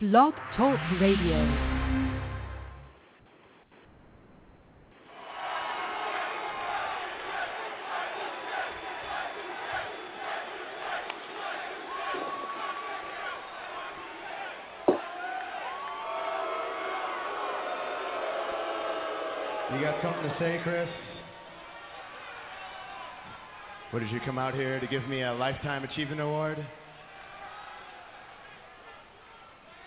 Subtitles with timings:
[0.00, 1.44] Blog Talk Radio.
[19.70, 20.88] You got something to say, Chris?
[23.90, 26.66] What did you come out here to give me a lifetime achievement award?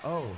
[0.06, 0.36] Oh,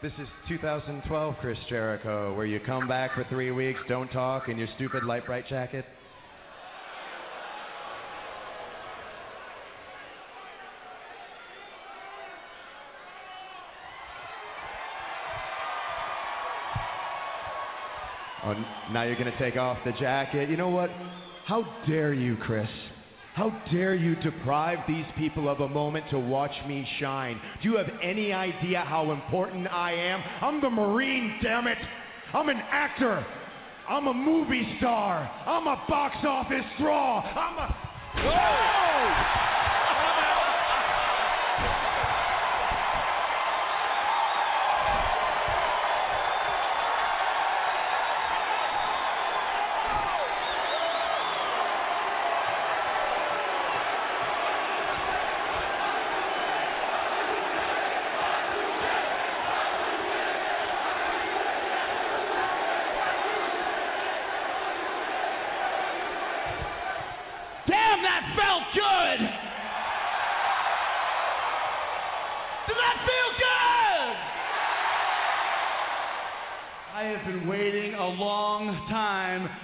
[0.00, 4.56] this is 2012 Chris Jericho, where you come back for three weeks, don't talk, in
[4.56, 5.84] your stupid light bright jacket.
[18.44, 18.54] Oh,
[18.92, 20.48] now you're going to take off the jacket.
[20.48, 20.90] You know what?
[21.44, 22.68] How dare you, Chris?
[23.34, 27.40] How dare you deprive these people of a moment to watch me shine?
[27.62, 30.20] Do you have any idea how important I am?
[30.42, 31.78] I'm the Marine, damn it!
[32.34, 33.24] I'm an actor!
[33.88, 35.30] I'm a movie star!
[35.46, 37.20] I'm a box office draw!
[37.20, 37.76] I'm a.
[38.16, 39.69] Damn,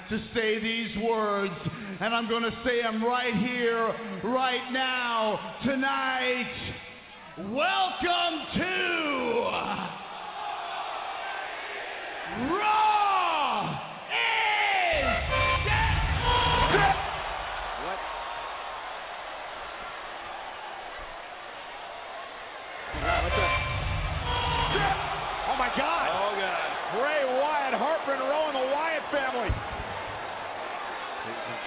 [0.08, 1.54] to say these words,
[2.00, 6.46] and I'm going to say them right here, right now, tonight.
[7.38, 8.86] Welcome to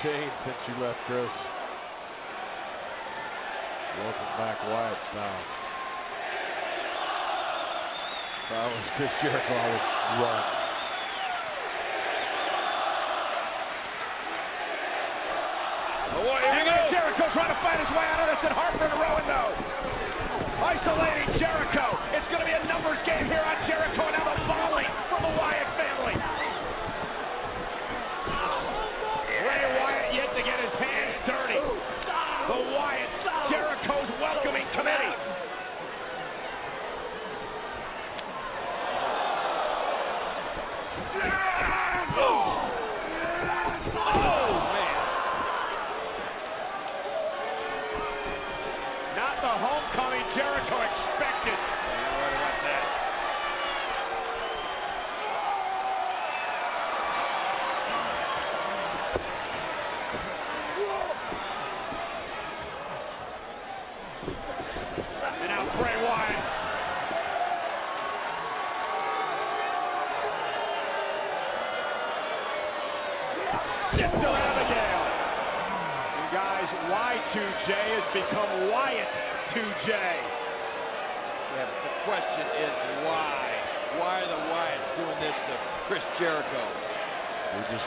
[0.04, 1.28] changed since you left, Chris.
[4.00, 5.44] Welcome back, Wyatt style.
[8.48, 9.86] That was Chris Jericho always
[10.24, 10.44] run.
[16.16, 18.92] Oh, here goes Jericho trying to fight his way out of this, and Harper in
[18.96, 19.52] a row and no.
[20.64, 22.00] Isolating Jericho.
[22.16, 24.59] It's going to be a numbers game here on Jericho, and now the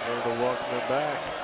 [0.05, 1.42] Just to welcome him back.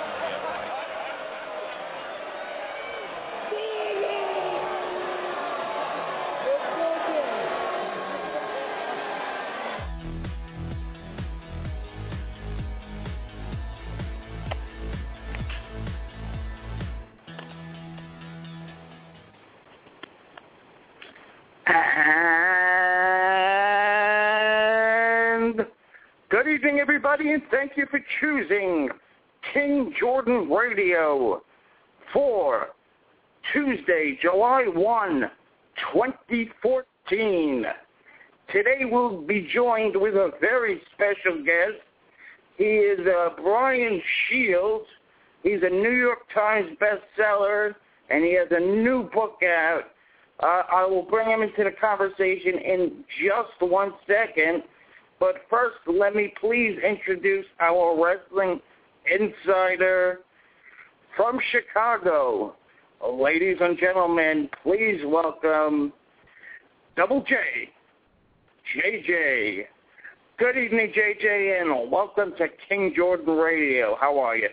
[27.19, 28.89] Everybody, and thank you for choosing
[29.53, 31.43] King Jordan Radio
[32.13, 32.69] for
[33.53, 35.31] Tuesday, July 1,
[35.93, 37.65] 2014.
[38.53, 41.83] Today we'll be joined with a very special guest.
[42.57, 44.87] He is uh, Brian Shields.
[45.43, 47.75] He's a New York Times bestseller,
[48.11, 49.85] and he has a new book out.
[50.41, 54.63] Uh, I will bring him into the conversation in just one second.
[55.21, 58.61] But first, let me please introduce our wrestling
[59.11, 60.21] insider
[61.17, 62.55] from Chicago.
[63.05, 65.93] Ladies and gentlemen, please welcome
[66.97, 67.37] Double J,
[68.77, 69.65] JJ.
[70.39, 73.97] Good evening, JJ, and welcome to King Jordan Radio.
[74.01, 74.49] How are you?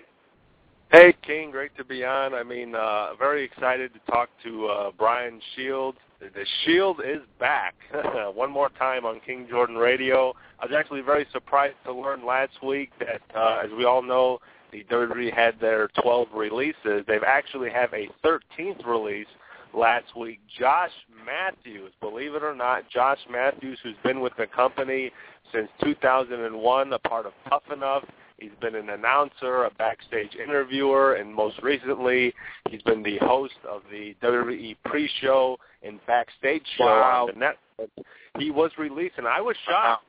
[0.92, 1.52] Hey, King.
[1.52, 2.34] Great to be on.
[2.34, 5.98] I mean, uh, very excited to talk to uh, Brian Shields.
[6.34, 7.76] The Shield is back
[8.34, 10.34] one more time on King Jordan Radio.
[10.60, 14.40] I was actually very surprised to learn last week that, uh, as we all know,
[14.72, 17.06] the WWE had their 12 releases.
[17.08, 19.28] They've actually have a 13th release
[19.74, 20.40] last week.
[20.58, 20.92] Josh
[21.26, 25.12] Matthews, believe it or not, Josh Matthews, who's been with the company
[25.54, 28.04] since 2001, a part of Tough Enough.
[28.38, 32.34] He's been an announcer, a backstage interviewer, and most recently,
[32.70, 37.28] he's been the host of the WWE pre-show and backstage show wow.
[37.30, 37.90] on the Netflix.
[38.38, 40.04] He was released, and I was shocked.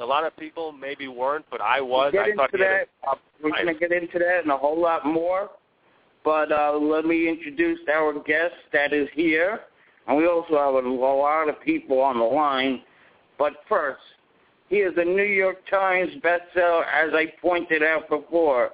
[0.00, 2.12] A lot of people maybe weren't, but I was.
[2.12, 2.88] We'll I thought that.
[3.08, 5.50] Uh, we're going to get into that and a whole lot more.
[6.24, 9.60] But uh, let me introduce our guest that is here.
[10.06, 12.82] And we also have a lot of people on the line.
[13.38, 14.00] But first,
[14.68, 18.70] he is a New York Times bestseller, as I pointed out before.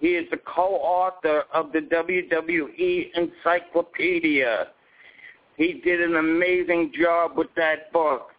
[0.00, 4.68] He is the co-author of the WWE Encyclopedia.
[5.56, 8.30] He did an amazing job with that book.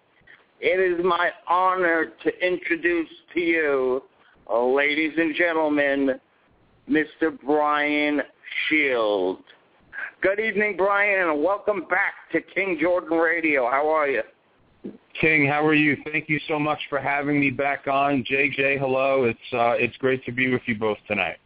[0.60, 4.04] It is my honor to introduce to you,
[4.52, 6.20] ladies and gentlemen,
[6.90, 7.38] Mr.
[7.46, 8.22] Brian
[8.68, 9.40] Shield.
[10.22, 13.70] Good evening, Brian, and welcome back to King Jordan Radio.
[13.70, 14.22] How are you?
[15.20, 15.98] King, how are you?
[16.12, 18.24] Thank you so much for having me back on.
[18.24, 19.24] JJ, hello.
[19.26, 21.38] It's uh, it's great to be with you both tonight.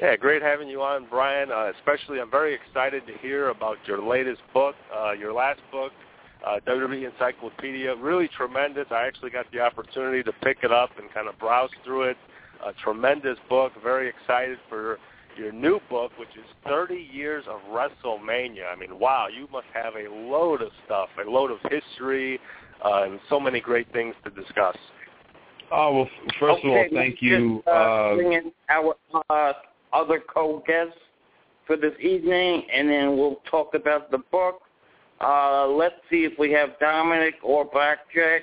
[0.00, 1.50] Yeah, great having you on, Brian.
[1.50, 5.92] Uh, especially, I'm very excited to hear about your latest book, uh, your last book,
[6.46, 7.96] uh, WWE Encyclopedia.
[7.96, 8.86] Really tremendous.
[8.90, 12.16] I actually got the opportunity to pick it up and kind of browse through it.
[12.64, 13.72] A tremendous book.
[13.82, 14.98] Very excited for
[15.38, 18.72] your new book, which is 30 Years of WrestleMania.
[18.72, 22.40] I mean, wow, you must have a load of stuff, a load of history,
[22.84, 24.76] uh, and so many great things to discuss.
[25.70, 26.08] Oh well,
[26.40, 27.56] first okay, of all, thank you.
[27.56, 28.96] Just, uh, Uh, bring in our
[29.28, 29.52] uh,
[29.92, 30.98] other co-guests
[31.66, 34.62] for this evening, and then we'll talk about the book.
[35.20, 38.42] Uh, let's see if we have Dominic or Blackjack.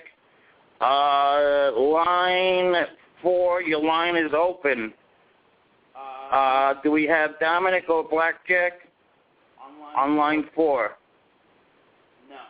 [0.82, 2.86] Uh, line
[3.22, 4.94] four, your line is open.
[6.32, 8.74] Uh, do we have Dominic or Blackjack
[9.96, 10.92] on line four?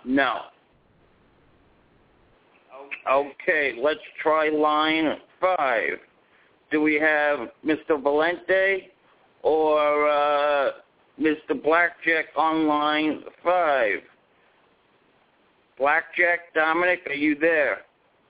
[0.05, 0.13] No.
[0.23, 0.41] No.
[3.09, 5.99] Okay, let's try line five.
[6.71, 8.01] Do we have Mr.
[8.01, 8.87] Valente
[9.43, 10.71] or uh,
[11.19, 11.61] Mr.
[11.61, 13.99] Blackjack on line five?
[15.77, 17.81] Blackjack, Dominic, are you there?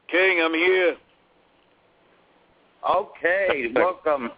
[0.10, 0.96] King, I'm here.
[2.90, 4.32] Okay, welcome.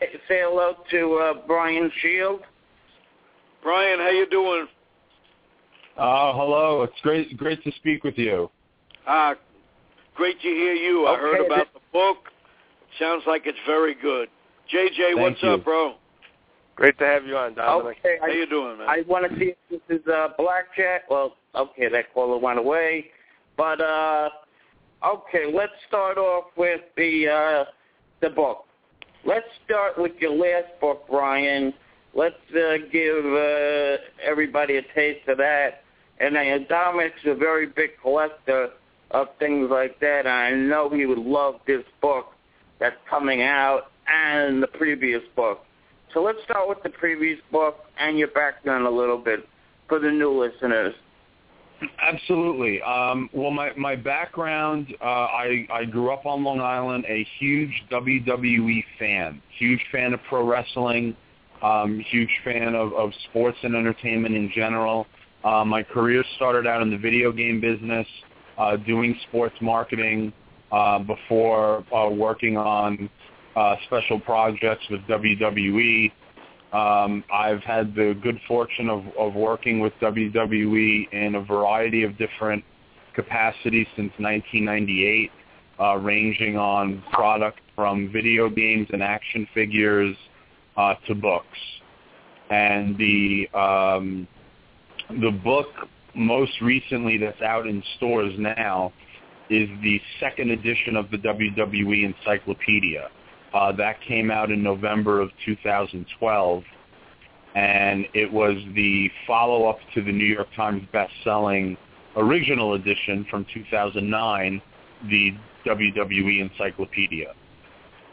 [0.00, 2.40] Say hello to uh, Brian Shield.
[3.62, 4.66] Brian, how you doing?
[5.96, 6.82] uh, hello.
[6.82, 8.50] It's great great to speak with you.
[9.06, 9.34] Ah,
[10.14, 11.06] great to hear you.
[11.06, 12.18] I heard about the book.
[12.98, 14.28] Sounds like it's very good.
[14.72, 15.50] JJ, Thank what's you.
[15.50, 15.94] up, bro?
[16.74, 17.98] Great to have you on, Dominic.
[18.00, 18.88] Okay, How I, you doing, man?
[18.88, 21.08] I want to see if this is uh, Blackjack.
[21.08, 23.06] Well, okay, that caller went away.
[23.56, 24.28] But, uh,
[25.04, 27.64] okay, let's start off with the, uh,
[28.20, 28.65] the book.
[29.26, 31.74] Let's start with your last book, Brian.
[32.14, 35.82] Let's uh, give uh, everybody a taste of that.
[36.20, 38.68] And uh, Dominic's a very big collector
[39.10, 40.26] of things like that.
[40.26, 42.26] And I know he would love this book
[42.78, 45.64] that's coming out and the previous book.
[46.14, 49.40] So let's start with the previous book and your background a little bit
[49.88, 50.94] for the new listeners.
[52.00, 52.80] Absolutely.
[52.82, 57.72] Um, well, my my background, uh, I I grew up on Long Island, a huge
[57.90, 61.16] WWE fan, huge fan of pro wrestling,
[61.62, 65.06] um, huge fan of, of sports and entertainment in general.
[65.44, 68.06] Uh, my career started out in the video game business,
[68.58, 70.32] uh, doing sports marketing
[70.72, 73.08] uh, before uh, working on
[73.54, 76.10] uh, special projects with WWE.
[76.72, 82.18] Um, I've had the good fortune of, of working with WWE in a variety of
[82.18, 82.64] different
[83.14, 85.30] capacities since 1998,
[85.78, 90.16] uh, ranging on product from video games and action figures
[90.76, 91.58] uh, to books.
[92.50, 94.28] And the um,
[95.20, 95.68] the book
[96.14, 98.92] most recently that's out in stores now
[99.50, 103.08] is the second edition of the WWE Encyclopedia.
[103.56, 106.62] Uh, that came out in November of 2012,
[107.54, 111.74] and it was the follow-up to the New York Times best-selling
[112.16, 114.60] original edition from 2009,
[115.08, 115.32] the
[115.64, 117.32] WWE Encyclopedia.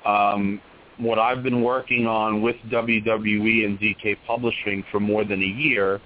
[0.06, 0.62] Um,
[0.98, 6.00] what I've been working on with WWE and DK Publishing for more than a year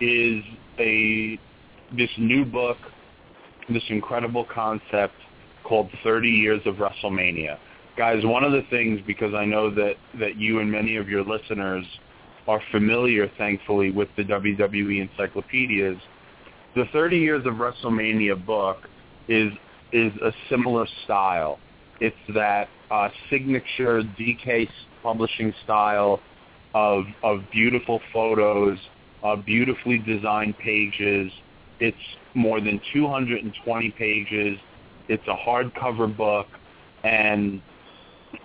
[0.00, 0.42] is
[0.78, 1.38] a
[1.94, 2.78] this new book,
[3.68, 5.14] this incredible concept
[5.62, 7.58] called 30 Years of WrestleMania.
[7.96, 11.24] Guys, one of the things, because I know that, that you and many of your
[11.24, 11.84] listeners
[12.46, 15.96] are familiar, thankfully, with the WWE encyclopedias,
[16.74, 18.76] the 30 Years of WrestleMania book
[19.28, 19.50] is
[19.92, 21.58] is a similar style.
[22.00, 24.68] It's that uh, signature DK
[25.02, 26.20] publishing style
[26.74, 28.78] of of beautiful photos,
[29.24, 31.32] uh, beautifully designed pages.
[31.80, 31.96] It's
[32.34, 34.58] more than 220 pages.
[35.08, 36.46] It's a hardcover book,
[37.04, 37.62] and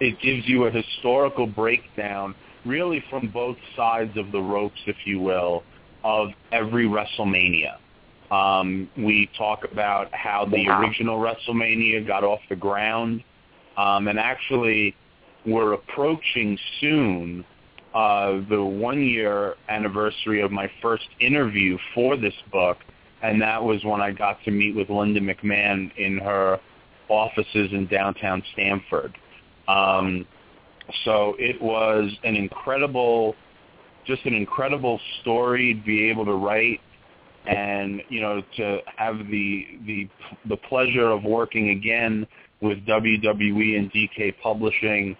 [0.01, 2.33] it gives you a historical breakdown,
[2.65, 5.63] really from both sides of the ropes, if you will,
[6.03, 7.77] of every WrestleMania.
[8.31, 13.23] Um, we talk about how the original WrestleMania got off the ground,
[13.77, 14.95] um, and actually
[15.45, 17.45] we're approaching soon
[17.93, 22.77] uh, the one-year anniversary of my first interview for this book,
[23.21, 26.59] and that was when I got to meet with Linda McMahon in her
[27.07, 29.15] offices in downtown Stamford.
[29.71, 30.25] Um,
[31.05, 33.35] so it was an incredible,
[34.05, 36.81] just an incredible story to be able to write
[37.45, 40.07] and you know to have the the
[40.47, 42.27] the pleasure of working again
[42.61, 45.15] with WWE and DK Publishing,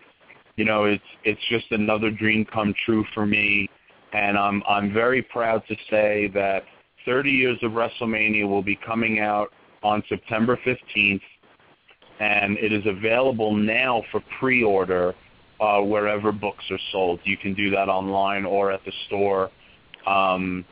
[0.56, 3.70] you know it's it's just another dream come true for me,
[4.14, 6.64] and I'm I'm very proud to say that
[7.06, 11.22] 30 years of WrestleMania will be coming out on September 15th,
[12.22, 15.16] and it is available now for pre-order
[15.60, 17.20] uh, wherever books are sold.
[17.24, 19.50] You can do that online or at the store.
[20.06, 20.64] Um,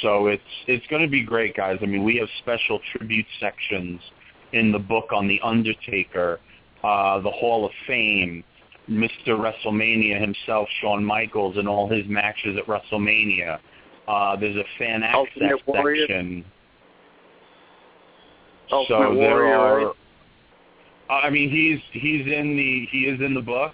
[0.00, 1.78] so it's it's going to be great, guys.
[1.82, 4.00] I mean, we have special tribute sections
[4.52, 6.38] in the book on the Undertaker,
[6.84, 8.44] uh, the Hall of Fame,
[8.88, 9.28] Mr.
[9.28, 13.58] WrestleMania himself, Shawn Michaels, and all his matches at WrestleMania.
[14.06, 16.44] Uh, there's a fan access section.
[18.70, 19.94] Ultimate so there Warrior, are.
[21.22, 23.72] I mean, he's he's in the he is in the book.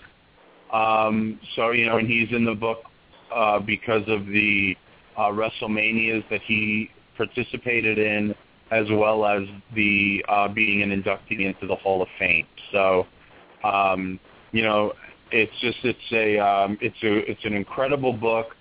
[0.72, 2.82] Um, so you know, and he's in the book
[3.34, 4.76] uh, because of the
[5.16, 8.34] uh, WrestleManias that he participated in,
[8.70, 9.42] as well as
[9.74, 12.46] the uh, being an inductee into the Hall of Fame.
[12.72, 13.06] So,
[13.64, 14.20] um,
[14.52, 14.92] you know,
[15.30, 18.54] it's just it's a um, it's a it's an incredible book.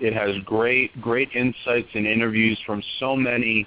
[0.00, 3.66] It has great great insights and interviews from so many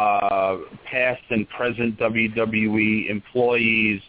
[0.00, 0.56] uh,
[0.90, 4.00] past and present WWE employees,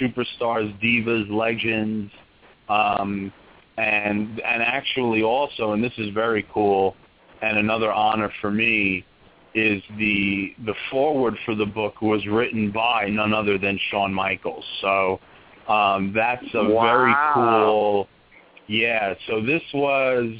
[0.00, 2.12] superstars, divas, legends,
[2.68, 3.32] um,
[3.76, 6.94] and and actually also, and this is very cool,
[7.42, 9.04] and another honor for me
[9.54, 14.64] is the the foreword for the book was written by none other than Shawn Michaels.
[14.80, 15.18] So
[15.68, 16.82] um, that's a Wow.
[16.82, 18.08] very cool.
[18.68, 19.14] Yeah.
[19.26, 20.32] So this was,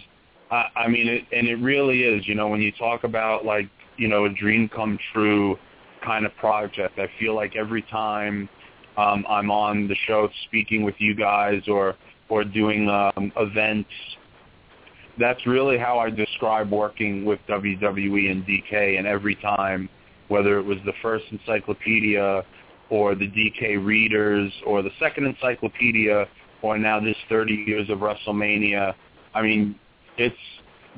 [0.52, 2.26] I, I mean, it, and it really is.
[2.28, 5.56] You know, when you talk about like you know a dream come true
[6.04, 8.48] kind of project, I feel like every time
[8.96, 11.94] um, I'm on the show speaking with you guys or
[12.28, 13.90] or doing um, events
[15.18, 18.98] that's really how I describe working with WWE and DK.
[18.98, 19.88] And every time,
[20.28, 22.42] whether it was the first encyclopedia
[22.90, 26.26] or the DK readers or the second encyclopedia
[26.62, 28.94] or now this 30 years of WrestleMania,
[29.34, 29.74] I mean,
[30.16, 30.36] it's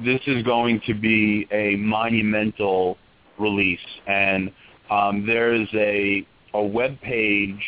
[0.03, 2.99] this is going to be a monumental
[3.39, 3.79] release.
[4.07, 4.53] And
[4.91, 7.63] um, there's a a web page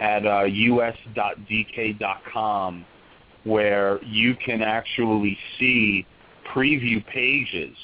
[0.00, 1.24] at uh, us.dk.com
[3.44, 6.06] where you can actually see
[6.54, 7.76] preview pages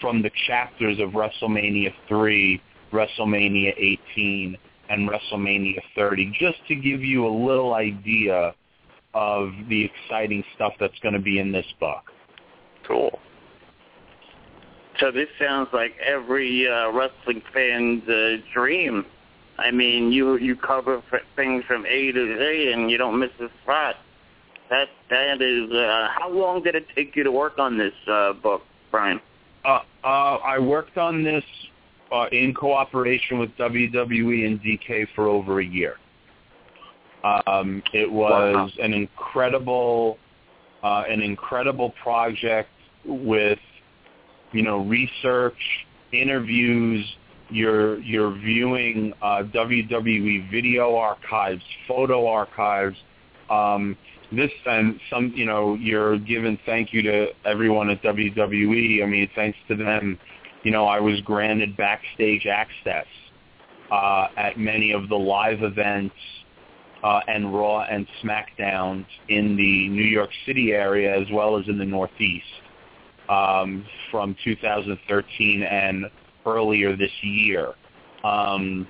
[0.00, 4.56] from the chapters of WrestleMania 3, WrestleMania 18,
[4.90, 8.54] and WrestleMania 30, just to give you a little idea
[9.14, 12.04] of the exciting stuff that's going to be in this book.
[12.86, 13.18] Cool.
[15.00, 19.04] So this sounds like every uh, wrestling fan's uh, dream.
[19.58, 23.30] I mean, you you cover f- things from A to Z, and you don't miss
[23.40, 23.96] a spot.
[24.70, 25.70] That that is.
[25.72, 29.20] Uh, how long did it take you to work on this uh, book, Brian?
[29.64, 31.44] Uh, uh, I worked on this
[32.12, 35.96] uh, in cooperation with WWE and DK for over a year.
[37.24, 40.18] Um, it was an incredible,
[40.84, 42.68] uh, an incredible project
[43.06, 43.58] with,
[44.52, 45.58] you know, research,
[46.12, 47.04] interviews,
[47.50, 52.96] you're you're viewing uh, WWE video archives, photo archives.
[53.50, 53.96] Um,
[54.32, 59.02] this and some, you know, you're giving thank you to everyone at WWE.
[59.02, 60.18] I mean, thanks to them,
[60.64, 63.06] you know, I was granted backstage access
[63.90, 66.14] uh, at many of the live events
[67.04, 71.78] uh, and Raw and SmackDowns in the New York City area as well as in
[71.78, 72.44] the Northeast
[73.28, 76.06] um, from 2013 and
[76.46, 77.74] earlier this year.
[78.24, 78.88] Um,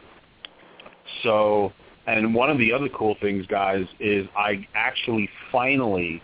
[1.24, 1.72] so,
[2.06, 6.22] and one of the other cool things, guys, is I actually finally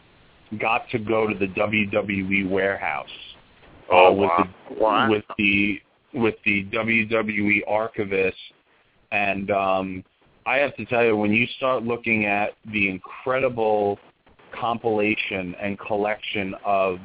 [0.61, 3.09] got to go to the WWE warehouse
[3.91, 4.49] uh, Oh, with wow.
[4.69, 5.11] the Wow.
[5.11, 5.81] with the
[6.13, 8.37] with the WWE archivist,
[9.13, 10.05] and um,
[10.51, 14.01] I have to tell you, when you start looking at the incredible
[14.53, 16.99] compilation and collection of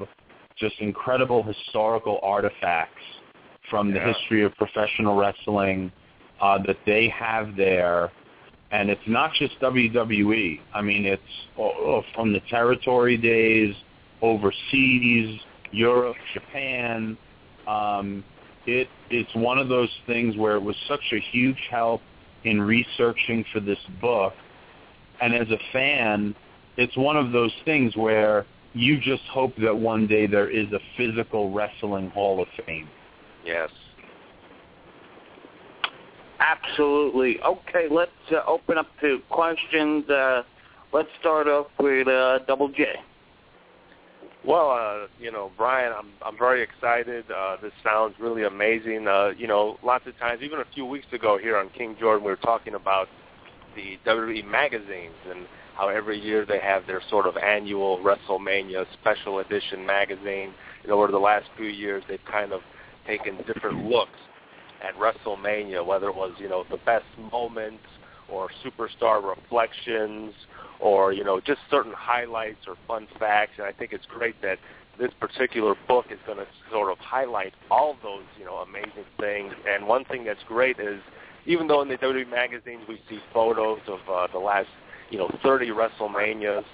[0.57, 3.03] just incredible historical artifacts
[3.69, 4.13] from the Yeah.
[4.13, 5.91] history of professional wrestling
[6.41, 8.11] uh, that they have there.
[8.71, 10.59] And it's not just WWE.
[10.73, 13.75] I mean, it's uh, from the territory days,
[14.23, 15.39] overseas,
[15.71, 17.15] Europe, Japan.
[17.67, 18.23] Um,
[18.65, 22.01] it it's one of those things where it was such a huge help
[22.45, 24.33] in researching for this book.
[25.21, 26.35] And as a fan,
[26.77, 30.79] it's one of those things where you just hope that one day there is a
[30.97, 32.89] physical wrestling Hall of Fame.
[33.45, 33.69] Yes.
[36.39, 37.39] Absolutely.
[37.41, 40.09] Okay, let's uh, open up to questions.
[40.09, 40.43] Uh,
[40.91, 42.85] let's start off with uh, Double J.
[44.45, 47.25] Well, uh, you know, Brian, I'm I'm very excited.
[47.31, 49.07] Uh, this sounds really amazing.
[49.07, 52.23] Uh, you know, lots of times, even a few weeks ago here on King Jordan,
[52.23, 53.07] we were talking about
[53.75, 59.39] the WWE magazines and how every year they have their sort of annual WrestleMania special
[59.39, 60.53] edition magazine.
[60.83, 62.61] And over the last few years, they've kind of
[63.07, 64.19] taken different looks
[64.87, 67.83] at WrestleMania, whether it was you know the best moments
[68.29, 70.33] or superstar reflections
[70.79, 73.53] or you know just certain highlights or fun facts.
[73.57, 74.57] And I think it's great that
[74.99, 79.53] this particular book is going to sort of highlight all those you know amazing things.
[79.67, 81.01] And one thing that's great is
[81.45, 84.69] even though in the WWE magazines we see photos of uh, the last
[85.09, 86.65] you know 30 WrestleManias,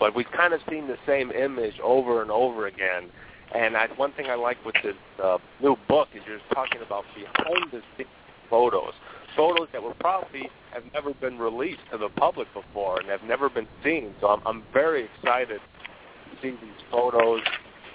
[0.00, 3.10] but we've kind of seen the same image over and over again.
[3.54, 7.04] And I, one thing I like with this uh, new book is you're talking about
[7.14, 8.10] behind the scenes
[8.50, 8.92] photos,
[9.38, 13.48] photos that were probably have never been released to the public before and have never
[13.48, 14.12] been seen.
[14.20, 17.40] So I'm, I'm very excited to see these photos.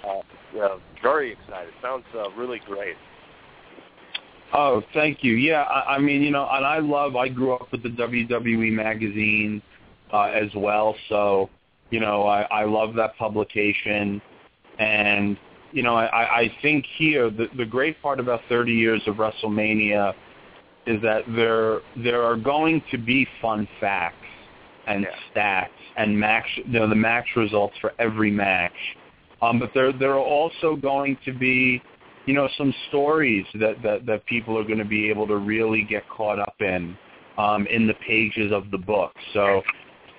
[0.02, 0.22] Uh,
[0.54, 1.72] yeah, very excited.
[1.82, 2.96] Sounds uh, really great.
[4.54, 5.34] Oh, thank you.
[5.34, 7.14] Yeah, I, I mean, you know, and I love.
[7.14, 9.60] I grew up with the WWE magazine
[10.12, 11.50] uh, as well, so
[11.90, 14.22] you know, I, I love that publication,
[14.78, 15.36] and
[15.72, 20.14] you know, I, I think here the, the great part about 30 years of WrestleMania
[20.86, 24.16] is that there there are going to be fun facts
[24.86, 28.72] and stats and match, you know, the match results for every match,
[29.40, 31.82] um, but there there are also going to be
[32.26, 35.82] you know, some stories that, that, that people are going to be able to really
[35.82, 36.96] get caught up in
[37.36, 39.12] um, in the pages of the book.
[39.32, 39.62] So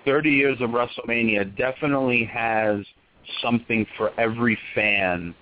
[0.03, 2.85] 30 Years of WrestleMania definitely has
[3.41, 5.33] something for every fan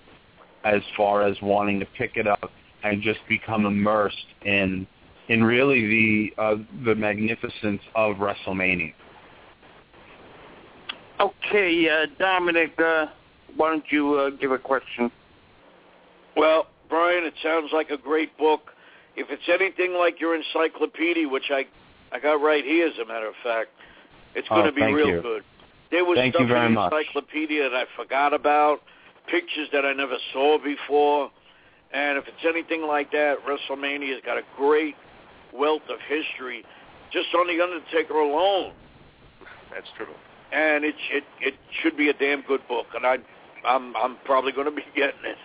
[0.64, 2.50] as far as wanting to pick it up
[2.84, 4.86] and just become immersed in
[5.28, 8.92] in really the uh, the magnificence of WrestleMania.
[11.20, 13.06] Okay, uh, Dominic, uh,
[13.56, 15.10] why don't you uh, give a question?
[16.36, 18.72] Well, Brian, it sounds like a great book.
[19.16, 21.66] If it's anything like your encyclopedia, which I
[22.12, 23.70] I got right here, as a matter of fact,
[24.34, 25.22] it's going Oh, to be thank real you.
[25.22, 25.44] good.
[25.90, 26.92] There was Thank stuff you very in the much.
[26.92, 28.82] encyclopedia that I forgot about,
[29.28, 31.30] pictures that I never saw before,
[31.92, 34.96] and if it's anything like that, WrestleMania's got a great
[35.54, 36.64] wealth of history
[37.12, 38.72] just on the Undertaker alone,
[39.72, 40.06] That's true.
[40.52, 43.16] and it it it should be a damn good book, and I
[43.66, 45.36] I'm I'm probably going to be getting it.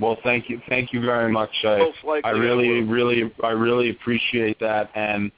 [0.00, 1.50] Well, thank you, thank you very much.
[1.62, 5.30] I, Most likely I I really, really, I really appreciate that, and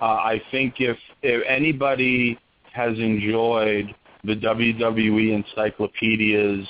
[0.00, 2.38] uh, I think if if anybody
[2.72, 3.94] has enjoyed
[4.24, 6.66] the WWE encyclopedias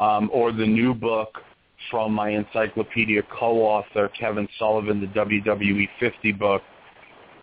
[0.00, 1.38] um, or the new book
[1.90, 6.62] from my encyclopedia co-author Kevin Sullivan, the WWE 50 book,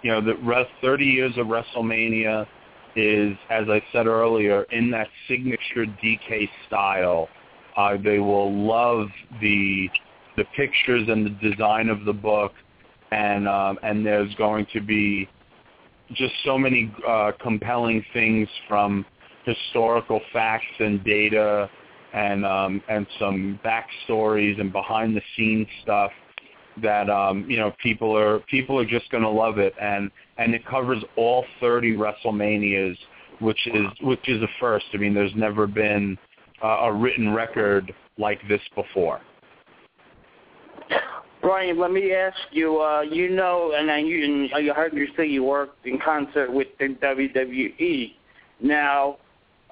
[0.02, 2.46] you know, the 30 years of WrestleMania
[2.96, 7.28] is, as I said earlier, in that signature DK style.
[7.76, 9.08] Uh, they will love
[9.42, 9.90] the
[10.38, 12.54] the pictures and the design of the book,
[13.12, 15.28] and um, and there's going to be
[16.14, 19.06] just so many uh, compelling things from
[19.46, 21.70] historical facts and data
[22.16, 26.12] and um, and some backstories and behind the scenes stuff
[26.82, 30.56] that um, you know people are people are just going to love it, and and
[30.56, 32.98] it covers all 30 WrestleManias,
[33.40, 34.86] which is which is a first.
[34.94, 36.18] I mean, there's never been
[36.64, 39.20] uh, a written record like this before.
[41.42, 42.82] Brian, let me ask you.
[42.82, 46.70] Uh, you know, and I, you, I heard you say you worked in concert with
[46.80, 48.14] the WWE.
[48.62, 49.18] Now,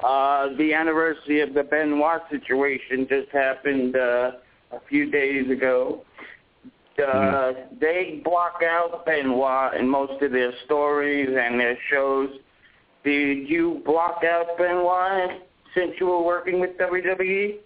[0.03, 4.31] uh, the anniversary of the Benoit situation just happened uh,
[4.71, 6.03] a few days ago.
[6.97, 7.79] Uh, mm.
[7.79, 12.29] They block out Benoit in most of their stories and their shows.
[13.03, 15.41] Did you block out Benoit
[15.75, 17.57] since you were working with WWE?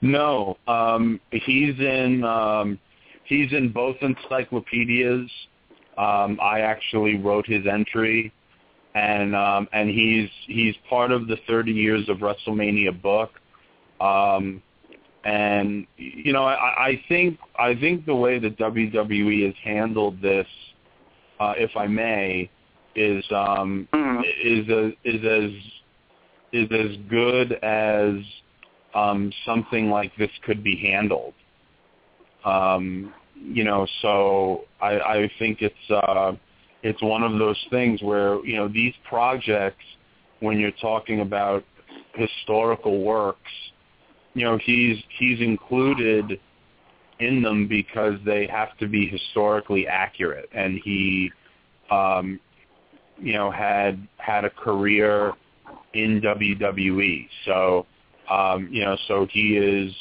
[0.00, 2.78] No, um, he's in um,
[3.24, 5.30] he's in both encyclopedias.
[5.96, 8.32] Um, I actually wrote his entry,
[8.94, 13.30] and um, and he's he's part of the 30 years of WrestleMania book.
[14.00, 14.62] Um,
[15.24, 20.46] and you know, I, I think I think the way that WWE has handled this,
[21.40, 22.50] uh, if I may,
[22.94, 24.20] is um, mm.
[24.42, 25.50] is a, is as
[26.52, 28.14] is as good as
[28.94, 31.34] um, something like this could be handled.
[32.44, 36.32] Um, you know, so I, I think it's uh,
[36.82, 39.84] it's one of those things where you know these projects,
[40.40, 41.64] when you're talking about
[42.14, 43.50] historical works,
[44.34, 46.40] you know he's he's included
[47.20, 51.30] in them because they have to be historically accurate, and he,
[51.90, 52.40] um,
[53.18, 55.32] you know, had had a career
[55.94, 57.86] in WWE, so
[58.30, 59.92] um, you know, so he is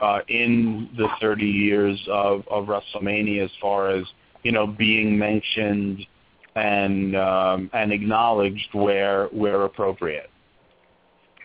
[0.00, 4.04] uh, in the 30 years of, of WrestleMania as far as
[4.46, 6.06] you know being mentioned
[6.54, 10.30] and um, and acknowledged where where appropriate.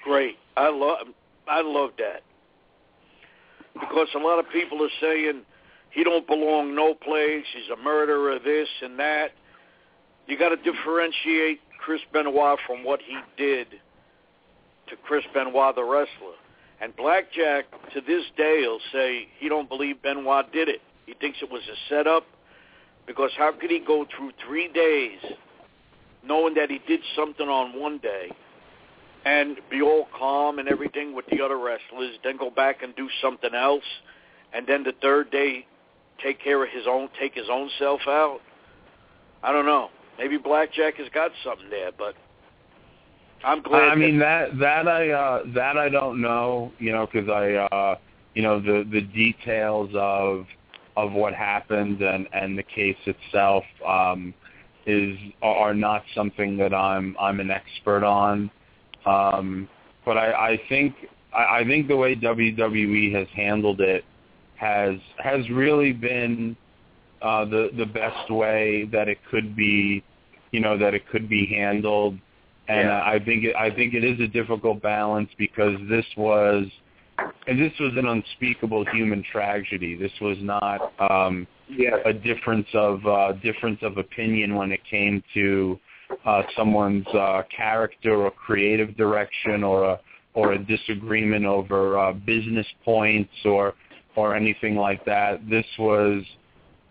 [0.03, 1.07] Great, I love
[1.47, 2.21] I love that
[3.73, 5.41] because a lot of people are saying
[5.89, 7.43] he don't belong no place.
[7.55, 9.31] He's a murderer, this and that.
[10.27, 13.67] You got to differentiate Chris Benoit from what he did
[14.89, 16.37] to Chris Benoit, the wrestler.
[16.79, 20.81] And Blackjack, to this day, will say he don't believe Benoit did it.
[21.07, 22.25] He thinks it was a setup
[23.07, 25.19] because how could he go through three days
[26.23, 28.31] knowing that he did something on one day
[29.25, 33.07] and be all calm and everything with the other wrestlers, then go back and do
[33.21, 33.83] something else,
[34.53, 35.65] and then the third day
[36.23, 38.39] take care of his own, take his own self out?
[39.43, 39.89] I don't know.
[40.17, 42.15] Maybe Blackjack has got something there, but
[43.43, 43.89] I'm glad.
[43.89, 47.95] I mean that that I uh, that I don't know, you know, because I uh,
[48.35, 50.45] you know the the details of
[50.97, 54.33] of what happened and and the case itself um,
[54.85, 58.51] is are not something that I'm I'm an expert on.
[59.05, 59.67] Um,
[60.05, 60.95] but I, I think
[61.33, 64.03] I, I think the way WWE has handled it
[64.55, 66.55] has has really been
[67.21, 70.03] uh, the the best way that it could be,
[70.51, 72.17] you know, that it could be handled
[72.71, 73.03] and yeah.
[73.03, 76.65] I think it, I think it is a difficult balance because this was
[77.47, 79.95] and this was an unspeakable human tragedy.
[79.95, 81.97] This was not um, yeah.
[82.05, 85.79] a difference of uh, difference of opinion when it came to
[86.25, 89.99] uh, someone's uh, character or creative direction or a
[90.33, 93.73] or a disagreement over uh, business points or
[94.15, 95.49] or anything like that.
[95.49, 96.23] This was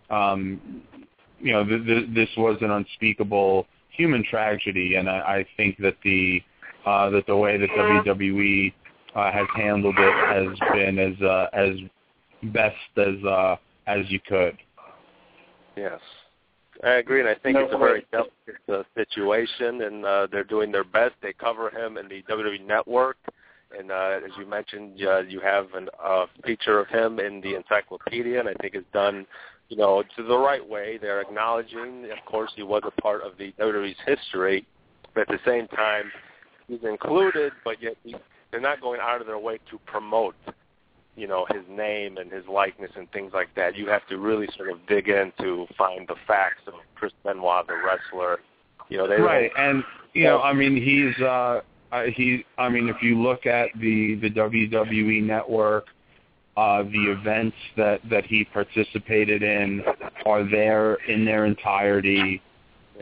[0.09, 0.83] um,
[1.39, 5.95] you know th- th- this was an unspeakable human tragedy, and I, I think that
[6.03, 6.41] the
[6.85, 8.73] uh, that the way that WWE
[9.15, 11.75] uh, has handled it has been as uh, as
[12.51, 13.55] best as uh,
[13.87, 14.57] as you could.
[15.75, 15.99] Yes,
[16.83, 20.43] I agree, and I think no, it's a very delicate uh, situation, and uh, they're
[20.43, 21.15] doing their best.
[21.21, 23.17] They cover him in the WWE Network,
[23.77, 27.55] and uh, as you mentioned, uh, you have a uh, feature of him in the
[27.55, 29.25] encyclopedia, and I think it's done
[29.71, 30.99] you know, to the right way.
[31.01, 34.67] They're acknowledging, of course, he was a part of the WWE's history,
[35.15, 36.11] but at the same time,
[36.67, 38.13] he's included, but yet he,
[38.51, 40.35] they're not going out of their way to promote,
[41.15, 43.75] you know, his name and his likeness and things like that.
[43.75, 47.67] You have to really sort of dig in to find the facts of Chris Benoit,
[47.67, 48.39] the wrestler.
[48.89, 49.83] You know, they right, and
[50.13, 51.61] you know, I mean, he's uh,
[52.13, 52.45] he.
[52.57, 55.85] I mean, if you look at the the WWE network
[56.57, 59.81] uh, the events that, that he participated in
[60.25, 62.41] are there in their entirety,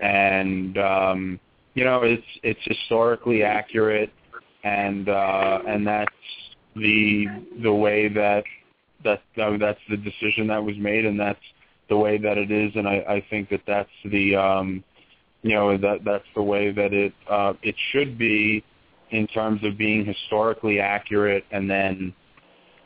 [0.02, 1.40] and um,
[1.74, 4.12] you know it's it's historically accurate,
[4.64, 6.12] and uh, and that's
[6.76, 7.26] the
[7.64, 8.44] the way that
[9.04, 11.40] that that's the decision that was made, and that's
[11.90, 14.84] the way that it is, and I, I think that that's the um,
[15.42, 18.64] you know that that's the way that it uh, it should be,
[19.12, 22.14] in terms of being historically accurate and then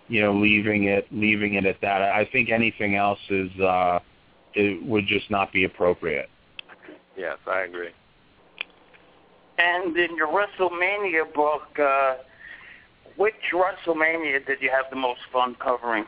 [0.08, 2.02] you know leaving it leaving it at that.
[2.02, 4.00] I think anything else is uh,
[4.54, 6.30] it would just not be appropriate.
[7.18, 7.90] Yes, I agree.
[9.58, 12.16] And in your WrestleMania book, uh,
[13.18, 16.06] which WrestleMania did you have the most fun covering?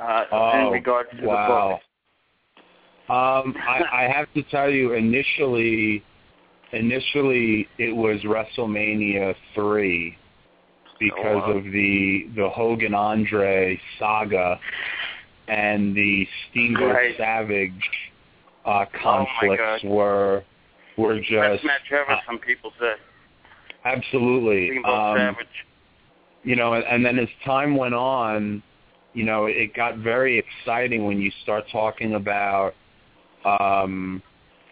[0.00, 1.80] Uh, oh, in regards to wow.
[3.08, 3.16] the book.
[3.16, 6.02] Um, I, I have to tell you, initially,
[6.72, 10.16] initially it was WrestleMania three
[10.98, 11.58] because oh, wow.
[11.58, 14.60] of the the Hogan Andre saga
[15.48, 17.16] and the Steamboat Right.
[17.16, 17.72] Savage
[18.64, 19.90] uh, Oh, conflicts God.
[19.90, 20.44] were
[21.00, 22.92] were just match ever, uh, some people say.
[23.84, 25.46] absolutely um, Savage.
[26.42, 28.62] you know, and, and then as time went on,
[29.12, 32.74] you know, it got very exciting when you start talking about
[33.44, 34.22] um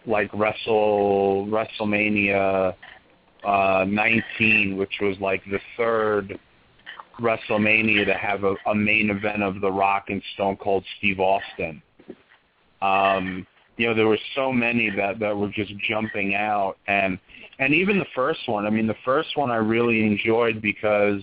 [0.07, 2.75] like Wrestle WrestleMania
[3.45, 6.39] uh 19, which was like the third
[7.21, 11.83] WrestleMania to have a, a main event of The Rock and Stone Cold Steve Austin.
[12.81, 13.47] Um,
[13.79, 17.19] you know, there were so many that that were just jumping out, and
[17.59, 18.67] and even the first one.
[18.67, 21.23] I mean, the first one I really enjoyed because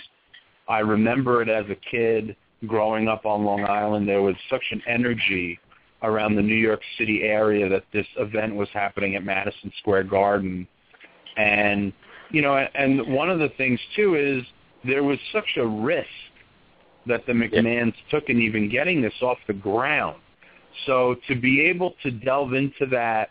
[0.68, 4.08] I remember it as a kid growing up on Long Island.
[4.08, 5.60] There was such an energy
[6.02, 10.65] around the New York City area that this event was happening at Madison Square Garden,
[11.36, 11.91] and
[12.32, 14.44] you know, and one of the things too is
[14.86, 16.08] there was such a risk
[17.06, 20.18] that the McMahons took in even getting this off the ground.
[20.86, 23.30] So to be able to delve into that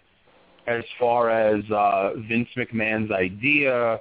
[0.67, 4.01] as far as uh, Vince McMahon's idea,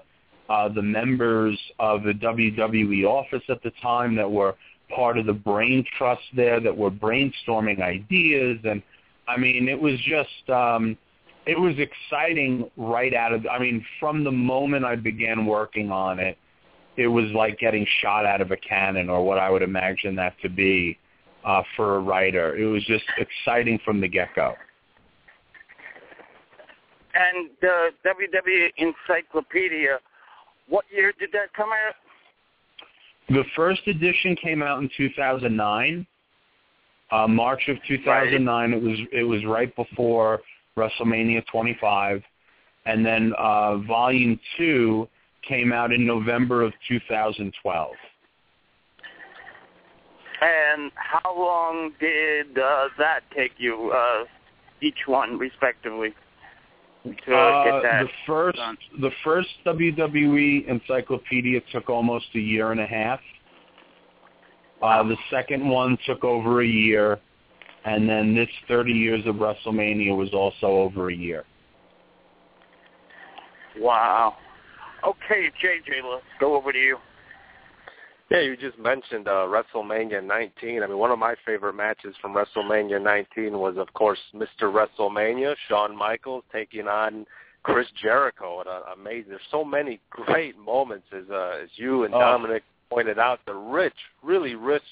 [0.49, 4.55] uh, the members of the WWE office at the time that were
[4.93, 8.81] part of the brain trust there that were brainstorming ideas, and
[9.27, 10.97] I mean it was just um,
[11.45, 16.19] it was exciting right out of I mean from the moment I began working on
[16.19, 16.37] it,
[16.97, 20.35] it was like getting shot out of a cannon or what I would imagine that
[20.41, 20.97] to be
[21.45, 22.55] uh, for a writer.
[22.55, 24.53] It was just exciting from the get-go.
[27.13, 29.99] And the WWE Encyclopedia,
[30.67, 31.95] what year did that come out?
[33.29, 36.05] The first edition came out in 2009,
[37.11, 38.73] uh, March of 2009.
[38.73, 40.41] It was it was right before
[40.75, 42.21] WrestleMania 25,
[42.85, 45.07] and then uh, Volume Two
[45.47, 47.91] came out in November of 2012.
[50.43, 54.25] And how long did uh, that take you, uh,
[54.81, 56.13] each one respectively,
[57.05, 58.77] to Uh, get that the first done?
[58.99, 63.21] the first WWE encyclopedia took almost a year and a half.
[64.81, 67.21] Uh, the second one took over a year,
[67.85, 71.45] and then this 30 years of WrestleMania was also over a year.
[73.79, 74.35] Wow.
[75.07, 76.97] Okay, JJ, let's go over to you.
[78.31, 80.81] Yeah, you just mentioned uh, WrestleMania 19.
[80.81, 84.63] I mean, one of my favorite matches from WrestleMania 19 was, of course, Mr.
[84.63, 87.25] WrestleMania, Shawn Michaels taking on
[87.63, 88.61] Chris Jericho.
[88.61, 89.29] And uh, amazing.
[89.29, 92.19] There's so many great moments, as uh, as you and Oh.
[92.19, 93.39] Dominic pointed out.
[93.45, 94.83] The rich, really rich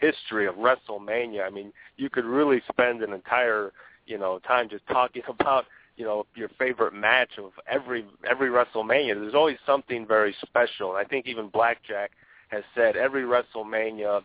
[0.00, 1.46] history of WrestleMania.
[1.46, 3.72] I mean, you could really spend an entire,
[4.06, 5.64] you know, time just talking about
[5.96, 9.14] you know your favorite match of every every WrestleMania.
[9.14, 10.90] There's always something very special.
[10.94, 12.10] And I think even Blackjack
[12.48, 14.22] has said every WrestleMania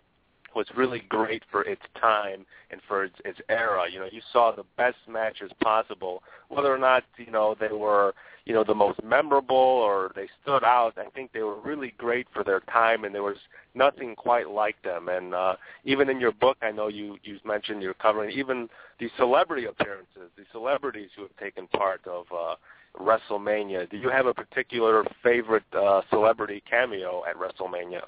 [0.56, 3.86] was really great for its time and for its, its era.
[3.92, 8.14] You know, you saw the best matches possible, whether or not you know they were
[8.46, 10.98] you know the most memorable or they stood out.
[10.98, 13.38] I think they were really great for their time, and there was
[13.76, 15.10] nothing quite like them.
[15.10, 15.56] And uh,
[15.86, 20.32] even in your book, I know you you mentioned you're covering even the celebrity appearances,
[20.36, 22.26] the celebrities who have taken part of.
[22.32, 22.56] Uh,
[22.98, 23.90] WrestleMania.
[23.90, 28.04] Do you have a particular favorite uh, celebrity cameo at WrestleMania?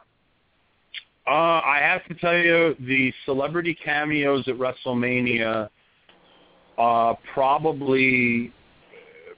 [1.28, 5.70] Uh, I have to tell you, the celebrity cameos at WrestleMania,
[6.78, 8.52] uh, probably,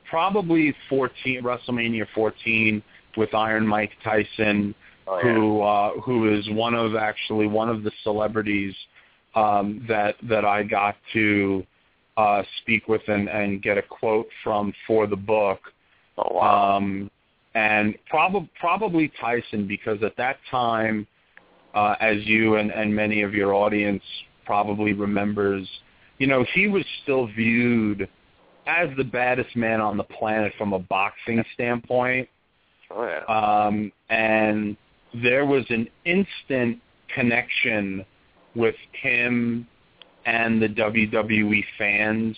[0.10, 2.82] probably 14, WrestleMania 14
[3.18, 4.74] with Iron Mike Tyson,
[5.06, 5.34] Oh, yeah.
[5.34, 8.74] who uh, who is one of actually one of the celebrities
[9.36, 11.66] um, that that I got to
[12.18, 15.60] uh, speak with and, and get a quote from for the book.
[16.18, 16.78] Oh wow!
[16.78, 17.10] Um,
[17.56, 21.08] and probably probably Tyson because at that time,
[21.74, 24.04] uh, as you and, and many of your audience
[24.46, 25.68] probably remembers,
[26.18, 28.08] you know, he was still viewed
[28.68, 32.28] as the baddest man on the planet from a boxing standpoint.
[32.92, 33.66] oh yeah.
[33.66, 34.78] Um, and
[35.22, 36.80] there was an instant
[37.14, 38.06] connection
[38.56, 39.68] with him
[40.26, 42.38] and the WWE fans.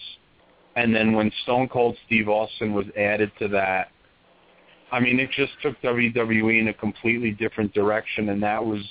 [0.75, 3.89] And then when Stone Cold Steve Austin was added to that,
[4.91, 8.81] I mean, it just took WWE in a completely different direction, and that was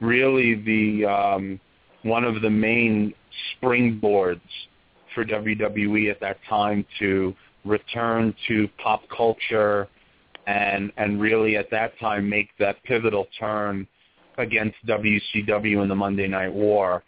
[0.00, 1.60] really the um,
[2.02, 3.14] one of the main
[3.54, 4.40] springboards
[5.14, 7.34] for WWE at that time to
[7.64, 9.88] return to pop culture
[10.46, 13.86] and and really at that time make that pivotal turn
[14.38, 17.02] against WCW in the Monday Night War.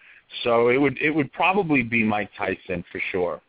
[0.45, 3.40] So it would it would probably be Mike Tyson for sure.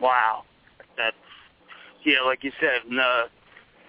[0.00, 0.44] Wow,
[0.96, 1.16] that's
[2.04, 3.22] yeah, like you said, uh,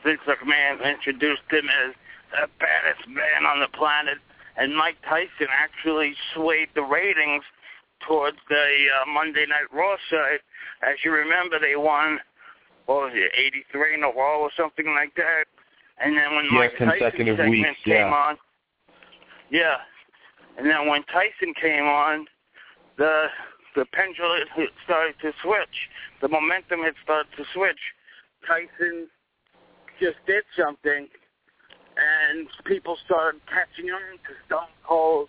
[0.03, 1.93] Vince McMahon introduced him as
[2.31, 4.17] the baddest man on the planet,
[4.57, 7.43] and Mike Tyson actually swayed the ratings
[8.07, 10.39] towards the uh, Monday Night Raw side.
[10.83, 12.19] As you remember, they won
[12.85, 15.45] what was it, 83 in a row or something like that.
[15.97, 18.37] And then when yeah, Mike Tyson segment weeks, came on,
[19.49, 19.77] yeah,
[20.57, 22.25] and then when Tyson came on,
[22.97, 23.27] the
[23.75, 25.91] the pendulum had started to switch.
[26.21, 27.79] The momentum had started to switch.
[28.47, 29.07] Tyson
[29.99, 31.07] just did something,
[31.99, 35.27] and people started catching on to Stone Cold,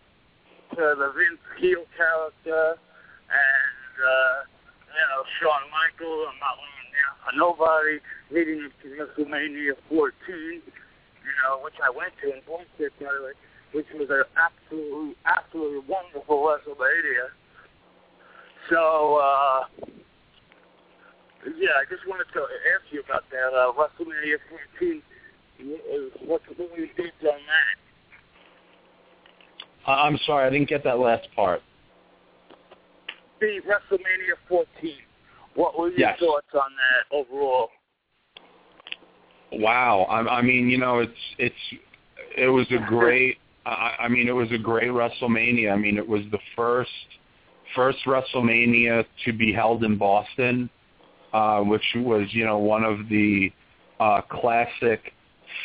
[0.78, 2.78] to the Vince heel character,
[3.26, 4.38] and uh,
[4.86, 6.30] you know Shawn Michaels.
[6.30, 7.98] I'm not laying down nobody.
[8.30, 10.62] Leading up to WrestleMania 14, you
[11.42, 13.34] know, which I went to in Boston, by the way,
[13.76, 17.28] which was an absolutely, absolutely wonderful WrestleMania.
[18.70, 19.64] So, uh,
[21.44, 24.38] yeah, I just wanted to ask you about that uh, WrestleMania
[24.80, 25.02] 14.
[26.24, 27.76] What what were your thoughts on that?
[29.86, 31.60] I- I'm sorry, I didn't get that last part.
[33.40, 34.66] The WrestleMania 14.
[35.54, 36.18] What were your Yes.
[36.18, 37.68] thoughts on that overall?
[39.52, 41.54] Wow, I, I mean, you know, it's it's
[42.38, 43.36] it was a great.
[43.66, 45.72] I, I mean, it was a great WrestleMania.
[45.72, 46.90] I mean, it was the first
[47.74, 50.70] first WrestleMania to be held in Boston,
[51.32, 53.52] uh, which was you know one of the
[53.98, 55.12] uh, classic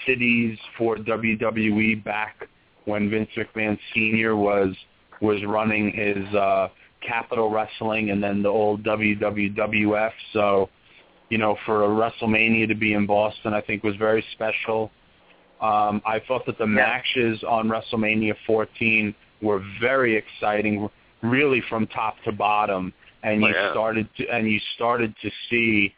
[0.06, 2.48] cities for WWE back
[2.86, 4.36] when Vince McMahon Sr.
[4.36, 4.76] was
[5.22, 6.70] was running his uh,
[7.08, 10.12] Capitol Wrestling and then the old WWF.
[10.34, 10.70] So,
[11.30, 14.92] you know, for a WrestleMania to be in Boston, I think was very special.
[15.62, 20.90] Um, I thought that the matches on WrestleMania 14 were very exciting,
[21.22, 22.94] really from top to bottom,
[23.24, 23.72] and Oh, you yeah.
[23.72, 25.94] started to and you started to see,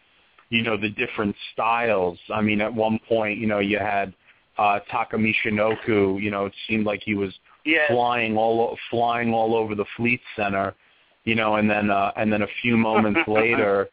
[0.50, 2.20] you know, the different styles.
[2.34, 4.14] I mean, at one point, you know, you had
[4.58, 6.22] uh, Taka Michinoku.
[6.22, 7.34] You know, it seemed like he was
[7.66, 7.90] Yes.
[7.90, 10.76] flying all flying all over the Fleet Center,
[11.24, 13.88] you know, and then uh, and then a few moments later,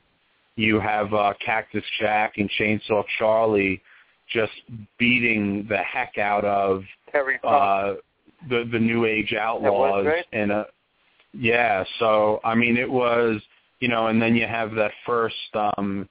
[0.56, 3.80] you have uh, Cactus Jack and Chainsaw Charlie
[4.30, 4.52] just
[4.98, 7.94] beating the heck out of Terry uh,
[8.48, 10.66] the the New Age Outlaws and a
[11.32, 11.84] yeah.
[11.98, 13.40] So I mean, it was
[13.80, 16.08] you know, and then you have that first um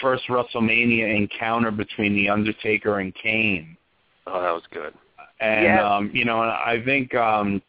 [0.00, 3.76] first WrestleMania encounter between the Undertaker and Kane
[4.26, 4.94] Oh, that was good.
[5.40, 5.82] and Yes.
[5.84, 7.60] um, you know, and I think, um,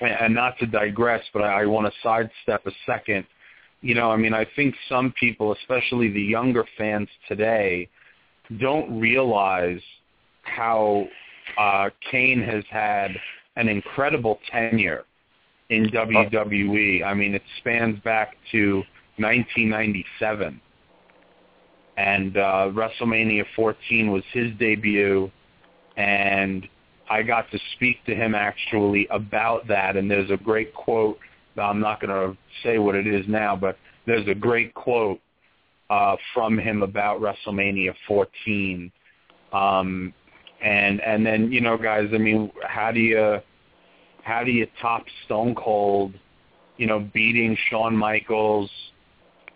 [0.00, 3.26] and- and not to digress, but I, I want to sidestep a second.
[3.80, 7.88] You know, I mean, I think some people, especially the younger fans today,
[8.58, 9.80] don't realize
[10.42, 11.06] how
[11.58, 13.10] uh, Kane has had
[13.56, 15.04] an incredible tenure
[15.70, 17.04] in WWE.
[17.04, 18.76] I mean, it spans back to
[19.16, 20.60] 1997,
[21.96, 25.30] and uh, WrestleMania 14 was his debut,
[25.96, 26.68] and
[27.08, 31.18] I got to speak to him actually about that, and there's a great quote.
[31.56, 35.20] I'm not going to say what it is now, but there's a great quote
[35.90, 38.90] uh, from him about WrestleMania 14.
[39.52, 40.12] Um,
[40.62, 43.38] and and then you know, guys, I mean, how do you
[44.22, 46.14] how do you top Stone Cold?
[46.76, 48.70] You know, beating Shawn Michaels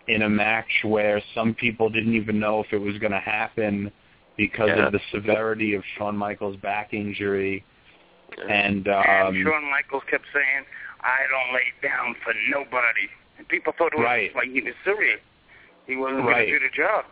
[0.07, 3.91] in a match where some people didn't even know if it was going to happen
[4.37, 4.85] because Yeah.
[4.85, 7.63] of the severity of Shawn Michaels' back injury.
[8.47, 10.65] And and um, Shawn Michaels kept saying,
[11.01, 13.09] I don't lay down for nobody.
[13.37, 14.35] And people thought it was Right.
[14.35, 15.19] like he was serious.
[15.89, 16.47] He wasn't Right.
[16.47, 17.05] going to do the job.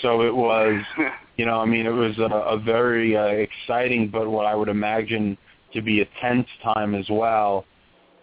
[0.00, 0.80] so it was,
[1.36, 4.68] you know, I mean, it was a, a very uh, exciting, but what I would
[4.68, 5.36] imagine
[5.74, 7.64] to be a tense time as well.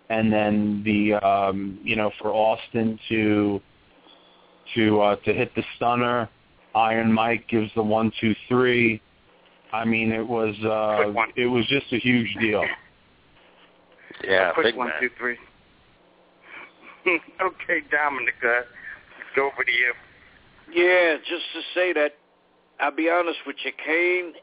[0.09, 3.61] And then the, um, you know, for Austin to
[4.75, 6.29] to uh, to hit the stunner,
[6.73, 9.01] Iron Mike gives the one, two, three.
[9.73, 12.63] I mean, it was uh, it was just a huge deal.
[14.23, 14.95] Yeah, Quick big one, man.
[15.01, 15.37] two, three.
[17.41, 18.61] okay, Dominic, uh,
[19.35, 19.93] let's over to you.
[20.71, 22.15] Yeah, just to say that,
[22.79, 24.33] I'll be honest with you, Kane,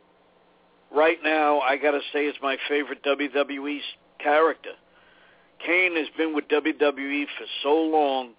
[0.94, 3.78] right now, I got to say is my favorite WWE
[4.22, 4.70] character.
[5.64, 8.32] Kane has been with WWE for so long.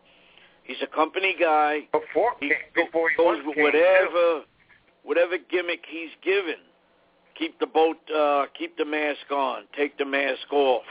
[0.64, 1.88] He's a company guy.
[1.92, 4.44] Before he before he goes was with king, whatever
[5.04, 6.60] whatever gimmick he's given.
[7.40, 10.84] Keep the boat, uh, keep the mask on, take the mask off.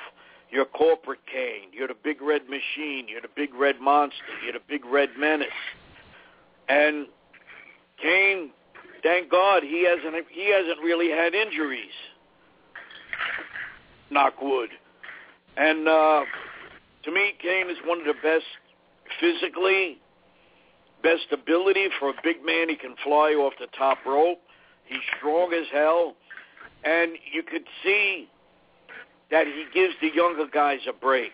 [0.51, 1.71] You're corporate Kane.
[1.73, 3.07] You're the big red machine.
[3.09, 4.17] You're the big red monster.
[4.45, 5.49] You're the big red menace.
[6.69, 7.07] And
[8.01, 8.51] Kane,
[9.03, 11.95] thank God, he hasn't he hasn't really had injuries.
[14.11, 14.71] Knock wood.
[15.57, 16.23] And uh,
[17.05, 18.45] to me, Kane is one of the best
[19.21, 19.99] physically,
[21.03, 22.69] best ability for a big man.
[22.69, 24.41] He can fly off the top rope.
[24.85, 26.15] He's strong as hell,
[26.85, 28.29] and you could see
[29.31, 31.33] that he gives the younger guys a break.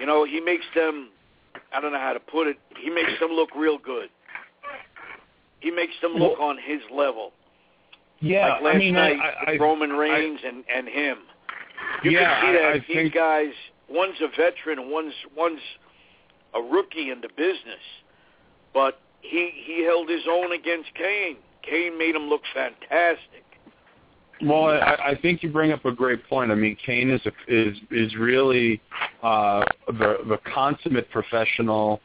[0.00, 1.10] You know, he makes them.
[1.74, 2.58] I don't know how to put it.
[2.78, 4.08] He makes them look real good.
[5.60, 7.32] He makes them look on his level.
[8.20, 11.18] Yeah, like last I mean, night I, I, Roman Reigns and and him.
[12.04, 13.52] You Yeah, can see that I- I these think- guys.
[13.88, 15.60] One's a veteran, one's one's
[16.54, 17.82] a rookie in the business.
[18.72, 21.36] But he he held his own against Kane.
[21.62, 23.41] Kane made him look fantastic.
[24.42, 26.50] Well, I, I think you bring up a great point.
[26.50, 28.80] I mean, Kane is a, is is really
[29.22, 32.00] uh, the the consummate professional,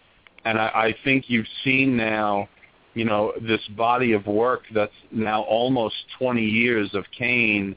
[0.46, 2.48] and I, I think you've seen now,
[2.94, 7.76] you know, this body of work that's now almost 20 years of Kane,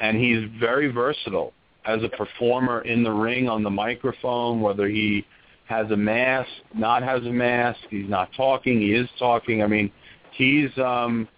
[0.00, 1.52] and he's very versatile
[1.84, 5.24] as a performer in the ring on the microphone, whether he
[5.66, 9.62] has a mask, not has a mask, he's not talking, he is talking.
[9.62, 9.92] I mean,
[10.32, 11.28] he's um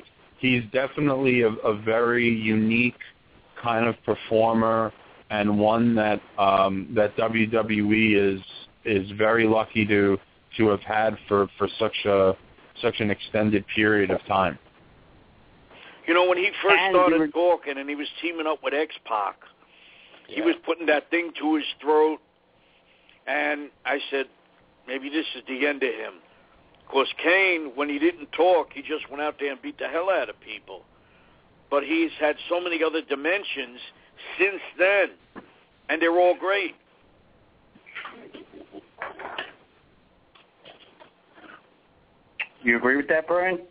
[0.44, 2.98] he's definitely a, a very unique
[3.62, 4.92] kind of performer
[5.30, 8.40] and one that um that WWE is
[8.84, 10.18] is very lucky to
[10.58, 12.36] to have had for for such a
[12.82, 14.58] such an extended period of time.
[16.06, 18.74] You know, when he first And started were- talking and he was teaming up with
[18.74, 19.36] X Pac,
[20.28, 22.18] he was putting that thing to his throat,
[23.26, 24.26] and I said,
[24.86, 26.14] maybe this is the end of him.
[26.94, 29.88] Of course, Kane, when he didn't talk, he just went out there and beat the
[29.88, 30.82] hell out of people.
[31.68, 33.80] But he's had so many other dimensions
[34.38, 35.42] since then,
[35.88, 36.76] and they're all great.
[42.62, 43.62] You agree with that, Brian?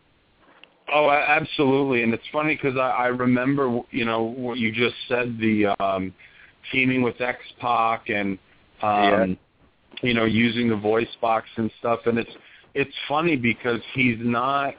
[0.93, 5.37] Oh, absolutely, and it's funny because I, I remember, you know, what you just said
[5.39, 6.13] the um,
[6.73, 8.37] teaming with X Pac and
[8.81, 9.37] um,
[10.01, 12.35] you know using the voice box and stuff, and it's
[12.73, 14.73] it's funny because he's not,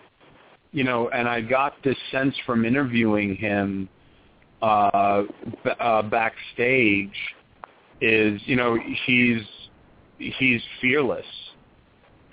[0.72, 3.88] you know, and I got this sense from interviewing him
[4.62, 5.22] uh,
[5.62, 7.14] b- uh, backstage
[8.01, 9.42] is, you know, he's
[10.18, 11.26] he's fearless.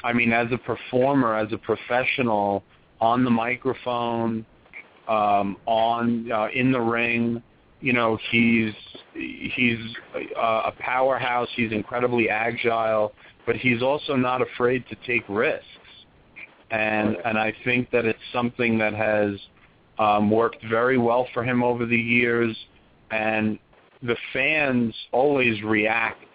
[0.04, 2.64] I mean, as a performer, as a professional,
[3.00, 4.46] on the microphone,
[5.08, 7.44] um, on uh, in the ring.
[7.82, 8.74] You know, he's
[9.14, 9.80] he's
[10.38, 11.50] uh, a powerhouse.
[11.56, 13.14] He's incredibly agile,
[13.46, 15.66] but he's also not afraid to take risks.
[16.72, 19.36] And and I think that it's something that has
[20.00, 22.56] um, worked very well for him over the years.
[23.12, 23.60] And
[24.02, 26.26] the fans always react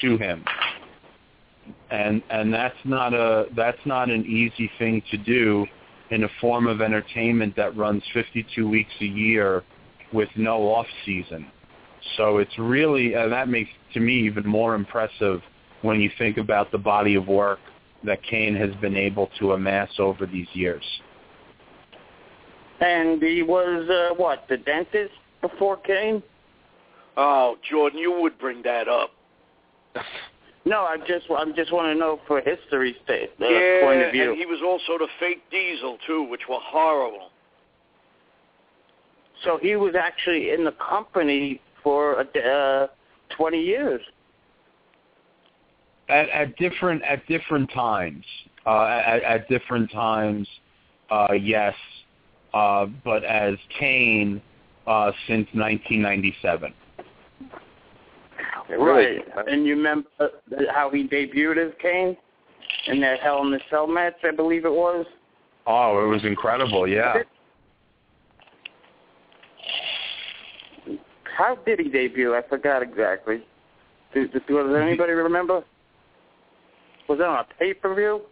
[0.00, 0.44] to him
[1.90, 5.66] and and that's not a that's not an easy thing to do
[6.10, 9.64] in a form of entertainment that runs 52 weeks a year
[10.12, 11.50] with no off season.
[12.16, 15.40] So it's really uh, that makes to me even more impressive
[15.82, 17.58] when you think about the body of work
[18.04, 20.84] that Kane has been able to amass over these years.
[22.80, 26.22] And he was uh, what the dentist before Kane?
[27.16, 29.10] Oh, Jordan, you would bring that up.
[30.66, 34.10] No, I just I'm just want to know for history's sake, uh, yeah, point of
[34.10, 34.30] view.
[34.30, 37.30] and he was also the fake Diesel too, which were horrible.
[39.44, 42.88] So he was actually in the company for uh,
[43.36, 44.00] 20 years.
[46.08, 48.24] At, at different at different times,
[48.64, 50.46] uh, at, at different times,
[51.10, 51.74] uh, yes,
[52.54, 54.40] uh, but as Kane
[54.86, 56.72] uh, since 1997.
[58.78, 59.20] Right.
[59.46, 60.08] And you remember
[60.72, 62.16] how he debuted as Kane
[62.86, 65.06] in that Hell in the Cell match, I believe it was?
[65.66, 66.86] Oh, it was incredible.
[66.86, 67.22] Yeah.
[71.36, 72.34] How did he debut?
[72.34, 73.42] I forgot exactly.
[74.14, 75.62] Does, does does anybody remember?
[77.08, 78.22] Was it on a pay-per-view?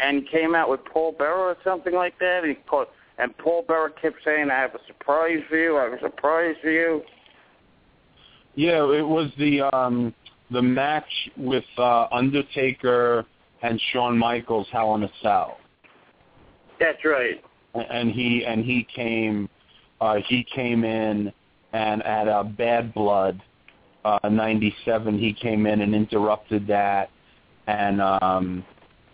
[0.00, 2.44] And came out with Paul Bearer or something like that.
[2.44, 2.86] And, he called,
[3.18, 5.76] and Paul Bearer kept saying, I have a surprise for you.
[5.76, 7.02] I have a surprise for you.
[8.54, 10.14] Yeah, it was the um
[10.50, 13.24] the match with uh Undertaker
[13.62, 15.58] and Shawn Michaels Hell in a Cell.
[16.78, 17.42] That's right.
[17.74, 19.48] And he and he came
[20.00, 21.32] uh he came in
[21.72, 23.40] and at uh, Badd Blood
[24.04, 27.10] uh 97 he came in and interrupted that
[27.66, 28.64] and um,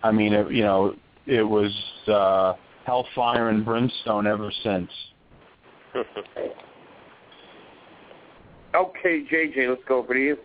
[0.03, 0.95] I mean, it, you know,
[1.26, 1.72] it was
[2.07, 4.91] uh, hellfire and brimstone ever since.
[8.74, 10.36] okay, JJ, let's go over to you.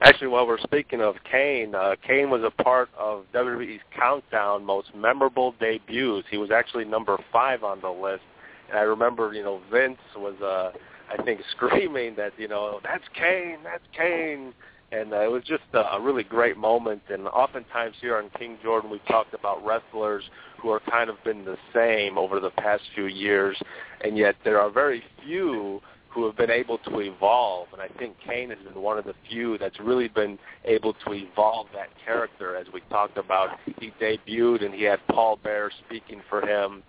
[0.00, 4.88] Actually, while we're speaking of Kane, uh, Kane was a part of WWE's Countdown most
[4.94, 6.26] memorable debuts.
[6.30, 8.24] He was actually number five on the list,
[8.68, 10.72] and I remember, you know, Vince was, uh,
[11.16, 14.52] I think, screaming that, you know, that's Kane, that's Kane,
[14.92, 17.02] and uh, it was just a, a really great moment.
[17.08, 20.24] And oftentimes here on King Jordan, we've talked about wrestlers
[20.60, 23.56] who are kind of been the same over the past few years,
[24.02, 25.80] and yet there are very few
[26.14, 27.66] who have been able to evolve.
[27.72, 31.12] And I think Kane has been one of the few that's really been able to
[31.12, 32.56] evolve that character.
[32.56, 36.84] As we talked about, he debuted and he had Paul Bearer speaking for him.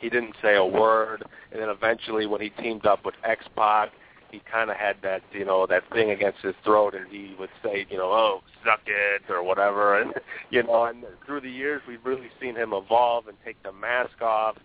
[0.00, 3.90] He didn't say a word, and then eventually, when he teamed up with X Pac,
[4.30, 7.50] he kind of had that, you know, that thing against his throat, and he would
[7.62, 10.14] say, you know, oh, suck it or whatever, and
[10.50, 14.22] you know, and through the years, we've really seen him evolve and take the mask
[14.22, 14.56] off,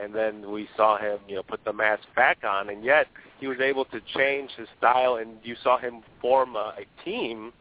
[0.00, 3.06] and then we saw him, you know, put the mask back on, and yet
[3.40, 7.52] he was able to change his style, and you saw him form a, a team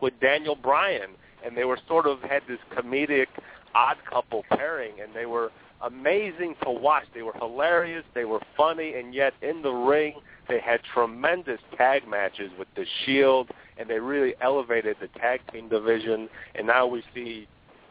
[0.00, 1.10] with Daniel Bryan,
[1.44, 3.26] and they were sort of had this comedic
[3.74, 5.50] odd couple pairing, and they were
[5.82, 7.04] amazing to watch.
[7.14, 10.14] They were hilarious, they were funny, and yet in the ring
[10.48, 15.68] they had tremendous tag matches with the Shield, and they really elevated the tag team
[15.68, 16.28] division.
[16.54, 17.48] And now we see,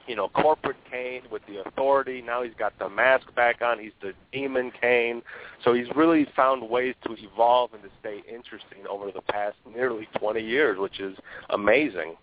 [0.08, 2.22] you know, corporate Kane with the Authority.
[2.22, 3.80] Now he's got the mask back on.
[3.80, 5.22] He's the Demon Kane.
[5.64, 10.08] So he's really found ways to evolve and to stay interesting over the past nearly
[10.18, 11.18] 20 years, which is
[11.50, 12.16] amazing.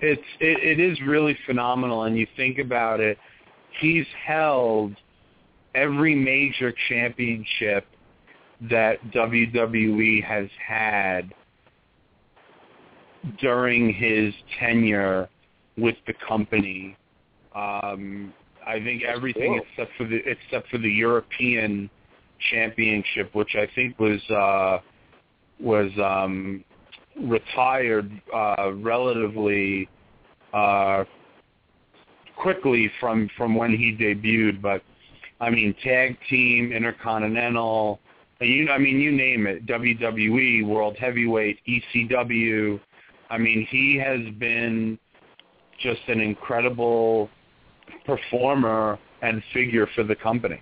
[0.00, 3.18] It's it, it is really phenomenal, and you think about it,
[3.80, 4.94] he's held
[5.74, 7.86] every major championship
[8.70, 11.32] that WWE has had
[13.40, 15.28] during his tenure
[15.76, 16.96] with the company.
[17.54, 18.32] Um,
[18.66, 19.66] I think everything cool.
[19.70, 21.90] except for the except for the European
[22.50, 24.78] Championship, which I think was uh,
[25.60, 26.64] was um,
[27.20, 29.88] retired uh, relatively
[30.52, 31.04] uh,
[32.36, 34.60] quickly from from when he debuted.
[34.60, 34.82] But
[35.40, 38.00] I mean, tag team, intercontinental,
[38.40, 42.80] you, I mean, you name it, WWE, World Heavyweight, ECW.
[43.30, 44.98] I mean, he has been
[45.80, 47.28] just an incredible
[48.04, 50.60] performer and figure for the company.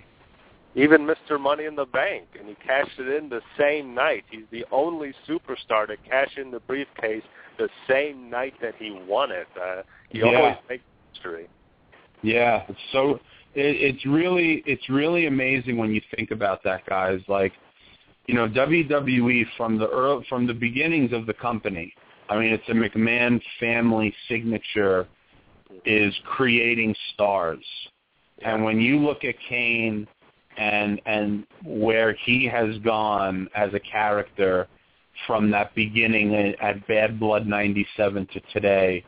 [0.77, 1.41] Even Mr.
[1.41, 4.25] Money in the Bank, and he cashed it in the same night.
[4.31, 7.25] He's the only superstar to cash in the briefcase
[7.59, 9.49] the same night that he won it.
[9.61, 10.37] Uh, he Yeah.
[10.37, 11.49] always makes history.
[12.23, 13.14] Yeah, it's so
[13.55, 17.21] it, it's really it's really amazing when you think about that, guys.
[17.29, 17.53] Like,
[18.27, 21.93] you know, WWE from the early, from the beginnings of the company.
[22.29, 25.09] I mean, it's a McMahon family signature
[25.85, 27.64] is creating stars.
[28.43, 30.07] And when you look at Kane
[30.57, 34.68] and and where he has gone as a character
[35.27, 39.05] from that beginning at Badd Blood 97 to today,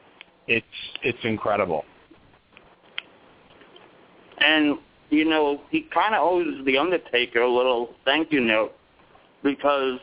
[0.48, 0.66] it's
[1.02, 1.84] it's incredible.
[4.45, 4.78] And,
[5.11, 8.72] you know, he kind of owes The Undertaker a little thank you note
[9.43, 9.99] because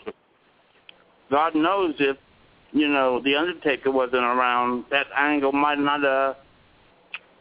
[1.30, 2.18] God knows if,
[2.72, 6.38] you know, The Undertaker wasn't around, that angle might not have,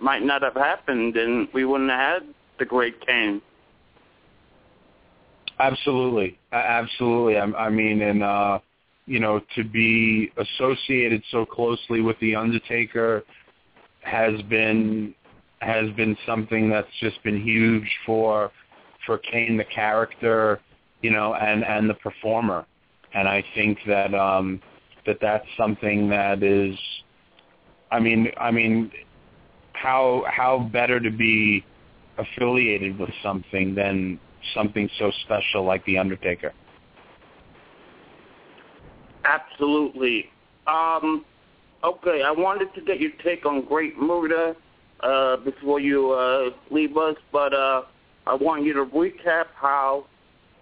[0.01, 3.41] might not have happened and we wouldn't have had the great Kane.
[5.59, 7.37] Absolutely, absolutely.
[7.37, 8.61] I, I mean, and uh,
[9.07, 13.25] you know, to be associated so closely with the Undertaker
[14.03, 15.15] has been
[15.61, 18.51] has been something that's just been huge for
[19.07, 20.61] for Kane the character,
[21.03, 22.67] you know, and and the performer.
[23.15, 24.61] And I think that um
[25.07, 26.77] that that's something that is
[27.91, 28.91] I mean, I mean
[29.73, 31.65] how how better to be
[32.19, 34.19] affiliated with something than
[34.55, 36.53] something so special like the Undertaker.
[39.25, 40.31] Absolutely.
[40.67, 41.25] Um,
[41.85, 44.57] okay, I wanted to get your take on Great Muta
[45.01, 47.83] uh, before you uh, leave us, but uh,
[48.27, 50.07] I want you to recap how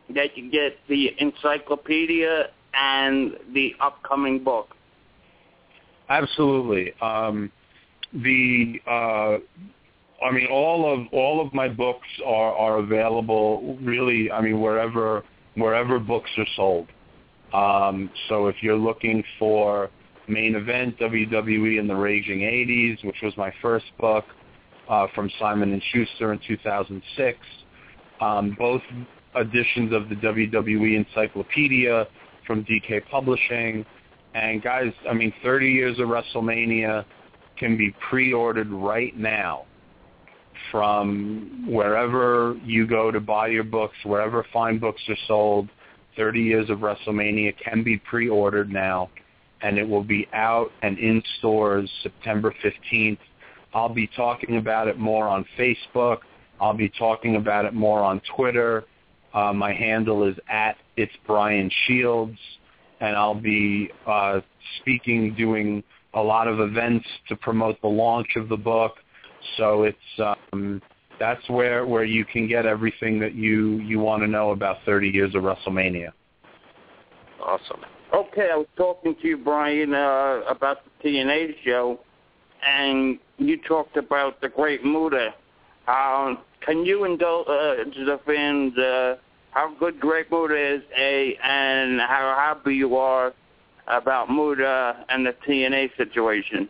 [0.08, 4.68] they can get the encyclopedia and the upcoming book.
[6.08, 6.92] Absolutely.
[7.00, 7.50] Um,
[8.12, 9.38] the uh,
[10.24, 13.76] I mean, all of all of my books are are available.
[13.82, 15.24] Really, I mean, wherever
[15.54, 16.88] wherever books are sold.
[17.52, 19.90] Um, so if you're looking for
[20.28, 24.24] main event WWE in the Raging 80s, which was my first book
[24.88, 27.38] uh, from Simon and Schuster in 2006,
[28.20, 28.82] um, both
[29.36, 32.06] editions of the WWE Encyclopedia
[32.46, 33.84] from DK Publishing,
[34.34, 37.04] and guys, I mean, 30 years of WrestleMania,
[37.56, 39.64] can be pre-ordered right now
[40.70, 45.68] from wherever you go to buy your books, wherever fine books are sold.
[46.16, 49.10] 30 Years of WrestleMania can be pre-ordered now,
[49.66, 53.18] and it will be out and in stores September 15th.
[53.74, 56.18] I'll be talking about it more on Facebook.
[56.60, 58.84] I'll be talking about it more on Twitter.
[59.34, 62.38] Uh, my handle is at it's Brian Shields,
[63.00, 64.40] and I'll be uh,
[64.80, 65.82] speaking, doing
[66.14, 68.94] a lot of events to promote the launch of the book.
[69.56, 70.80] So it's um,
[71.18, 75.08] that's where where you can get everything that you you want to know about 30
[75.08, 76.12] years of WrestleMania.
[77.44, 77.80] Awesome.
[78.14, 81.98] Okay, I was talking to you, Brian, uh, about the TNA show,
[82.64, 85.34] and you talked about the Great Muta.
[85.88, 89.16] Um, can you indulge uh, the fans uh,
[89.50, 93.32] how good Great Muta is, a, and how happy you are
[93.88, 96.68] about Muta and the TNA situation?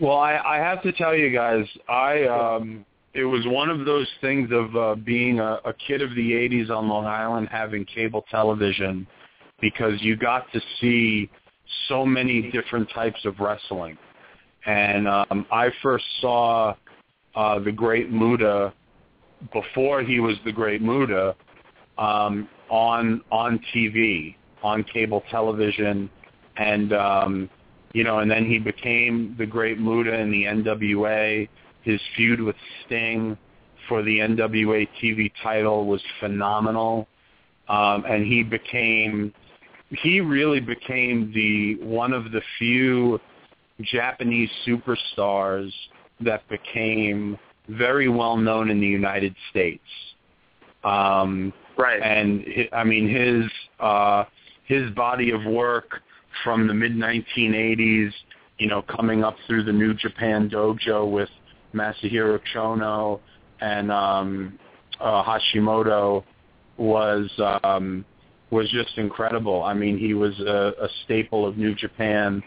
[0.00, 4.08] Well, I, I have to tell you guys, I um, it was one of those
[4.20, 8.24] things of uh, being a, a kid of the '80s on Long Island, having cable
[8.30, 9.06] television,
[9.60, 11.30] because you got to see
[11.88, 13.96] so many different types of wrestling.
[14.66, 16.74] And um, I first saw
[17.34, 18.72] uh, the Great Muta
[19.52, 21.34] before he was the Great Muta
[21.98, 26.10] um, on on TV, on cable television,
[26.56, 27.50] and um,
[27.92, 31.48] you know, and then he became the Great Muta in the NWA.
[31.82, 33.38] His feud with Sting
[33.88, 37.06] for the NWA TV title was phenomenal,
[37.68, 39.32] um, and he became
[39.90, 43.20] he really became the one of the few
[43.82, 45.70] Japanese superstars
[46.20, 49.82] that became very well known in the United States.
[50.84, 52.00] Um, right.
[52.02, 54.24] And I mean his uh,
[54.64, 56.00] his body of work
[56.42, 58.12] from the mid 1980s,
[58.58, 61.30] you know, coming up through the New Japan Dojo with
[61.74, 63.20] Masahiro Chono
[63.60, 64.58] and um,
[65.00, 66.24] uh, Hashimoto
[66.76, 67.30] was
[67.64, 68.04] um,
[68.50, 69.62] was just incredible.
[69.62, 72.42] I mean, he was a, a staple of New Japan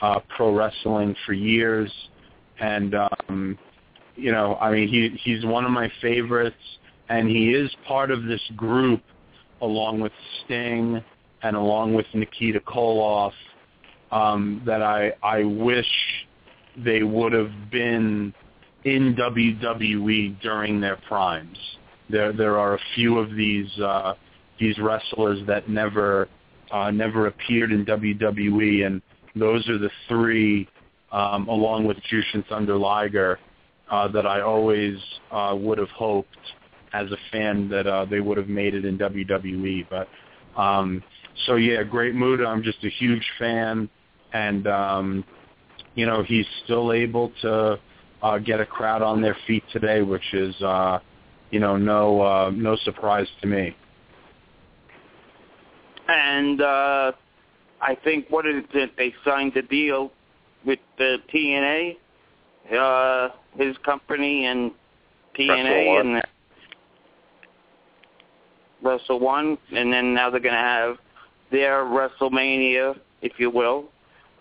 [0.00, 1.92] uh, pro wrestling for years,
[2.60, 3.58] and um,
[4.16, 6.56] you know, I mean, he he's one of my favorites,
[7.08, 9.02] and he is part of this group
[9.60, 10.12] along with
[10.44, 11.02] Sting
[11.42, 13.32] and along with Nikita Koloff
[14.10, 15.86] um, that I I wish
[16.76, 18.32] they would have been
[18.84, 21.58] in WWE during their primes.
[22.10, 24.14] There there are a few of these uh,
[24.62, 26.28] these wrestlers that never
[26.70, 29.02] uh, never appeared in WWE, and
[29.34, 30.68] those are the three,
[31.10, 33.38] um, along with Jushin Thunder Liger,
[33.90, 34.96] uh, that I always
[35.30, 36.38] uh, would have hoped
[36.94, 39.86] as a fan that uh, they would have made it in WWE.
[39.90, 40.08] But
[40.58, 41.02] um,
[41.46, 42.46] so yeah, Great Muta.
[42.46, 43.90] I'm just a huge fan,
[44.32, 45.24] and um,
[45.96, 47.80] you know he's still able to
[48.22, 51.00] uh, get a crowd on their feet today, which is uh,
[51.50, 53.74] you know no uh, no surprise to me.
[56.08, 57.12] And uh,
[57.80, 58.92] I think what is it?
[58.96, 60.12] They signed a deal
[60.64, 61.96] with the TNA,
[62.76, 64.72] uh, his company, and
[65.38, 66.22] TNA, and
[68.82, 70.96] Wrestle-1, and then now they're going to have
[71.50, 73.86] their WrestleMania, if you will,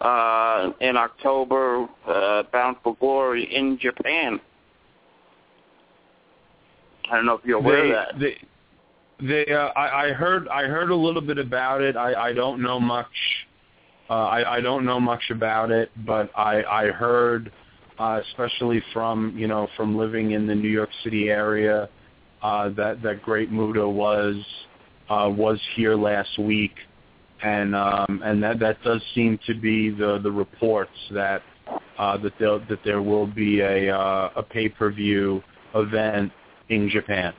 [0.02, 4.40] uh, in October, uh, Bound for Glory in Japan.
[7.12, 8.20] I don't know if you're aware they, of that.
[8.20, 8.38] They,
[9.22, 11.96] they, uh, I, I heard, I heard a little bit about it.
[11.96, 13.08] I, I don't know much.
[14.10, 17.52] Uh, I, I don't know much about it, but I, I heard,
[17.98, 21.88] uh, especially from you know from living in the New York City area,
[22.42, 24.36] uh, that that Great Muta was
[25.10, 26.74] uh, was here last week,
[27.44, 31.42] and um, and that that does seem to be the the reports that
[31.98, 35.42] uh, that there that there will be a uh, a pay per view
[35.76, 36.32] event
[36.70, 37.34] in Japan.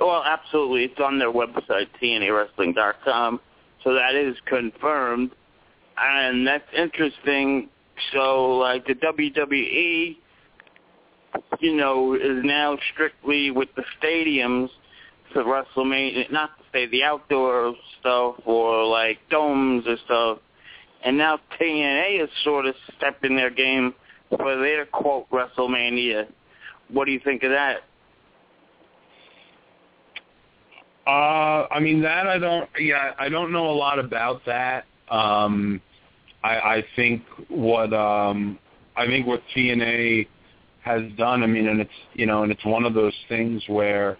[0.00, 0.84] Well, absolutely.
[0.84, 3.40] It's on their website, TNAWrestling.com.
[3.82, 5.30] So that is confirmed.
[5.96, 7.68] And that's interesting.
[8.12, 10.16] So, like, the WWE,
[11.60, 14.70] you know, is now strictly with the stadiums
[15.32, 20.38] for WrestleMania, not to say the outdoor stuff or, like, domes or stuff.
[21.04, 23.94] And now TNA is sort of stepping their game
[24.30, 26.26] for their, quote, WrestleMania.
[26.88, 27.82] What do you think of that?
[31.06, 32.68] Uh, I mean that I don't.
[32.78, 34.86] Yeah, I don't know a lot about that.
[35.10, 35.80] Um,
[36.42, 38.58] I, I think what um,
[38.96, 40.26] I think what TNA
[40.82, 41.42] has done.
[41.42, 44.16] I mean, and it's you know, and it's one of those things where,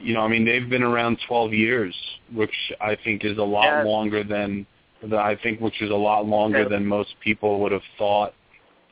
[0.00, 1.94] you know, I mean, they've been around 12 years,
[2.34, 3.82] which I think is a lot Yeah.
[3.82, 4.66] longer than
[5.12, 8.34] I think which is a lot longer than most people would have thought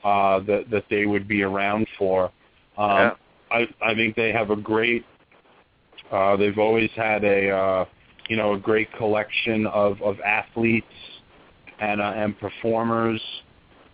[0.04, 2.30] uh, that that they would be around for.
[2.78, 3.10] Um, Yeah.
[3.50, 5.04] I I think they have a great.
[6.10, 7.84] Uh, they've always had a uh,
[8.28, 10.86] you know a great collection of of athletes
[11.80, 13.20] and uh, and performers.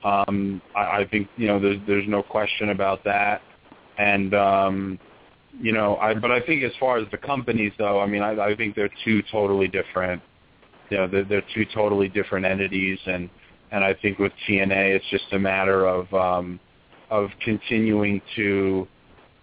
[0.04, 3.42] Um, I, I think you know there's there's no question about that,
[3.98, 4.98] and um,
[5.60, 8.32] you know I but I think as far as the companies though, I mean I,
[8.48, 10.22] I think they're two totally different.
[10.90, 13.30] You know they're, they're two totally different entities, and
[13.70, 16.60] and I think with TNA it's just a matter of um,
[17.10, 18.86] of continuing to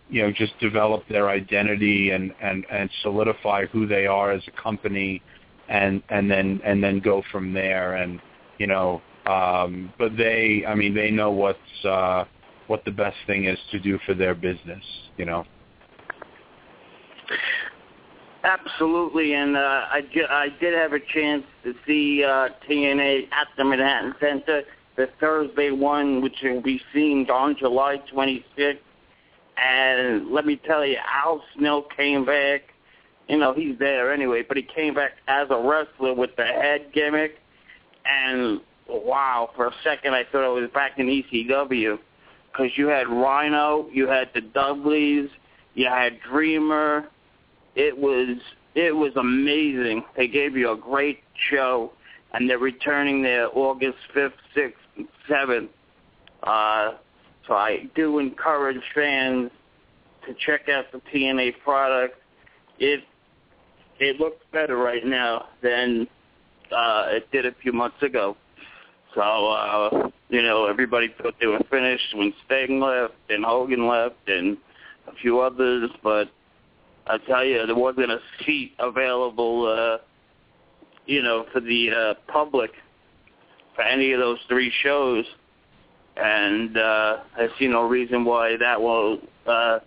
[0.09, 4.61] you know just develop their identity and and and solidify who they are as a
[4.61, 5.21] company
[5.67, 7.95] and and then and then go from there.
[7.95, 8.19] And
[8.57, 12.23] you know um but they i mean they know what's uh
[12.67, 14.83] what the best thing is to do for their business
[15.17, 15.45] you know.
[18.43, 19.59] Absolutely, and uh,
[19.91, 24.63] I, ju- I did have a chance to see uh, TNA at the Manhattan Center,
[24.95, 28.77] the Thursday one, which will be seen on July 26th.
[29.59, 32.61] And let me tell you, Al Snow came back.
[33.27, 36.91] You know, he's there anyway, but he came back as a wrestler with the head
[36.93, 37.37] gimmick.
[38.05, 41.99] And wow, for a second I thought I was back in ECW
[42.51, 45.29] because you had Rhino, you had the Dudleys,
[45.75, 47.07] you had Dreamer.
[47.75, 48.37] It was
[48.75, 50.03] it was amazing.
[50.15, 51.19] They gave you a great
[51.51, 51.91] show,
[52.33, 54.81] and they're returning there August fifth, sixth,
[55.27, 55.69] seventh.
[56.43, 56.93] Uh,
[57.47, 59.51] so I do encourage fans
[60.27, 62.15] to check out the TNA product.
[62.79, 63.03] It
[63.99, 66.07] it looks better right now than
[66.71, 68.37] uh, it did a few months ago.
[69.15, 74.27] So uh, you know, everybody thought they were finished when Sting left and Hogan left
[74.27, 74.57] and
[75.07, 76.29] a few others, but
[77.07, 79.97] I tell you, there wasn't a seat available, uh,
[81.07, 82.71] you know, for the uh, public
[83.75, 85.25] for any of those three shows,
[86.19, 89.79] and uh, I see no reason why that will uh,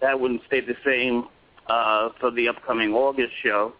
[0.00, 1.24] that wouldn't stay the same
[1.66, 3.72] uh, for the upcoming August show.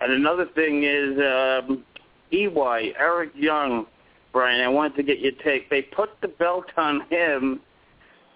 [0.00, 1.84] And another thing is um,
[2.32, 3.86] EY Eric Young,
[4.32, 4.60] Brian.
[4.60, 5.68] I wanted to get your take.
[5.70, 7.60] They put the belt on him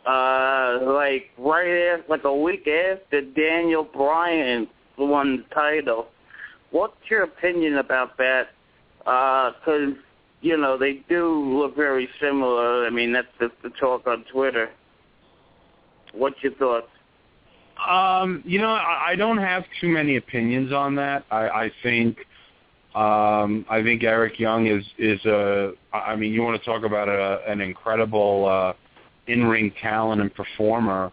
[0.07, 6.09] uh, like right after, like a week after Daniel Bryan won the title.
[6.71, 8.49] What's your opinion about that?
[8.99, 9.95] Because
[10.43, 12.85] you know they do look very similar.
[12.85, 14.71] I mean, that's the, the talk on Twitter.
[16.13, 16.89] What's your thoughts?
[17.89, 21.25] Um, you know, I, I don't have too many opinions on that.
[21.31, 22.19] I, I think,
[22.95, 25.73] um, I think Eric Young is is a.
[25.93, 28.73] I mean, you want to talk about a, an incredible uh,
[29.31, 31.11] in-ring talent and performer.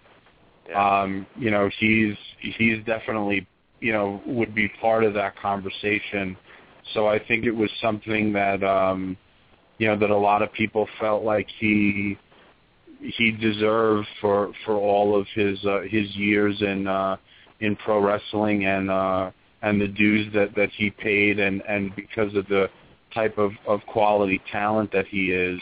[0.75, 3.47] Um, you know, he's he's definitely
[3.79, 6.35] you know would be part of that conversation.
[6.93, 9.17] So I think it was something that um,
[9.77, 12.17] you know that a lot of people felt like he
[13.01, 17.17] he deserved for for all of his uh, his years in uh,
[17.59, 19.31] in pro wrestling and uh,
[19.61, 22.69] and the dues that that he paid and and because of the
[23.13, 25.59] type of of quality talent that he is.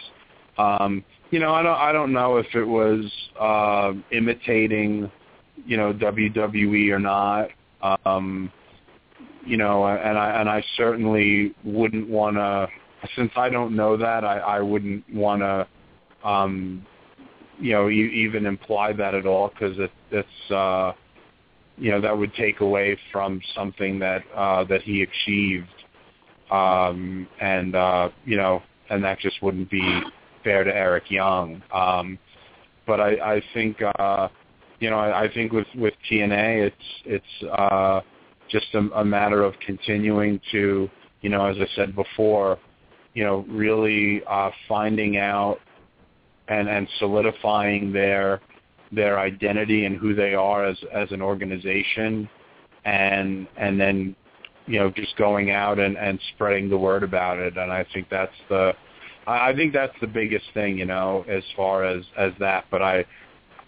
[0.57, 5.11] Um, you know, I don't I don't know if it was uh, imitating,
[5.65, 7.49] you know, WWE or not.
[8.05, 8.51] Um,
[9.47, 12.67] you know, and I and I certainly wouldn't want to.
[13.15, 16.85] Since I don't know that, I, I wouldn't want to, um,
[17.59, 20.93] you know, e- even imply that at all because it, it's, uh,
[21.77, 25.67] you know, that would take away from something that uh, that he achieved,
[26.51, 30.01] um, and uh, you know, and that just wouldn't be
[30.43, 31.61] fair to Eric Young.
[31.71, 32.17] Um,
[32.85, 34.29] but I, I think, uh,
[34.79, 36.75] you know, I, I think with with TNA, it's
[37.05, 38.01] it's uh,
[38.49, 40.89] just a, a matter of continuing to,
[41.21, 42.59] you know, as I said before,
[43.13, 45.59] you know, really uh, finding out
[46.47, 48.41] and and solidifying their
[48.91, 52.29] their identity and who they are as as an organization,
[52.85, 54.15] and and then
[54.65, 57.57] you know just going out and and spreading the word about it.
[57.57, 58.73] And I think that's the
[59.27, 62.65] I think that's the biggest thing, you know, as far as as that.
[62.71, 63.03] But I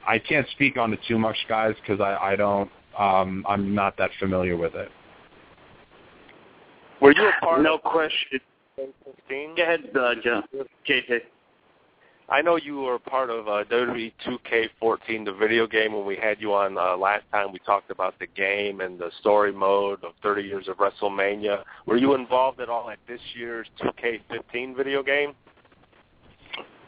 [0.08, 3.98] I can't speak on it too much, guys, because I I don't um I'm not
[3.98, 4.90] that familiar with it.
[7.02, 8.40] Were you a part no of question.
[8.76, 9.56] 2016?
[9.56, 10.44] Go ahead, uh, John.
[10.88, 11.22] JJ.
[12.32, 16.40] I know you were part of uh, WWE 2K14, the video game, when we had
[16.40, 17.52] you on uh, last time.
[17.52, 21.64] We talked about the game and the story mode of 30 years of WrestleMania.
[21.88, 25.34] Were you involved at all at this year's 2K15 video game?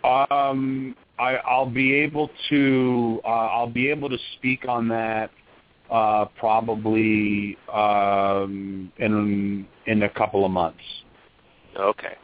[0.04, 5.32] Um, I, I'll be able to uh, I'll be able to speak on that
[5.92, 10.84] uh, probably um, in in a couple of months.
[11.78, 12.16] Okay.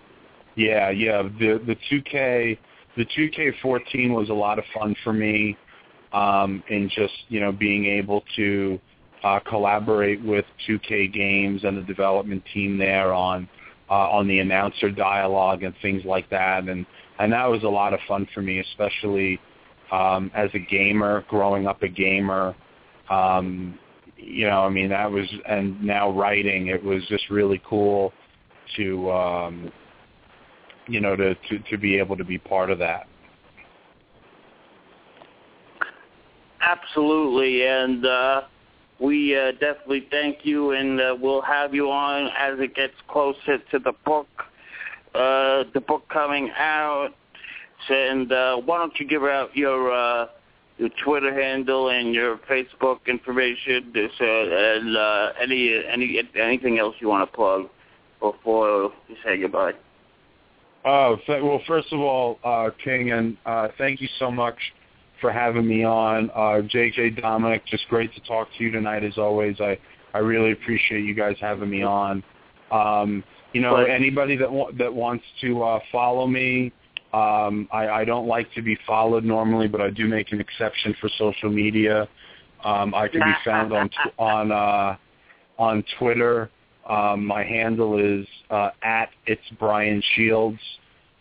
[0.56, 1.24] Yeah, yeah.
[1.24, 2.58] The the 2K
[2.96, 5.58] the 2K14 was a lot of fun for me
[6.14, 8.80] um, in just you know being able to
[9.24, 13.48] uh, collaborate with 2K Games and the development team there on
[13.90, 16.86] uh, on the announcer dialogue and things like that, and
[17.20, 19.40] and that was a lot of fun for me, especially
[19.92, 22.56] um, as a gamer, growing up a gamer.
[23.10, 23.78] Um,
[24.18, 28.12] you know, I mean that was, and now writing, it was just really cool
[28.76, 29.72] to, um,
[30.88, 33.08] you know, to, to to be able to be part of that.
[36.62, 38.42] Absolutely, and uh,
[39.00, 43.60] we uh, definitely thank you, and uh, we'll have you on as it gets closer
[43.72, 44.28] to the book,
[45.14, 47.10] uh, the book coming out.
[47.90, 50.28] And uh, why don't you give out your uh,
[50.78, 57.08] your Twitter handle and your Facebook information, uh, and uh, any any anything else you
[57.08, 57.70] want to plug
[58.20, 59.74] before you say goodbye.
[60.86, 64.56] Oh, well, first of all, uh, King, and uh, thank you so much
[65.20, 66.30] for having me on.
[66.30, 69.60] Uh, JJ Dominic, just great to talk to you tonight as always.
[69.60, 69.78] I,
[70.14, 72.24] I really appreciate you guys having me on.
[72.72, 73.24] Um,
[73.54, 76.72] you know, anybody that wa- that wants to uh, follow me,
[77.18, 80.96] um, I, I don't like to be followed normally, but I do make an exception
[81.00, 82.08] for social media.
[82.64, 84.98] Um, I can be found on tw- on uh,
[85.58, 86.50] on Twitter.
[86.88, 90.60] Um, my handle is uh, at it's Brian Shields.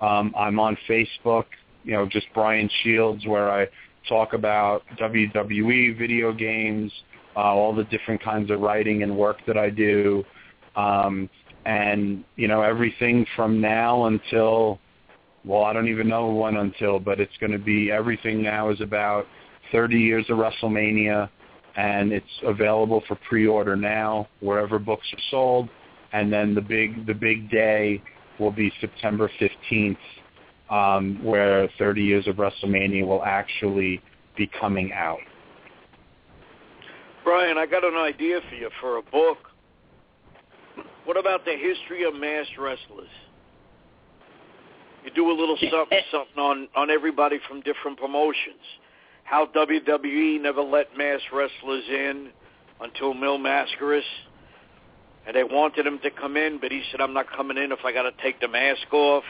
[0.01, 1.47] Um, I'm on Facebook,
[1.85, 3.67] you know, just Brian Shields, where I
[4.09, 6.93] talk about WWE, video games,
[7.37, 10.25] uh, all the different kinds of writing and work that I do,
[10.75, 11.31] um,
[11.65, 14.79] and you know everything from now until,
[15.47, 18.81] well, I don't even know when until, but it's going to be everything now is
[18.81, 19.27] about
[19.73, 21.31] 30 years of WrestleMania,
[21.77, 25.69] and it's available for pre-order now wherever books are sold,
[26.13, 28.03] and then the big the big day
[28.39, 29.97] will be September 15th
[30.71, 34.01] um, where 30 Years of WrestleMania will actually
[34.37, 35.21] be coming out.
[37.25, 39.39] Brian, I got an idea for you for a book.
[41.05, 43.09] What about the history of masked wrestlers?
[45.07, 48.61] You do a little something, something on on everybody from different promotions.
[49.23, 52.31] How WWE never let masked wrestlers in
[52.81, 54.03] until Mil Máscaras,
[55.25, 57.79] and they wanted him to come in, but he said, "I'm not coming in if
[57.85, 59.23] I got to take the mask off."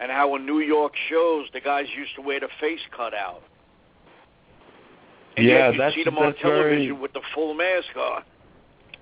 [0.00, 3.42] And how in New York shows the guys used to wear the face cut out.
[5.36, 8.22] And yeah, that's see them on that's very with the full mask on.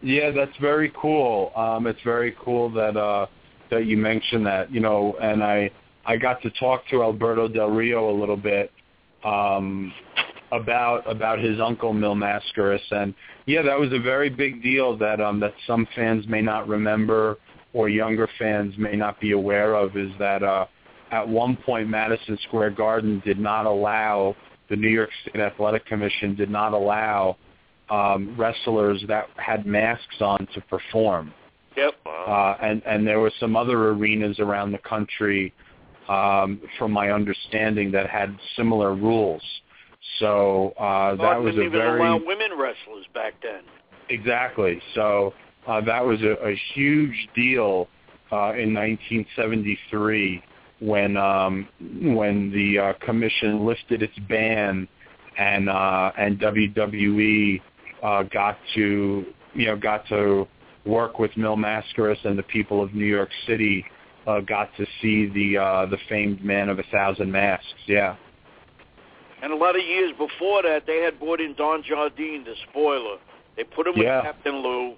[0.03, 1.53] yeah, that's very cool.
[1.55, 3.27] Um, it's very cool that uh,
[3.73, 4.73] that you mentioned that.
[4.73, 5.71] You know, and I
[6.07, 8.71] I got to talk to Alberto Del Rio a little bit
[9.25, 9.93] um,
[10.53, 13.15] about about his uncle Mil Máscaras, and
[13.47, 17.39] yeah, that was a very big deal that um, that some fans may not remember
[17.73, 20.67] or younger fans may not be aware of is that uh,
[21.11, 24.37] at one point Madison Square Garden did not allow
[24.69, 27.37] the New York State Athletic Commission did not allow
[27.91, 31.33] um, wrestlers that had masks on to perform.
[31.77, 31.95] Yep.
[32.07, 35.53] Uh, and and there were some other arenas around the country,
[36.09, 39.43] um, from my understanding, that had similar rules.
[40.19, 43.63] So uh, that was a very allow women wrestlers back then.
[44.09, 44.81] Exactly.
[44.95, 45.33] So
[45.67, 47.89] uh, that was a, a huge deal
[48.31, 50.43] uh, in 1973
[50.81, 54.89] when um, when the uh, commission lifted its ban
[55.39, 57.61] and uh, and WWE
[58.03, 60.47] uh, got to you know got to
[60.85, 63.85] work with Mil Máscaras and the people of New York City
[64.27, 67.67] uh, got to see the uh, the famed Man of a Thousand Masks.
[67.87, 68.17] Yeah.
[69.43, 73.19] And a lot of years before that, they had brought in Don Jardine, the spoiler.
[73.57, 74.19] They put him Yeah.
[74.19, 74.95] with Captain Lou,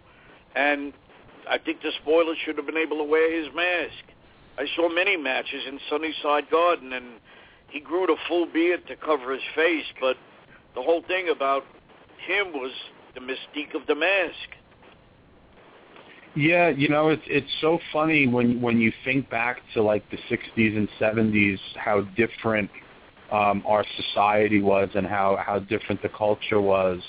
[0.55, 0.93] and
[1.49, 4.05] I think the spoiler should have been able to wear his mask.
[4.59, 7.07] I saw many matches in Sunnyside Garden, and
[7.69, 10.17] he grew the full beard to cover his face, but
[10.75, 11.65] the whole thing about
[12.27, 12.73] him was
[13.15, 14.57] the mystique of the mask.
[16.37, 20.17] Yeah, you know, it's it's so funny when when you think back to like the
[20.29, 22.69] 60s and 70s, how different
[23.31, 27.01] um, our society was and how how different the culture was,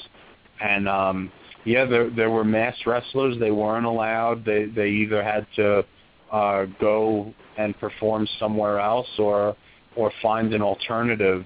[0.62, 1.32] and um,
[1.66, 3.38] yeah, there there were mass wrestlers.
[3.40, 4.46] They weren't allowed.
[4.46, 5.84] They they either had to
[6.32, 9.56] uh, go and perform somewhere else or
[9.96, 11.46] or find an alternative.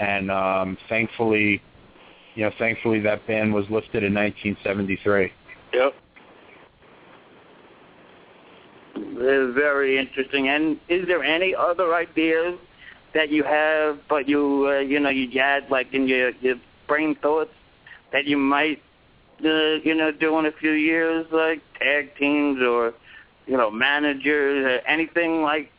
[0.00, 1.62] And um, thankfully,
[2.34, 5.32] you know, thankfully that ban was lifted in 1973.
[5.72, 5.94] Yep.
[8.96, 10.48] Very interesting.
[10.48, 12.58] And is there any other ideas
[13.14, 17.16] that you have, but you uh, you know you had like in your your brain
[17.22, 17.50] thoughts
[18.12, 18.82] that you might
[19.44, 22.94] uh, you know do in a few years, like tag teams or
[23.46, 25.70] you know, managers, or anything like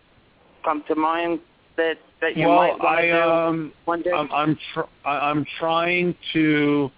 [0.64, 1.40] come to mind
[1.76, 4.12] that that you well, might want I, to do um, one day?
[4.12, 6.90] I'm I'm, tr- I'm trying to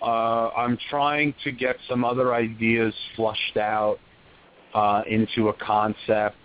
[0.00, 3.98] uh, I'm trying to get some other ideas flushed out
[4.74, 6.36] uh, into a concept.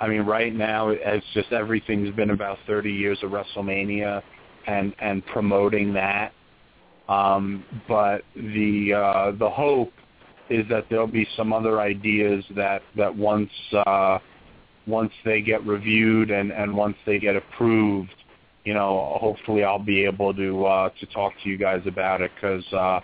[0.00, 4.22] I mean, right now it's just everything's been about 30 years of WrestleMania
[4.66, 6.32] and and promoting that.
[7.08, 9.92] Um, but the uh, the hope
[10.50, 13.50] is that there'll be some other ideas that that once
[13.86, 14.18] uh,
[14.86, 18.14] once they get reviewed and and once they get approved,
[18.64, 22.32] you know, hopefully I'll be able to uh, to talk to you guys about it
[22.34, 23.00] because uh,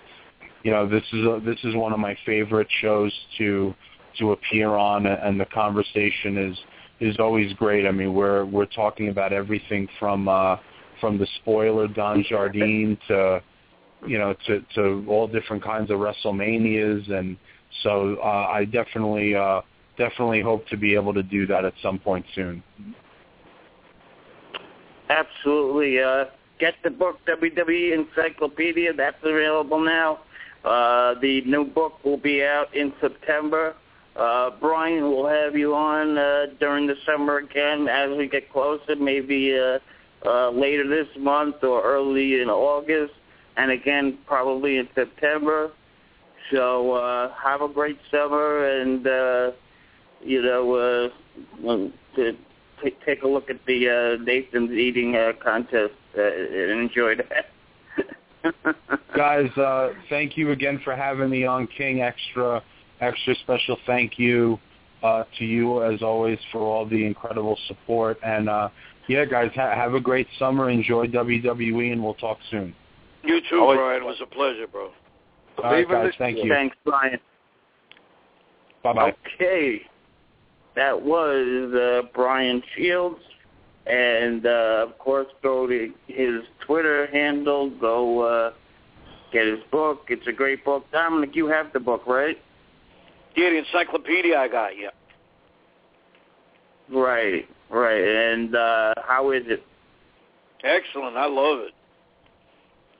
[0.63, 3.75] you know this is a, this is one of my favorite shows to
[4.19, 6.59] to appear on, and the conversation is
[7.01, 7.87] is always great.
[7.87, 10.57] I mean, we're we're talking about everything from uh,
[11.01, 13.43] from the spoiler Don Jardine to
[14.07, 17.37] you know to to all different kinds of WrestleManias, and
[17.83, 19.63] so uh, I definitely uh,
[19.99, 22.63] definitely hope to be able to do that at some point soon.
[25.09, 26.01] Absolutely.
[26.01, 26.25] Uh,
[26.59, 28.93] get the book WWE Encyclopedia.
[28.95, 30.21] That's available now.
[30.65, 33.75] Uh, the new book will be out in September.
[34.17, 38.95] Uh, Brian will have you on uh, during the summer again as we get closer,
[38.97, 39.79] maybe uh,
[40.27, 43.15] uh, later this month or early in August,
[43.57, 45.71] and again probably in September.
[46.51, 49.53] So uh, have a great summer, and uh,
[50.23, 52.33] you know, uh, to
[52.83, 53.89] t- take a look at the
[54.19, 57.47] uh, Nathan's eating uh, contest uh, and enjoy that.
[59.17, 62.63] Guys, uh, thank you again for having me on King Extra.
[63.03, 64.59] Extra special thank you
[65.03, 68.17] uh, to you as always for all the incredible support.
[68.25, 68.69] And uh,
[69.09, 70.71] yeah, guys, ha- have a great summer.
[70.71, 72.73] Enjoy WWE, and we'll talk soon.
[73.25, 74.03] You too, Always- Brian.
[74.03, 74.91] It was a pleasure, bro.
[75.63, 76.49] All right, guys, the- thank you.
[76.49, 77.19] Thanks, Brian.
[78.85, 79.15] Bye bye.
[79.35, 79.83] Okay,
[80.77, 83.21] that was uh, Brian Shields,
[83.87, 87.71] and uh, of course, go to his Twitter handle.
[87.71, 88.53] Go uh,
[89.33, 90.07] get his book.
[90.09, 90.85] It's a great book.
[90.93, 92.39] Dominic, you have the book, right?
[93.37, 94.91] Yeah, the encyclopedia I got you.
[96.91, 98.03] Right, right.
[98.05, 99.63] And uh, how is it?
[100.65, 101.17] Excellent.
[101.17, 101.73] I love it.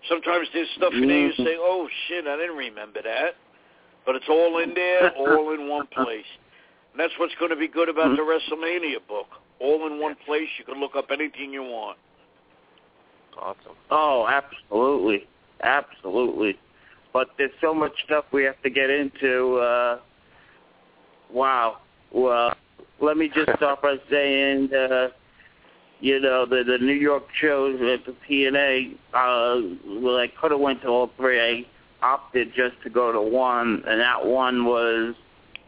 [0.09, 1.45] Sometimes there's stuff in there you Mhm.
[1.45, 3.37] say, oh, shit, I didn't remember that.
[4.05, 6.27] But it's all in there, all in one place.
[6.93, 9.29] And that's what's going to be good about the WrestleMania book.
[9.61, 10.49] All in one place.
[10.59, 11.99] You can look up anything you want.
[13.39, 13.77] Awesome.
[13.91, 15.27] Oh, absolutely,
[15.63, 16.59] absolutely.
[17.13, 19.57] But there's so much stuff we have to get into.
[19.57, 19.99] Uh,
[21.33, 21.79] wow.
[22.13, 22.55] Well,
[23.01, 25.09] let me just start by saying, uh,
[26.01, 28.95] you know, the the New York shows at the TNA.
[29.15, 31.41] Uh, well, I could have went to all three.
[31.41, 31.67] I
[32.05, 35.15] opted just to go to one, and that one was.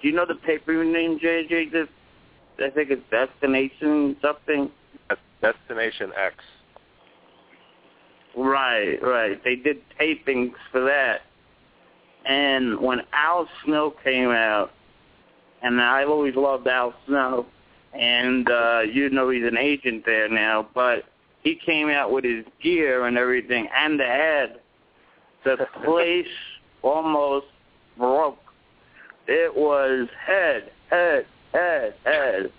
[0.03, 1.73] Do you know the pay per view name, JJ?
[1.73, 1.89] This,
[2.59, 4.71] I think it's Destination something.
[5.41, 6.37] Destination X.
[8.37, 9.43] Right, right.
[9.45, 11.21] They did tapings for that.
[12.25, 14.71] And when Al Snow came out,
[15.65, 17.47] and I've always loved Al Snow,
[17.93, 21.05] and uh, you know he's an agent there now, but
[21.43, 24.61] he came out with his gear and everything and the head.
[25.45, 26.27] The place
[26.83, 27.47] almost
[27.99, 28.39] broke.
[29.27, 32.53] It was head, head, head, head.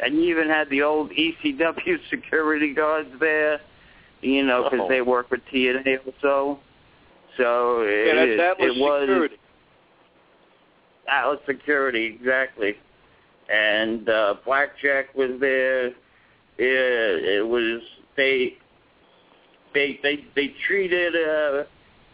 [0.00, 3.60] And you even had the old ECW security guards there
[4.20, 4.88] you know, because Oh.
[4.88, 6.58] they work with TNA also.
[7.36, 9.36] So Yeah, it, that's Atlas it was Security.
[11.10, 12.74] Atlas Security, exactly.
[13.52, 15.86] And uh, Blackjack was there.
[15.86, 15.94] It,
[16.58, 17.80] it was
[18.16, 18.56] they
[19.74, 21.64] they they they treated uh,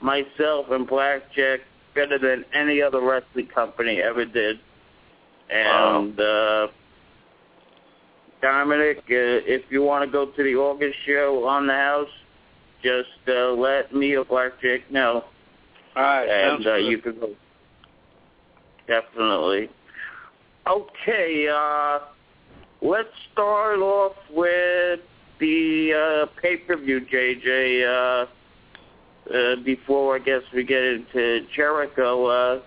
[0.00, 1.60] myself and Blackjack
[1.94, 4.58] better than any other wrestling company ever did.
[5.50, 6.68] And uh,
[8.42, 12.08] Dominic, uh, if you want to go to the August show on the house,
[12.82, 15.24] just uh, let me or Blackjack know,
[15.96, 16.28] All right.
[16.28, 16.86] and uh, good.
[16.86, 17.30] you can go.
[18.86, 19.68] Definitely.
[20.66, 21.98] Okay, uh,
[22.80, 25.00] let's start off with
[25.40, 27.84] the uh, pay-per-view, JJ.
[27.84, 28.26] Uh,
[29.32, 32.60] uh, before I guess we get into Jericho, uh,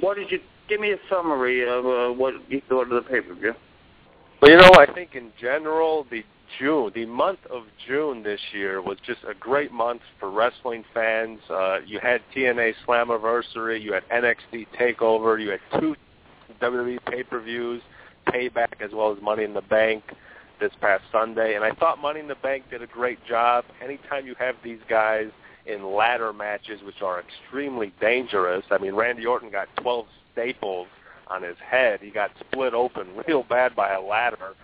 [0.00, 3.52] what did you give me a summary of uh, what you thought of the pay-per-view?
[4.42, 6.24] Well, you know, I think in general, the
[6.58, 11.40] June, the month of June this year was just a great month for wrestling fans.
[11.50, 15.96] Uh, you had TNA Slammiversary, you had NXT Takeover, you had two
[16.60, 17.82] WWE pay-per-views,
[18.28, 20.02] Payback as well as Money in the Bank
[20.60, 23.64] this past Sunday, and I thought Money in the Bank did a great job.
[23.82, 25.30] Anytime you have these guys
[25.66, 30.86] in ladder matches, which are extremely dangerous, I mean, Randy Orton got 12 staples
[31.28, 32.00] on his head.
[32.02, 34.54] He got split open real bad by a ladder.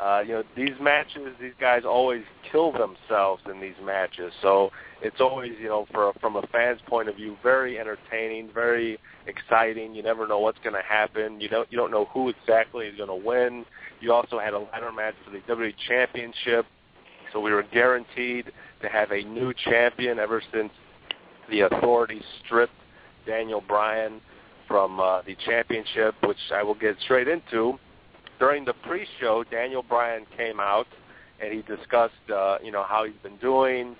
[0.00, 4.32] Uh, you know, these matches, these guys always kill themselves in these matches.
[4.40, 4.70] So
[5.02, 9.94] it's always, you know, for from a fan's point of view, very entertaining, very exciting.
[9.94, 11.38] You never know what's going to happen.
[11.40, 13.66] You don't you don't know who exactly is going to win.
[14.00, 16.64] You also had a ladder match for the WWE Championship,
[17.32, 20.72] so we were guaranteed to have a new champion ever since
[21.50, 22.72] the authorities stripped
[23.26, 24.22] Daniel Bryan
[24.66, 27.78] from uh, the championship, which I will get straight into.
[28.40, 30.88] During the pre-show, Daniel Bryan came out
[31.40, 33.94] and he discussed, uh, you know, how he's been doing,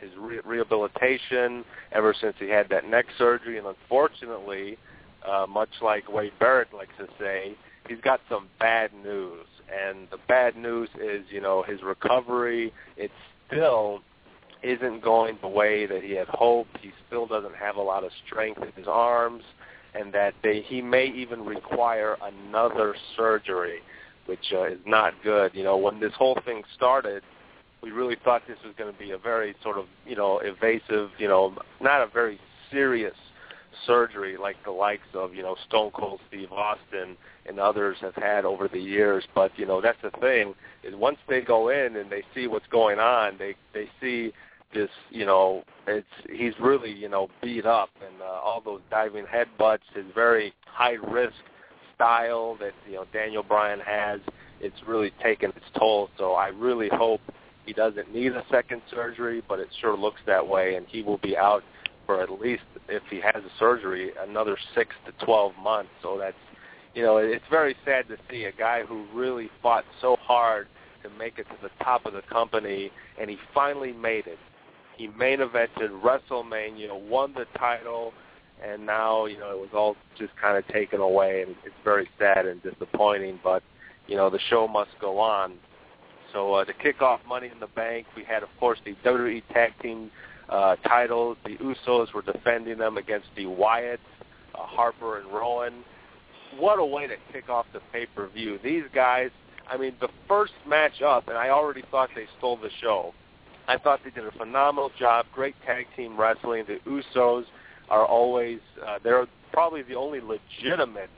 [0.00, 4.78] his re- rehabilitation ever since he had that neck surgery, and unfortunately,
[5.26, 7.54] uh, much like Wade Barrett likes to say,
[7.88, 9.46] he's got some bad news.
[9.70, 13.10] And the bad news is, you know, his recovery, it
[13.46, 14.00] still
[14.62, 16.78] isn't going the way that he had hoped.
[16.80, 19.42] He still doesn't have a lot of strength in his arms,
[19.94, 23.80] and that they, he may even require another surgery,
[24.26, 25.52] which uh, is not good.
[25.54, 27.22] You know, when this whole thing started,
[27.82, 31.10] we really thought this was going to be a very sort of, you know, evasive,
[31.18, 32.38] you know, not a very
[32.70, 33.14] serious
[33.86, 37.16] surgery like the likes of, you know, Stone Cold Steve Austin
[37.46, 39.24] and others have had over the years.
[39.34, 42.66] But, you know, that's the thing is once they go in and they see what's
[42.68, 44.32] going on, they they see
[44.74, 49.24] this, you know, it's he's really, you know, beat up and uh, all those diving
[49.24, 51.34] headbutts, his very high risk
[51.94, 54.20] style that, you know, Daniel Bryan has,
[54.60, 56.08] it's really taken its toll.
[56.18, 57.20] So I really hope
[57.66, 61.18] he doesn't need a second surgery, but it sure looks that way, and he will
[61.18, 61.62] be out
[62.06, 65.90] for at least, if he has a surgery, another six to 12 months.
[66.02, 66.36] So that's,
[66.94, 70.66] you know, it's very sad to see a guy who really fought so hard
[71.02, 74.38] to make it to the top of the company, and he finally made it.
[74.96, 78.12] He main evented WrestleMania, won the title,
[78.64, 82.08] and now, you know, it was all just kind of taken away, and it's very
[82.18, 83.62] sad and disappointing, but,
[84.06, 85.54] you know, the show must go on.
[86.32, 89.42] So uh, to kick off Money in the Bank, we had, of course, the WWE
[89.52, 90.10] Tag Team
[90.48, 91.36] uh, titles.
[91.44, 93.98] The Usos were defending them against the Wyatts,
[94.54, 95.84] uh, Harper and Rowan.
[96.58, 98.60] What a way to kick off the pay-per-view.
[98.62, 99.30] These guys,
[99.68, 103.14] I mean, the first match up, and I already thought they stole the show.
[103.68, 105.26] I thought they did a phenomenal job.
[105.34, 106.64] Great tag team wrestling.
[106.66, 107.44] The Usos
[107.88, 111.10] are always, uh, they're probably the only legitimate,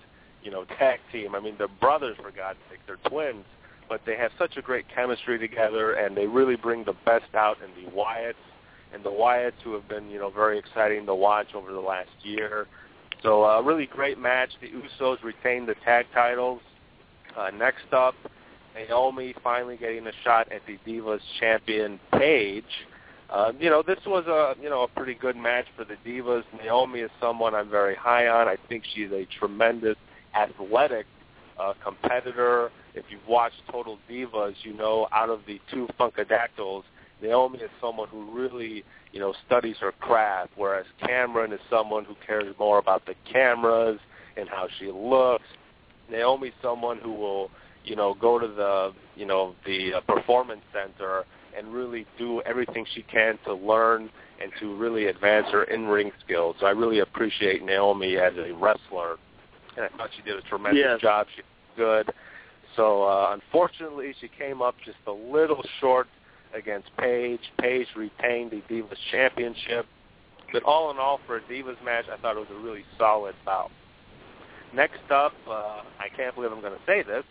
[0.42, 1.34] you know, tag team.
[1.34, 2.80] I mean, they're brothers, for God's sake.
[2.86, 3.44] They're twins
[3.88, 7.56] but they have such a great chemistry together, and they really bring the best out
[7.62, 8.34] in the Wyatts
[8.92, 12.10] and the Wyatts, who have been you know very exciting to watch over the last
[12.22, 12.66] year.
[13.22, 14.50] So a uh, really great match.
[14.60, 16.60] The Usos retain the tag titles.
[17.36, 18.14] Uh, next up,
[18.74, 22.64] Naomi finally getting a shot at the Divas champion Paige.
[23.30, 26.44] Uh, you know, this was a you know a pretty good match for the Divas.
[26.62, 28.48] Naomi is someone I'm very high on.
[28.48, 29.96] I think she's a tremendous
[30.34, 31.06] athletic
[31.58, 32.70] uh, competitor.
[32.94, 36.82] If you've watched Total Divas, you know out of the two Funkadactyls,
[37.22, 42.14] Naomi is someone who really, you know, studies her craft, whereas Cameron is someone who
[42.26, 43.98] cares more about the cameras
[44.36, 45.44] and how she looks.
[46.10, 47.50] Naomi's someone who will,
[47.84, 51.24] you know, go to the, you know, the uh, performance center
[51.56, 54.10] and really do everything she can to learn
[54.42, 56.56] and to really advance her in-ring skills.
[56.60, 59.18] So I really appreciate Naomi as a wrestler
[59.76, 61.00] and I thought she did a tremendous yes.
[61.00, 61.26] job.
[61.34, 62.14] She was good.
[62.76, 66.08] So uh, unfortunately, she came up just a little short
[66.54, 67.40] against Paige.
[67.60, 69.86] Paige retained the Divas Championship.
[70.52, 73.34] But all in all, for a Divas match, I thought it was a really solid
[73.44, 73.70] bout.
[74.72, 77.24] Next up, uh, I can't believe I'm going to say this,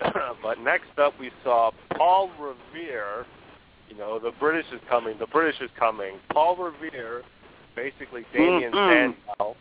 [0.42, 3.26] but next up we saw Paul Revere.
[3.88, 5.18] You know, the British is coming.
[5.18, 6.18] The British is coming.
[6.32, 7.22] Paul Revere,
[7.76, 9.14] basically Damien Mm-mm.
[9.28, 9.56] Sandow,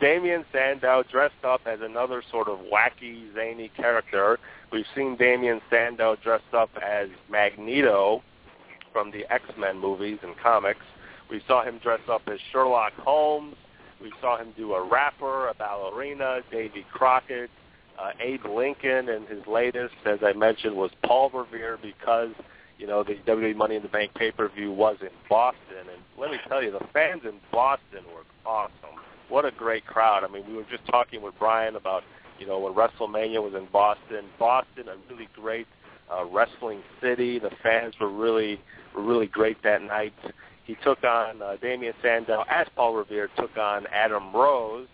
[0.00, 4.38] Damien Sandow dressed up as another sort of wacky, zany character.
[4.72, 8.22] We've seen Damien Sandow dressed up as Magneto
[8.92, 10.84] from the X-Men movies and comics.
[11.30, 13.56] We saw him dress up as Sherlock Holmes.
[14.00, 17.50] We saw him do a rapper, a ballerina, Davy Crockett,
[18.00, 22.30] uh, Abe Lincoln, and his latest, as I mentioned, was Paul Revere because
[22.78, 26.38] you know the WWE Money in the Bank pay-per-view was in Boston, and let me
[26.48, 28.96] tell you, the fans in Boston were awesome
[29.28, 30.24] what a great crowd.
[30.24, 32.02] I mean, we were just talking with Brian about,
[32.38, 34.26] you know, when WrestleMania was in Boston.
[34.38, 35.66] Boston, a really great
[36.12, 37.38] uh, wrestling city.
[37.38, 38.60] The fans were really
[38.94, 40.14] were really great that night.
[40.64, 44.88] He took on uh, Damien Sandow as Paul Revere took on Adam Rose.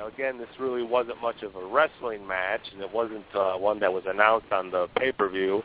[0.00, 3.80] Now again, this really wasn't much of a wrestling match, and it wasn't uh, one
[3.80, 5.62] that was announced on the pay-per-view.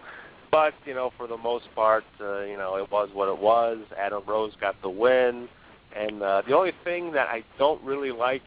[0.52, 3.78] But you know, for the most part, uh, you know, it was what it was.
[3.98, 5.48] Adam Rose got the win.
[5.96, 8.42] And uh, the only thing that I don't really like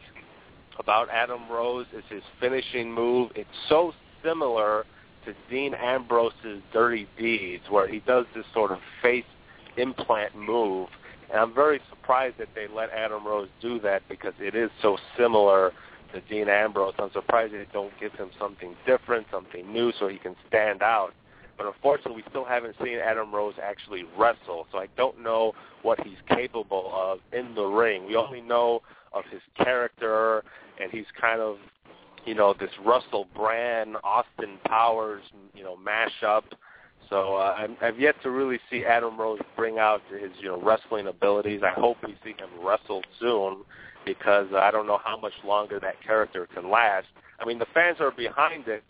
[0.77, 3.31] about Adam Rose is his finishing move.
[3.33, 3.93] It's so
[4.23, 4.85] similar
[5.25, 9.25] to Dean Ambrose's Dirty Deeds, where he does this sort of face
[9.75, 10.89] implant move.
[11.31, 14.97] And I'm very surprised that they let Adam Rose do that because it is so
[15.17, 15.71] similar
[16.13, 16.93] to Dean Ambrose.
[16.97, 21.13] I'm surprised they don't give him something different, something new, so he can stand out.
[21.57, 25.99] But unfortunately, we still haven't seen Adam Rose actually wrestle, so I don't know what
[26.05, 28.07] he's capable of in the ring.
[28.07, 28.81] We only know
[29.13, 30.43] of his character,
[30.81, 31.57] and he's kind of,
[32.25, 35.23] you know, this Russell Brand, Austin Powers,
[35.53, 36.43] you know, mashup.
[37.09, 41.07] So uh, I've yet to really see Adam Rose bring out his, you know, wrestling
[41.07, 41.61] abilities.
[41.63, 43.63] I hope we see him wrestle soon
[44.05, 47.07] because I don't know how much longer that character can last.
[47.39, 48.83] I mean, the fans are behind it,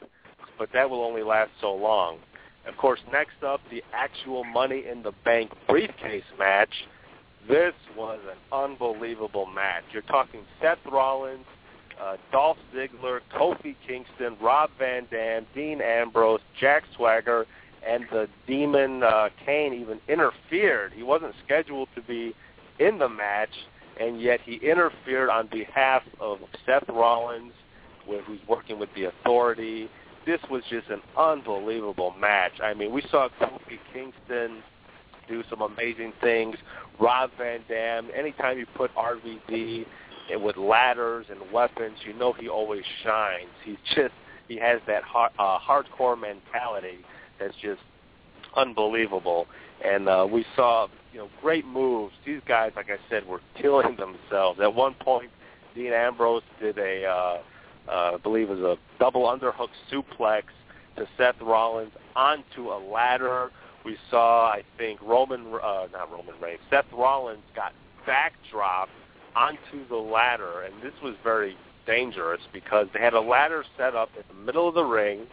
[0.58, 2.18] but that will only last so long.
[2.68, 6.74] Of course, next up, the actual Money in the Bank briefcase match.
[7.48, 9.84] This was an unbelievable match.
[9.94, 11.46] You're talking Seth Rollins,
[12.02, 17.46] uh, Dolph Ziggler, Kofi Kingston, Rob Van Dam, Dean Ambrose, Jack Swagger,
[17.88, 20.94] and the Demon uh, Kane even interfered.
[20.94, 22.34] He wasn't scheduled to be
[22.80, 23.54] in the match,
[24.00, 27.54] and yet he interfered on behalf of Seth Rollins,
[28.06, 29.90] who's working with the Authority.
[30.26, 32.54] This was just an unbelievable match.
[32.62, 34.64] I mean, we saw Kofi Kingston
[35.28, 36.56] do some amazing things.
[37.00, 39.86] Rob Van Dam, anytime you put RVD
[40.42, 43.50] with ladders and weapons, you know he always shines.
[43.64, 44.14] He's just
[44.48, 47.06] he has that hard, uh, hardcore mentality
[47.40, 47.82] that's just
[48.56, 49.48] unbelievable.
[49.84, 52.14] And uh, we saw you know great moves.
[52.26, 54.60] These guys, like I said, were killing themselves.
[54.62, 55.32] At one point,
[55.76, 57.38] Dean Ambrose did a uh,
[57.90, 60.44] uh, I believe it was a double underhook suplex
[60.98, 63.52] to Seth Rollins onto a ladder.
[63.86, 67.74] We saw, I think, Roman, uh, not Roman Reigns, Seth Rollins got
[68.08, 68.88] backdropped
[69.36, 71.56] onto the ladder, and this was very
[71.88, 75.26] dangerous because they had a ladder set up in the middle of the ring.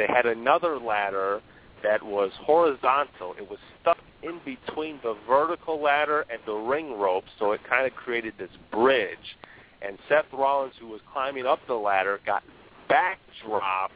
[0.00, 1.42] They had another ladder
[1.82, 3.34] that was horizontal.
[3.38, 7.86] It was stuck in between the vertical ladder and the ring rope, so it kind
[7.86, 9.36] of created this bridge.
[9.82, 12.42] And Seth Rollins, who was climbing up the ladder, got
[12.88, 13.90] backdropped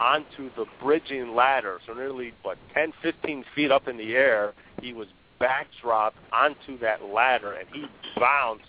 [0.00, 1.78] onto the bridging ladder.
[1.86, 5.08] So nearly, what, 10, 15 feet up in the air, he was
[5.42, 7.84] backdropped onto that ladder, and he
[8.18, 8.64] bounced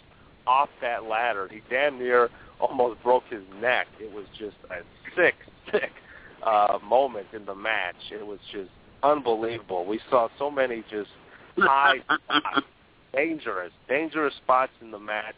[0.46, 1.48] off that ladder.
[1.50, 3.88] He damn near almost broke his neck.
[3.98, 4.82] It was just a
[5.16, 5.36] sick,
[5.72, 5.92] sick
[6.44, 7.96] uh, moment in the match.
[8.12, 8.70] It was just
[9.04, 9.86] unbelievable.
[9.86, 11.10] We saw so many just
[11.58, 11.98] high,
[13.14, 15.36] dangerous, dangerous spots in the match,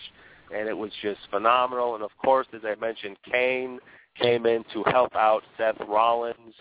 [0.53, 1.95] and it was just phenomenal.
[1.95, 3.79] And of course, as I mentioned, Kane
[4.21, 6.53] came in to help out Seth Rollins,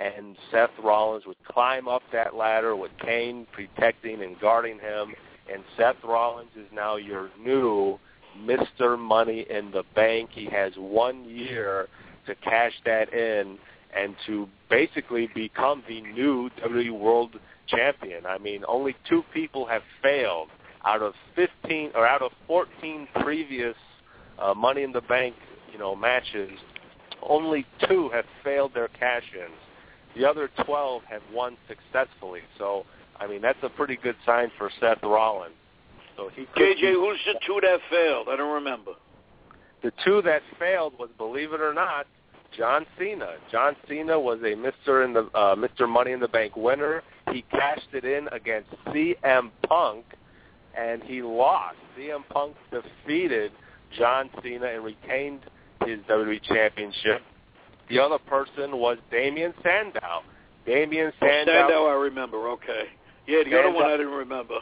[0.00, 5.14] and Seth Rollins would climb up that ladder with Kane protecting and guarding him,
[5.52, 7.98] and Seth Rollins is now your new
[8.38, 8.98] Mr.
[8.98, 10.30] Money in the Bank.
[10.32, 11.88] He has one year
[12.26, 13.58] to cash that in
[13.96, 17.36] and to basically become the new WWE World
[17.66, 18.26] Champion.
[18.26, 20.48] I mean, only two people have failed
[20.84, 23.76] out of 15 or out of 14 previous
[24.38, 25.34] uh, Money in the Bank,
[25.72, 26.50] you know, matches.
[27.22, 29.50] Only two have failed their cash-ins.
[30.16, 32.40] The other 12 have won successfully.
[32.58, 32.84] So,
[33.18, 35.54] I mean, that's a pretty good sign for Seth Rollins.
[36.16, 38.28] So he JJ, who's the two that failed?
[38.28, 38.92] I don't remember.
[39.82, 42.06] The two that failed was, believe it or not,
[42.56, 43.34] John Cena.
[43.50, 45.04] John Cena was a Mr.
[45.04, 45.88] in the uh, Mr.
[45.88, 47.02] Money in the Bank winner.
[47.32, 50.04] He cashed it in against CM Punk,
[50.76, 51.76] and he lost.
[51.96, 53.52] CM Punk defeated
[53.96, 55.40] John Cena and retained
[55.84, 57.22] his WWE Championship.
[57.88, 60.22] The other person was Damien Sandow.
[60.66, 61.52] Damien Sandow.
[61.52, 62.48] Oh, Sandow, I remember.
[62.50, 62.84] Okay.
[63.26, 64.58] Yeah, the Sandow, other one I didn't remember.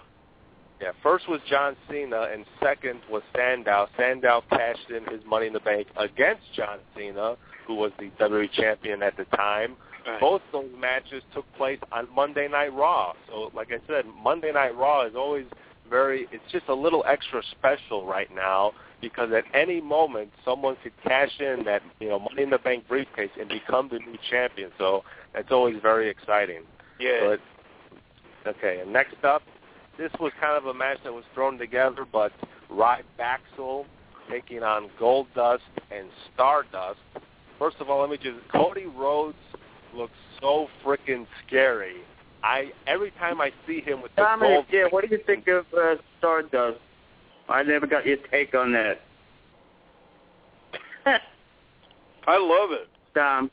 [0.81, 3.89] Yeah, first was John Cena, and second was Sandow.
[3.97, 7.36] Sandow cashed in his Money in the Bank against John Cena,
[7.69, 9.77] who was the WWE champion at the time.
[10.05, 10.20] Right.
[10.20, 13.12] Both those matches took place on Monday Night Raw.
[13.28, 15.45] So, like I said, Monday Night Raw is always
[15.89, 20.93] very, it's just a little extra special right now because at any moment someone could
[21.05, 24.70] cash in that, you know, Money in the Bank briefcase and become the new champion.
[24.78, 25.05] So
[25.35, 26.62] that's always very exciting.
[26.99, 27.36] Yeah.
[28.45, 29.43] But, okay, and next up,
[29.99, 32.32] this was kind of a match that was thrown together, but
[32.70, 33.85] Rod Baxel
[34.31, 35.59] taking on Goldust
[35.90, 37.01] and Stardust.
[37.59, 39.36] First of all, let me just Cody Rhodes
[39.94, 41.97] looks so freaking scary.
[42.44, 45.48] I every time I see him with the Dominic, gold, yeah, what do you think
[45.48, 46.78] of uh, Stardust?
[47.48, 49.01] I never got your take on that.
[52.26, 52.89] I love it.
[53.14, 53.51] Dom,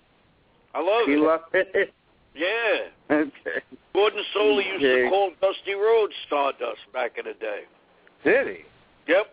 [0.73, 1.27] I love you it.
[1.27, 1.93] love it?
[2.37, 2.89] Yeah.
[3.09, 3.61] okay.
[3.93, 5.03] Gordon Solie used Okay.
[5.03, 7.61] to call Dusty Rhodes Stardust back in the day.
[8.25, 8.63] did he?
[9.07, 9.27] Yep.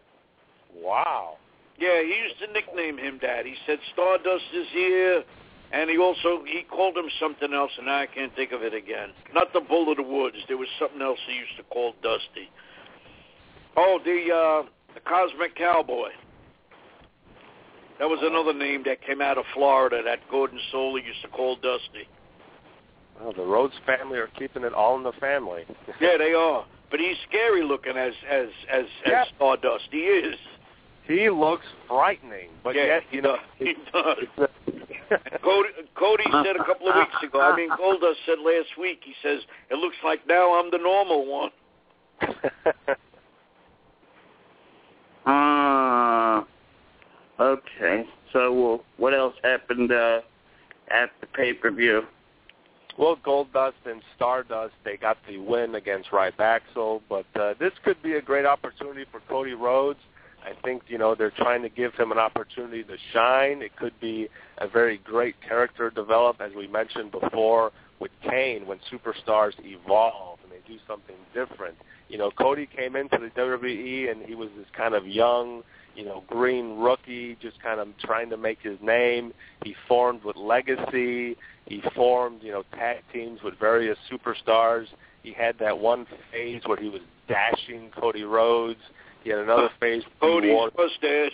[0.81, 1.35] Wow.
[1.79, 3.45] Yeah, he used to nickname him that.
[3.47, 5.25] He said Stardust is here,
[5.73, 9.11] and he also he called him something else, and I can't think of it again.
[9.35, 10.37] Not the Bull of the Woods.
[10.49, 12.51] There was something else he used to call Dusty.
[13.77, 16.11] Oh, the uh, the Cosmic Cowboy.
[17.99, 21.57] That was another name that came out of Florida that Gordon Solie used to call
[21.57, 22.09] Dusty.
[23.21, 25.63] Well, the Rhodes family are keeping it all in the family.
[26.01, 26.65] yeah, they are.
[26.91, 29.23] But he's scary looking as as as Yeah.
[29.23, 29.85] as Stardust.
[29.91, 30.37] He is.
[31.07, 34.49] He looks frightening, but yeah, yet, you know, he does.
[35.43, 37.41] Cody, Cody said a couple of weeks ago.
[37.41, 39.01] I mean, Goldust said last week.
[39.05, 41.51] He says it looks like now I'm the normal one.
[45.27, 46.47] Ah,
[47.41, 48.05] okay.
[48.33, 50.21] So, well, what else happened uh,
[50.91, 52.03] at the pay-per-view?
[52.99, 58.15] Well, Goldust and Stardust, they got the win against Rybaxel, but uh, this could be
[58.15, 60.01] a great opportunity for Cody Rhodes.
[60.45, 63.63] I think, you know, they're trying to give him an opportunity to shine.
[63.63, 64.29] It could be
[64.59, 70.51] a very great character develop, as we mentioned before, with Kane when superstars evolve and
[70.51, 71.77] they do something different.
[72.09, 75.63] You know, Cody came into the WWE and he was this kind of young,
[75.95, 79.33] you know, green rookie, just kind of trying to make his name.
[79.65, 81.37] He formed with Legacy.
[81.67, 84.87] He formed, you know, tag teams with various superstars.
[85.23, 88.81] He had that one phase where he was dashing Cody Rhodes.
[89.23, 90.03] He had another phase.
[90.21, 91.33] Cody's wore mustache.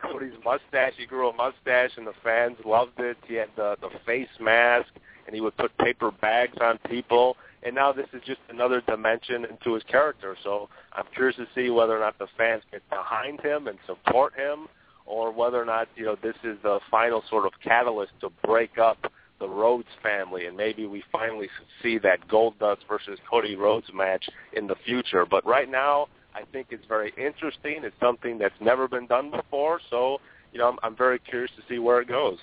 [0.02, 0.92] Cody's mustache.
[0.96, 3.16] He grew a mustache, and the fans loved it.
[3.26, 4.88] He had the the face mask,
[5.26, 7.36] and he would put paper bags on people.
[7.62, 10.36] And now this is just another dimension into his character.
[10.44, 14.34] So I'm curious to see whether or not the fans get behind him and support
[14.34, 14.68] him,
[15.06, 18.78] or whether or not you know this is the final sort of catalyst to break
[18.78, 19.10] up
[19.40, 21.48] the Rhodes family, and maybe we finally
[21.82, 25.26] see that Goldust versus Cody Rhodes match in the future.
[25.26, 27.84] But right now, I think it's very interesting.
[27.84, 30.18] It's something that's never been done before, so
[30.52, 32.38] you know I'm, I'm very curious to see where it goes.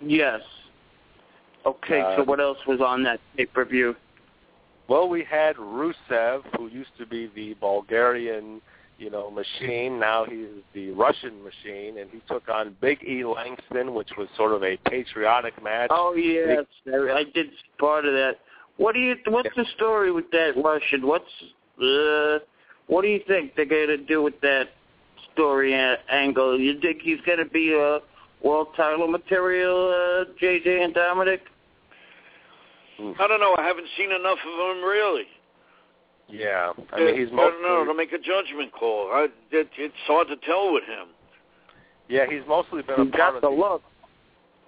[0.00, 0.40] Yes.
[1.66, 3.96] Okay, Uh, so what else was on that pay-per-view?
[4.86, 8.60] Well, we had Rusev, who used to be the Bulgarian,
[8.98, 9.98] you know, machine.
[9.98, 14.52] Now he's the Russian machine, and he took on Big E Langston, which was sort
[14.52, 15.88] of a patriotic match.
[15.90, 17.46] Oh yes, I I did
[17.78, 18.36] part of that.
[18.76, 19.16] What do you?
[19.28, 21.06] What's the story with that Russian?
[21.06, 21.24] What's
[21.82, 22.38] uh?
[22.86, 24.68] What do you think they're going to do with that
[25.32, 26.58] story a- angle?
[26.60, 28.00] You think he's going to be a
[28.46, 29.88] world title material,
[30.28, 31.40] uh, JJ and Dominic?
[32.98, 33.56] I don't know.
[33.58, 35.24] I haven't seen enough of him really.
[36.28, 39.10] Yeah, I mean he's I don't know mostly to make a judgment call.
[39.12, 41.08] I, it, it's hard to tell with him.
[42.08, 43.82] yeah he's mostly been a He's part got of the the, look.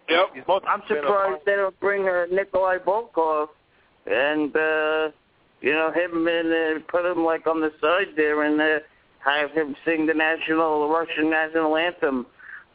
[0.08, 0.26] Yep.
[0.34, 3.48] He's mostly I'm been a part- surprised they don't bring uh, Nikolai Volkov
[4.06, 5.08] and uh,
[5.60, 8.78] you know him and uh, put him like on the side there and uh,
[9.24, 12.26] have him sing the national the Russian national anthem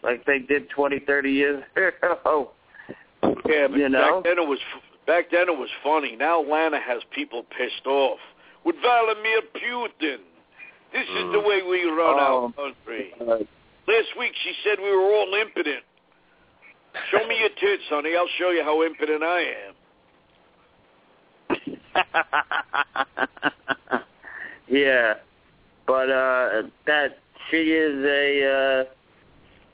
[0.03, 2.51] like they did 20, 30 years ago.
[3.47, 4.21] Yeah, but You know?
[4.21, 4.59] back then it was
[5.07, 6.15] back then it was funny.
[6.15, 8.19] Now Lana has people pissed off
[8.65, 10.17] with Vladimir Putin.
[10.91, 12.53] This is the way we run Oh.
[12.57, 13.13] our country.
[13.21, 13.45] Uh,
[13.87, 15.83] Last week she said we were all impotent.
[17.09, 18.15] Show me your tits, honey.
[18.17, 19.39] I'll show you how impotent I
[19.69, 19.73] am.
[24.67, 25.15] yeah,
[25.87, 27.17] but uh, that
[27.49, 28.85] she is a.
[28.87, 28.91] Uh,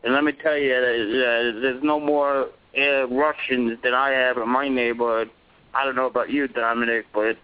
[0.03, 4.47] and let me tell you, uh, there's no more uh, Russians than I have in
[4.47, 5.29] my neighborhood.
[5.73, 7.37] I don't know about you, Dominic, but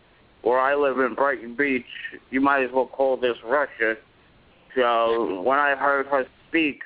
[0.43, 1.85] where I live in Brighton Beach,
[2.29, 3.95] you might as well call this Russia.
[4.75, 6.81] So when I heard her speak,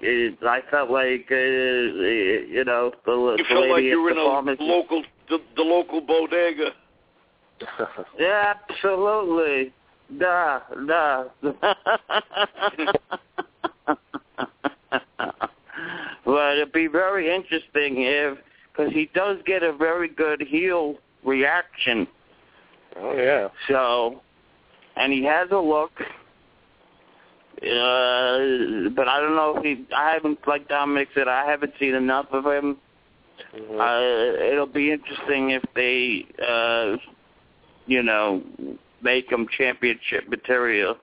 [0.00, 4.18] it, I felt like, uh, you know, the, You the felt like you were in
[4.18, 4.62] a pharmacy.
[4.62, 6.70] local the, the local bodega.
[8.18, 9.72] Yeah, absolutely.
[10.18, 11.24] Da, da.
[16.24, 18.38] but it'd be very interesting if,
[18.72, 22.06] because he does get a very good heel reaction.
[22.96, 23.48] oh yeah.
[23.68, 24.22] So,
[24.96, 25.92] and he has a look.
[27.56, 29.86] Uh, but I don't know if he.
[29.94, 32.76] I haven't, like Dominic said, I haven't seen enough of him.
[33.54, 33.80] Mhm.
[33.80, 36.96] Uh, it'll be interesting if they, uh,
[37.86, 38.42] you know,
[39.02, 40.96] make them championship material.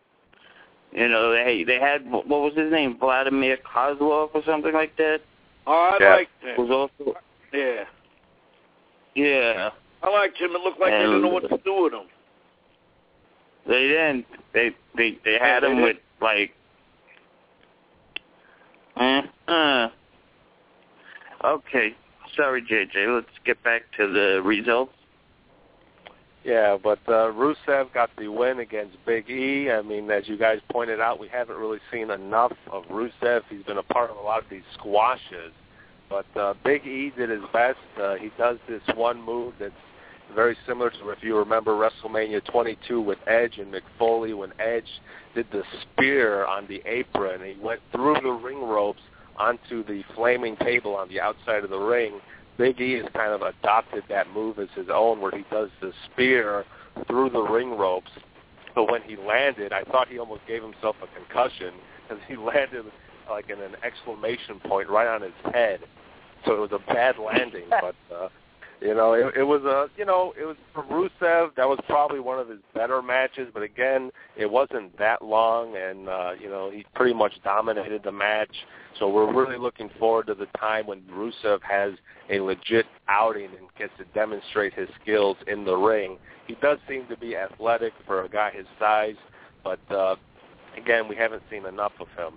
[0.91, 5.21] You know, they they had what was his name, Vladimir Kozlov or something like that.
[5.65, 6.15] Oh, I Yeah.
[6.15, 6.57] liked him.
[6.57, 7.17] Was also
[7.53, 7.85] Yeah,
[9.15, 9.69] yeah.
[10.01, 10.51] I liked him.
[10.51, 12.07] It looked like they didn't know what to do with him.
[13.67, 14.25] They didn't.
[14.53, 15.83] They they they had they him did.
[15.83, 16.51] with like.
[18.95, 19.89] Uh, uh.
[21.43, 21.95] Okay,
[22.35, 23.15] sorry, JJ.
[23.15, 24.93] Let's get back to the results.
[26.43, 29.71] Yeah, but uh, Rusev got the win against Big E.
[29.71, 33.43] I mean, as you guys pointed out, we haven't really seen enough of Rusev.
[33.49, 35.53] He's been a part of a lot of these squashes,
[36.09, 37.77] but uh, Big E did his best.
[38.01, 39.73] Uh, he does this one move that's
[40.35, 44.87] very similar to if you remember WrestleMania 22 with Edge and Mick Foley when Edge
[45.35, 47.41] did the spear on the apron.
[47.41, 49.01] He went through the ring ropes
[49.37, 52.19] onto the flaming table on the outside of the ring.
[52.57, 55.91] Big E has kind of adopted that move as his own where he does the
[56.05, 56.65] spear
[57.07, 58.11] through the ring ropes.
[58.75, 61.73] But when he landed, I thought he almost gave himself a concussion
[62.07, 62.85] because he landed
[63.29, 65.79] like in an exclamation point right on his head.
[66.45, 68.29] So it was a bad landing, but uh,
[68.83, 71.55] you know, it, it was a, you know, it was for Rusev.
[71.55, 76.09] That was probably one of his better matches, but again, it wasn't that long, and
[76.09, 78.53] uh, you know, he pretty much dominated the match.
[78.99, 81.93] So we're really looking forward to the time when Rusev has
[82.29, 86.17] a legit outing and gets to demonstrate his skills in the ring.
[86.47, 89.15] He does seem to be athletic for a guy his size,
[89.63, 90.15] but uh,
[90.77, 92.33] again, we haven't seen enough of him.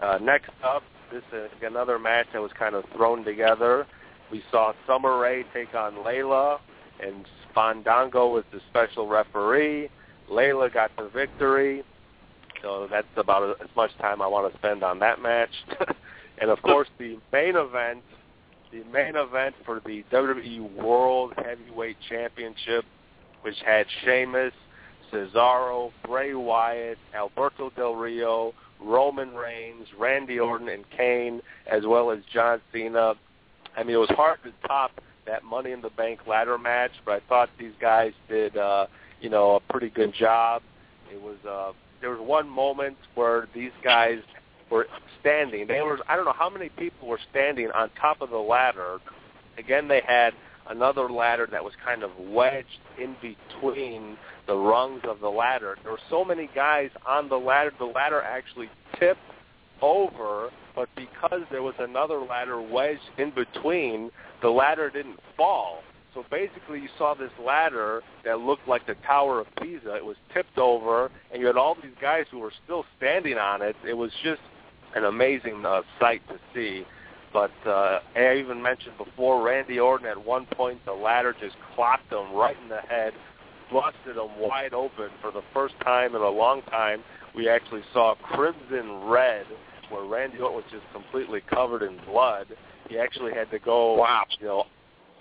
[0.00, 3.86] Uh, next up, this is another match that was kind of thrown together.
[4.30, 6.58] We saw Summer Rae take on Layla,
[7.00, 9.88] and Fandango was the special referee.
[10.30, 11.84] Layla got the victory,
[12.62, 15.50] so that's about as much time I want to spend on that match.
[16.38, 18.02] and of course, the main event,
[18.72, 22.84] the main event for the WWE World Heavyweight Championship,
[23.42, 24.52] which had Sheamus,
[25.12, 32.18] Cesaro, Bray Wyatt, Alberto Del Rio, Roman Reigns, Randy Orton, and Kane, as well as
[32.32, 33.14] John Cena
[33.76, 34.92] I mean, it was hard to top
[35.26, 38.86] that Money in the Bank ladder match, but I thought these guys did, uh,
[39.20, 40.62] you know, a pretty good job.
[41.12, 44.18] It was uh, there was one moment where these guys
[44.70, 44.86] were
[45.20, 45.66] standing.
[45.66, 48.98] They were I don't know how many people were standing on top of the ladder.
[49.58, 50.32] Again, they had
[50.68, 52.66] another ladder that was kind of wedged
[52.98, 54.16] in between
[54.46, 55.76] the rungs of the ladder.
[55.82, 59.20] There were so many guys on the ladder, the ladder actually tipped
[59.82, 64.10] over but because there was another ladder wedged in between,
[64.42, 65.78] the ladder didn't fall.
[66.14, 69.96] So basically, you saw this ladder that looked like the Tower of Pisa.
[69.96, 73.62] It was tipped over, and you had all these guys who were still standing on
[73.62, 73.74] it.
[73.86, 74.40] It was just
[74.94, 76.84] an amazing uh, sight to see.
[77.32, 82.12] But uh, I even mentioned before, Randy Orton at one point, the ladder just clocked
[82.12, 83.12] him right in the head,
[83.70, 87.02] busted him wide open for the first time in a long time.
[87.36, 89.46] We actually saw crimson red
[89.90, 92.46] where Randy Orton was just completely covered in blood.
[92.88, 94.24] He actually had to go, wow.
[94.40, 94.64] you know,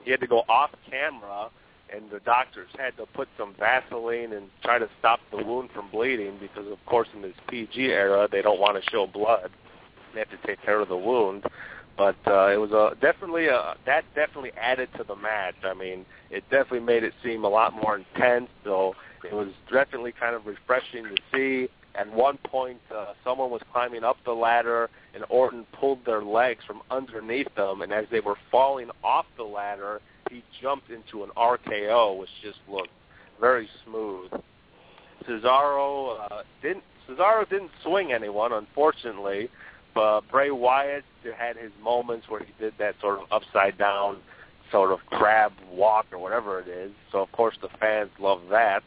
[0.04, 1.50] he had to go off camera,
[1.94, 5.90] and the doctors had to put some Vaseline and try to stop the wound from
[5.92, 9.52] bleeding because, of course, in this PG era, they don't want to show blood.
[10.14, 11.44] They have to take care of the wound.
[11.98, 15.56] But uh, it was a definitely a that definitely added to the match.
[15.64, 18.50] I mean, it definitely made it seem a lot more intense.
[18.66, 21.70] So it was definitely kind of refreshing to see.
[21.98, 26.64] At one point, uh, someone was climbing up the ladder, and Orton pulled their legs
[26.66, 27.82] from underneath them.
[27.82, 32.60] And as they were falling off the ladder, he jumped into an RKO, which just
[32.70, 32.90] looked
[33.40, 34.32] very smooth.
[35.28, 36.84] Cesaro uh, didn't.
[37.08, 39.50] Cesaro didn't swing anyone, unfortunately.
[39.94, 41.06] But Bray Wyatt
[41.38, 44.18] had his moments where he did that sort of upside down,
[44.70, 46.92] sort of crab walk or whatever it is.
[47.12, 48.84] So of course the fans love that.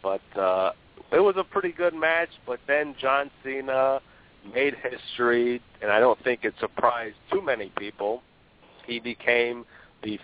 [0.00, 0.72] But uh,
[1.14, 4.00] it was a pretty good match, but then John Cena
[4.52, 8.22] made history, and I don't think it surprised too many people.
[8.86, 9.64] He became
[10.02, 10.18] the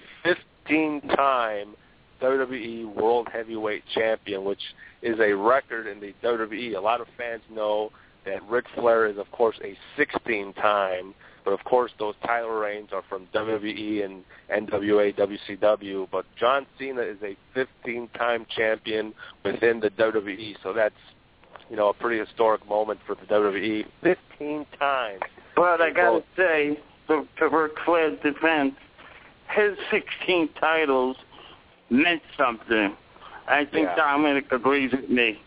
[0.69, 1.75] 15-time
[2.21, 4.61] WWE World Heavyweight Champion, which
[5.03, 6.77] is a record in the WWE.
[6.77, 7.91] A lot of fans know
[8.27, 11.15] that Ric Flair is, of course, a 16-time
[11.45, 16.09] but of course, those title reigns are from WWE and NWA, WCW.
[16.11, 19.15] But John Cena is a 15-time champion
[19.45, 20.95] within the WWE, so that's
[21.69, 23.85] you know a pretty historic moment for the WWE.
[24.03, 25.21] 15 times.
[25.57, 28.75] But I gotta say, to, to Ric defense,
[29.55, 31.17] his 16 titles
[31.91, 32.97] meant something.
[33.49, 33.97] I think yeah.
[33.97, 35.41] Dominic agrees with me.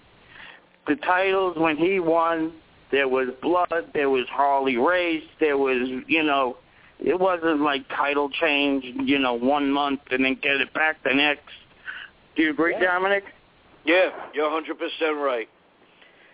[0.87, 2.51] The titles when he won
[2.93, 3.89] there was blood.
[3.95, 5.23] There was Harley Race.
[5.39, 6.57] There was, you know,
[6.99, 11.11] it wasn't like title change, you know, one month and then get it back the
[11.11, 11.49] next.
[12.35, 12.93] Do you agree, yeah.
[12.93, 13.23] Dominic?
[13.83, 15.49] Yeah, you're 100% right.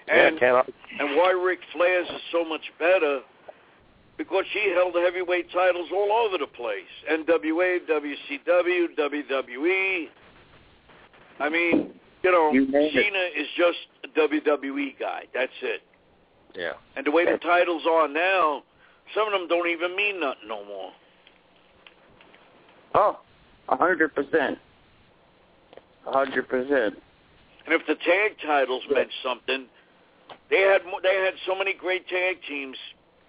[0.09, 0.63] And yeah,
[0.99, 3.21] and why Ric Flair's is so much better
[4.17, 6.83] because he held the heavyweight titles all over the place.
[7.09, 10.07] NWA, WCW, WWE.
[11.39, 15.23] I mean, you know, you Cena is just a WWE guy.
[15.33, 15.83] That's it.
[16.55, 16.73] Yeah.
[16.95, 18.63] And the way the titles are now,
[19.13, 20.91] some of them don't even mean nothing no more.
[22.95, 23.19] Oh,
[23.69, 24.57] a hundred percent.
[26.07, 26.95] A hundred percent.
[27.65, 29.67] And if the tag titles meant something,
[30.49, 32.77] they had mo- they had so many great tag teams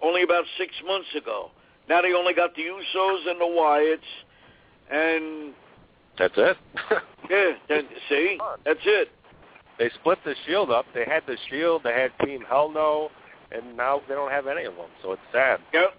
[0.01, 1.51] only about six months ago.
[1.87, 3.99] Now they only got the Usos and the Wyatts,
[4.89, 5.53] and
[6.17, 6.57] That's it.
[7.29, 9.09] yeah, then, see, that's it.
[9.81, 10.85] They split the Shield up.
[10.93, 11.81] They had the Shield.
[11.83, 13.09] They had Team Hell No,
[13.51, 14.85] and now they don't have any of them.
[15.01, 15.59] So it's sad.
[15.73, 15.89] Yep.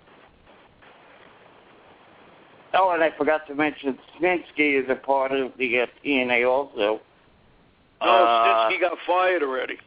[2.75, 6.77] Oh, and I forgot to mention Snitsky is a part of the uh, TNA also.
[6.79, 7.01] No,
[8.01, 9.79] Uh, Snitsky got fired already.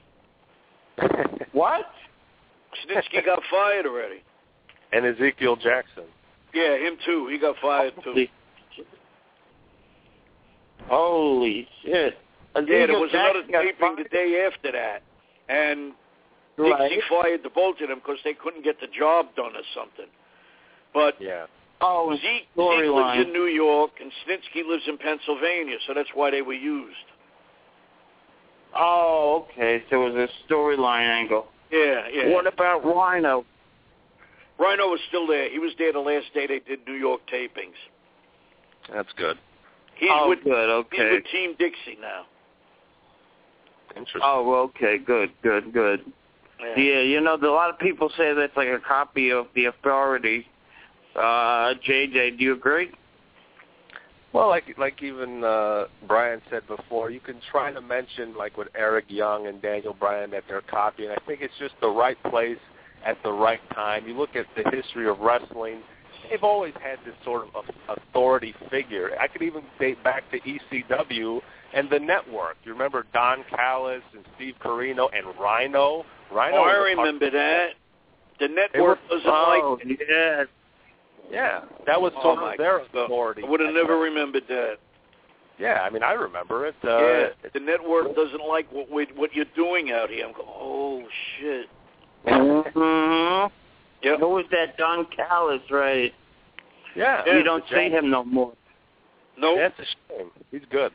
[1.53, 1.85] What?
[2.85, 4.22] Snitsky got fired already.
[4.91, 6.03] and Ezekiel Jackson.
[6.53, 7.30] Yeah, him too.
[7.31, 8.11] He got fired too.
[8.11, 8.30] Holy,
[10.89, 11.67] Holy
[12.56, 12.69] shit!
[12.69, 15.03] Yeah, there was another taping the day after that,
[15.49, 15.94] and
[16.57, 16.90] Right.
[16.90, 20.07] Dixie fired the both of them because they couldn't get the job done or something.
[20.94, 21.48] But Yeah.
[21.82, 23.15] Oh, and Zeke, Zeke storyline.
[23.15, 26.95] lives in New York, and Snitsky lives in Pennsylvania, so that's why they were used.
[28.73, 29.84] Oh, okay.
[29.90, 31.48] So it was a storyline angle.
[31.72, 32.30] Yeah, yeah.
[32.30, 33.45] What about Rhino?
[34.57, 35.49] Rhino was still there.
[35.49, 37.76] He was there the last day they did New York tapings.
[38.94, 39.38] That's good.
[39.95, 40.86] He's oh, with good.
[40.91, 42.26] he's with Team Dixie now.
[43.95, 44.22] Interesting.
[44.23, 44.97] Oh, okay.
[44.97, 46.01] Good, good, good.
[46.59, 46.84] Yeah.
[46.84, 50.47] Yeah, you know, a lot of people say that's like a copy of the Authority.
[51.15, 52.91] Uh, JJ, do you agree?
[54.35, 58.67] Well, like like even uh, Brian said before, you can try to mention like with
[58.76, 61.09] Eric Young and Daniel Bryan that they're copying.
[61.09, 62.57] I think it's just the right place
[63.05, 64.05] at the right time.
[64.05, 65.80] You look at the history of wrestling;
[66.30, 69.11] they've always had this sort of authority figure.
[69.19, 71.41] I could even date back to ECW
[71.73, 72.57] and the network.
[72.64, 76.06] You remember Don Callis and Steve Corino and Rhino.
[76.31, 76.57] Rhino.
[76.57, 77.69] oh, I was a part- remember that.
[78.39, 79.99] The They were- network doesn't Oh, like.
[80.10, 80.43] yeah.
[81.31, 83.03] Yeah, that was Oh, sort my of their God.
[83.06, 83.43] authority.
[83.43, 84.77] I would have never remembered that.
[85.57, 86.76] Yeah, I mean, I remember it.
[86.84, 90.26] Uh, yeah, the network doesn't like what we, what you're doing out here.
[90.26, 91.03] I'm going, oh
[91.39, 91.68] shit.
[92.27, 93.53] Mm-hmm.
[94.06, 94.19] Yep.
[94.19, 94.77] Who was that?
[94.77, 96.14] Don Callis, right?
[96.95, 98.53] Yeah, you don't see him no more.
[99.38, 100.32] No, That's a shame.
[100.52, 100.91] He's good.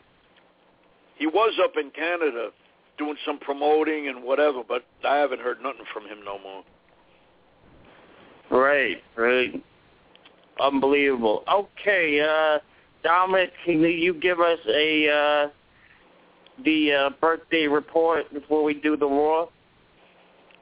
[1.16, 2.51] he was up in Canada
[2.97, 6.62] doing some promoting and whatever, but I haven't heard nothing from him no more.
[8.51, 9.62] Right, right.
[10.61, 11.43] Unbelievable.
[11.53, 12.59] Okay, uh,
[13.03, 15.49] Dominic, can you give us a uh,
[16.65, 19.49] the uh, birthday report before we do the war?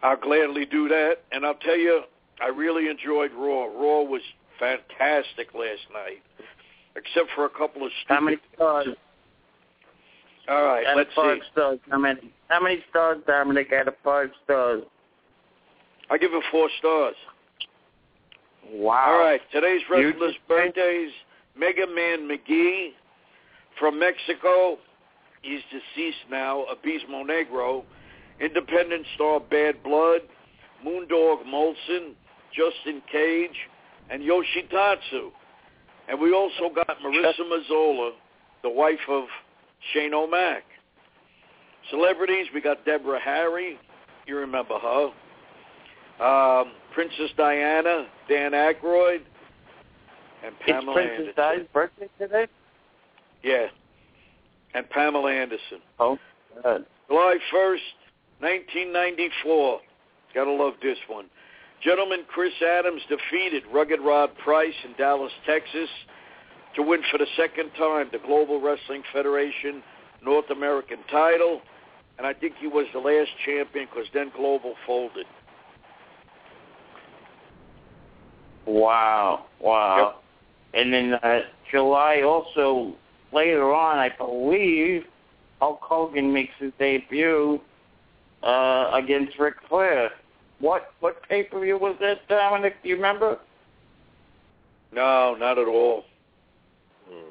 [0.03, 2.03] I'll gladly do that, and I'll tell you,
[2.40, 3.65] I really enjoyed Raw.
[3.65, 4.23] Raw was
[4.59, 6.23] fantastic last night,
[6.97, 8.15] except for a couple of stupid.
[8.15, 8.86] How many stars?
[10.48, 11.48] All right, Out let's five see.
[11.52, 11.78] stars.
[11.90, 12.32] How many?
[12.48, 13.73] How many stars, Dominic?
[13.73, 14.82] Out of five stars.
[16.10, 17.16] I give it four stars.
[18.70, 19.05] Wow.
[19.09, 21.10] All right, today's wrestlers' birthdays:
[21.56, 22.90] Mega Man McGee
[23.78, 24.78] from Mexico.
[25.43, 26.65] He's deceased now.
[26.73, 27.85] Abismo Negro,
[28.40, 30.23] Independent Star Bad Blood,
[30.85, 32.15] Moondog Molson,
[32.55, 33.57] Justin Cage,
[34.11, 35.31] and Yoshitatsu.
[36.09, 38.11] And we also got Marissa Mazzola,
[38.62, 39.25] the wife of
[39.93, 40.65] Shane O'Mac.
[41.91, 43.79] Celebrities, we got Deborah Harry.
[44.27, 45.12] You remember her.
[46.25, 49.20] Um, Princess Diana, Dan Aykroyd,
[50.45, 51.59] and Pamela It's Princess Anderson.
[51.61, 52.47] Di's birthday today.
[53.43, 53.66] Yeah.
[54.75, 55.81] And Pamela Anderson.
[55.99, 56.19] Oh,
[56.62, 56.85] good.
[57.09, 57.79] July 1st,
[58.41, 59.81] 1994.
[60.35, 61.27] Gotta love this one.
[61.83, 65.89] Gentleman Chris Adams defeated Rugged Rod Price in Dallas, Texas
[66.75, 69.83] to win for the second time the Global Wrestling Federation
[70.23, 71.61] North American title.
[72.19, 75.27] And I think he was the last champion because then Global folded.
[78.67, 80.15] Wow, wow.
[80.75, 80.83] Yep.
[80.83, 81.41] And then uh,
[81.71, 82.95] July also
[83.33, 85.05] later on, I believe
[85.61, 87.61] Hulk Hogan makes his debut
[88.43, 90.11] uh, against Ric Flair.
[90.61, 92.83] What what pay per view was that, Dominic?
[92.83, 93.39] Do you remember?
[94.93, 96.05] No, not at all.
[97.09, 97.31] Hmm.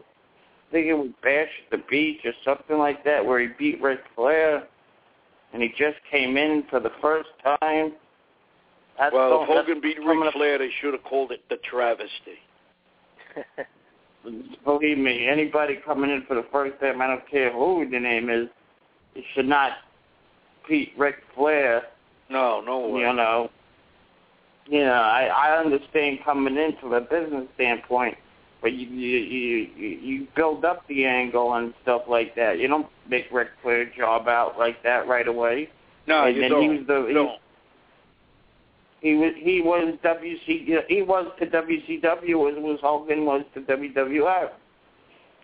[0.68, 3.82] I think it was Bash at the Beach or something like that, where he beat
[3.82, 4.68] Ric Flair,
[5.54, 7.94] and he just came in for the first time.
[8.99, 12.40] That's well, if Hogan beat Ric up- Flair, they should have called it the travesty.
[14.66, 18.30] Believe me, anybody coming in for the first time, I don't care who the name
[18.30, 18.49] is,
[19.16, 19.72] it should not
[20.68, 21.84] beat Ric Flair.
[22.30, 23.02] No, no way.
[23.02, 23.49] You know,
[24.68, 28.18] you know, I I understand coming in from a business standpoint,
[28.62, 32.60] but you you you you build up the angle and stuff like that.
[32.60, 35.70] You don't make Ric Flair job out like that right away.
[36.08, 36.62] No, and you then don't.
[36.62, 37.40] he was the he, don't.
[39.02, 44.49] he was he was WC he was to WCW as was Hogan was to WWF.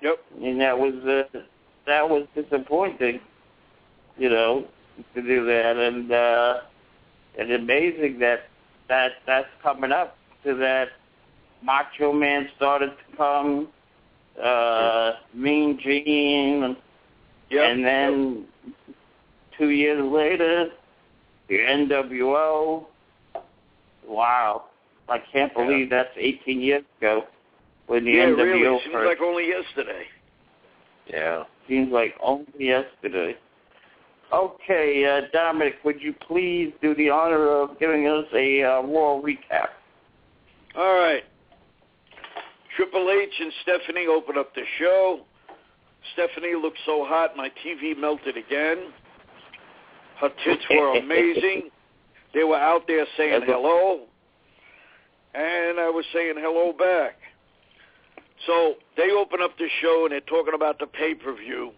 [0.01, 0.19] Yep.
[0.41, 1.39] And that was uh,
[1.87, 3.21] that was disappointing.
[4.17, 4.67] You know,
[5.15, 6.59] to do that, and uh,
[7.35, 8.41] it's amazing that
[8.89, 10.89] that that's coming up to that
[11.63, 13.67] Macho Man started to come,
[14.41, 16.75] uh, Mean Gene,
[17.49, 17.69] Yep.
[17.71, 18.45] and then
[19.57, 20.69] two years later,
[21.47, 22.85] the NWO.
[24.07, 24.65] Wow,
[25.07, 27.23] I can't believe that's 18 years ago
[27.87, 28.79] when the yeah, NWO really.
[28.83, 29.07] Seems first.
[29.07, 30.03] like only yesterday.
[31.07, 33.35] Yeah, seems like only yesterday.
[34.33, 39.21] Okay, uh, Dominic, would you please do the honor of giving us a uh, Raw
[39.21, 39.69] recap?
[40.75, 41.23] All right.
[42.75, 45.19] Triple H and Stephanie open up the show.
[46.13, 48.91] Stephanie looked so hot, my TV melted again.
[50.19, 51.69] Her tits were amazing.
[52.33, 54.05] They were out there saying hello,
[55.35, 57.17] and I was saying hello back.
[58.47, 61.71] So they open up the show and they're talking about the pay-per-view,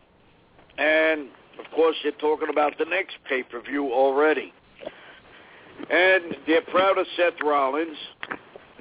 [0.78, 1.28] and
[1.60, 4.54] of course they're talking about the next pay-per-view already.
[5.90, 7.98] And they're proud of Seth Rollins.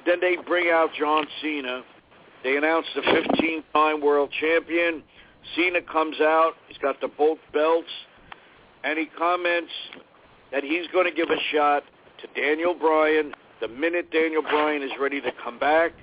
[0.05, 1.83] Then they bring out John Cena.
[2.43, 5.03] They announce the 15-time world champion.
[5.55, 6.53] Cena comes out.
[6.67, 7.89] He's got the both belts,
[8.83, 9.71] and he comments
[10.51, 11.83] that he's going to give a shot
[12.21, 15.93] to Daniel Bryan the minute Daniel Bryan is ready to come back,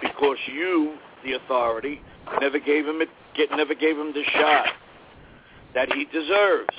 [0.00, 2.00] because you, the authority,
[2.40, 4.66] never gave him it, get never gave him the shot
[5.74, 6.74] that he deserves.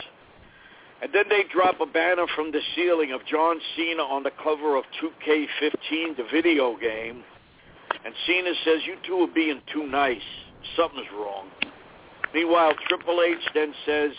[1.02, 4.76] And then they drop a banner from the ceiling of John Cena on the cover
[4.76, 7.24] of 2K15, the video game.
[8.04, 10.22] And Cena says, you two are being too nice.
[10.76, 11.48] Something's wrong.
[12.34, 14.12] Meanwhile, Triple H then says,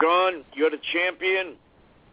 [0.00, 1.56] John, you're the champion.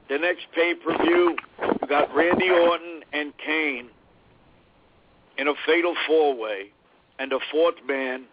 [0.10, 1.36] The next pay-per-view,
[1.82, 3.90] you got Randy Orton and Kane
[5.38, 6.72] in a fatal four-way.
[7.20, 8.26] And the fourth man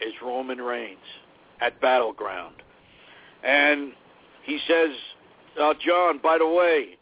[0.00, 0.98] is Roman Reigns
[1.60, 2.56] at Battleground.
[3.44, 3.92] And
[4.42, 4.90] he says,
[5.60, 6.96] uh, John, by the way,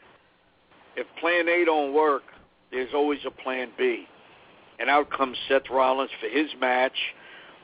[0.97, 2.23] if plan A don't work,
[2.71, 4.07] there's always a plan B.
[4.79, 6.97] And out comes Seth Rollins for his match.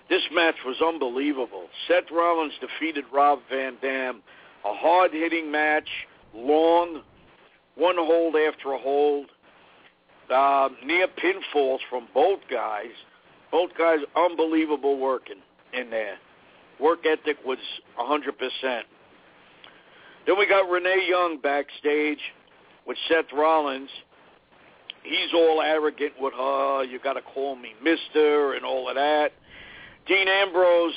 [0.08, 1.68] This match was unbelievable.
[1.88, 4.22] Seth Rollins defeated Rob Van Dam.
[4.64, 5.88] A hard-hitting match,
[6.34, 7.02] long,
[7.76, 9.26] one hold after a hold.
[10.32, 12.92] Uh, near pinfalls from both guys.
[13.52, 15.42] Both guys unbelievable working
[15.72, 16.16] in there.
[16.80, 17.58] Work ethic was
[17.98, 18.80] 100%.
[20.26, 22.18] Then we got Renee Young backstage
[22.86, 23.90] with Seth Rollins.
[25.02, 26.84] He's all arrogant with her.
[26.84, 29.32] You got to call me Mister and all of that.
[30.06, 30.94] Dean Ambrose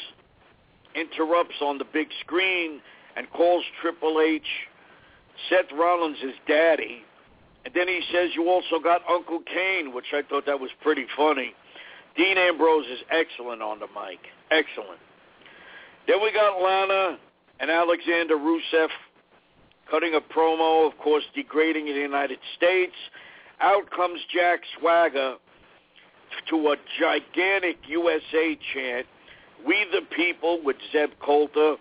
[0.95, 2.81] interrupts on the big screen
[3.15, 4.47] and calls Triple H
[5.49, 6.17] Seth Rollins'
[6.47, 7.03] daddy.
[7.65, 11.05] And then he says, you also got Uncle Kane, which I thought that was pretty
[11.15, 11.53] funny.
[12.15, 14.19] Dean Ambrose is excellent on the mic.
[14.51, 14.99] Excellent.
[16.07, 17.17] Then we got Lana
[17.59, 18.87] and Alexander Rusev
[19.91, 22.95] cutting a promo, of course, degrading the United States.
[23.59, 25.35] Out comes Jack Swagger
[26.49, 29.05] to a gigantic USA chant,
[29.65, 31.75] We the People with Zeb Colter,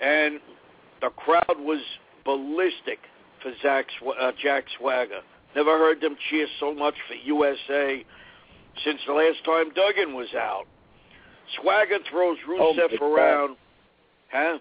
[0.00, 0.40] and
[1.00, 1.80] the crowd was
[2.24, 2.98] ballistic
[3.42, 3.86] for Zach,
[4.20, 5.20] uh, Jack Swagger.
[5.54, 8.04] Never heard them cheer so much for USA
[8.84, 10.66] since the last time Duggan was out.
[11.58, 13.56] Swagger throws oh, Rusev Oh, around.
[14.30, 14.58] Huh?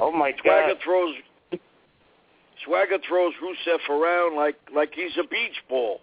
[0.00, 0.40] Oh my God.
[0.42, 0.82] Swagger God!
[0.84, 1.14] throws
[2.64, 6.00] Swagger throws Rusev around like like he's a beach ball.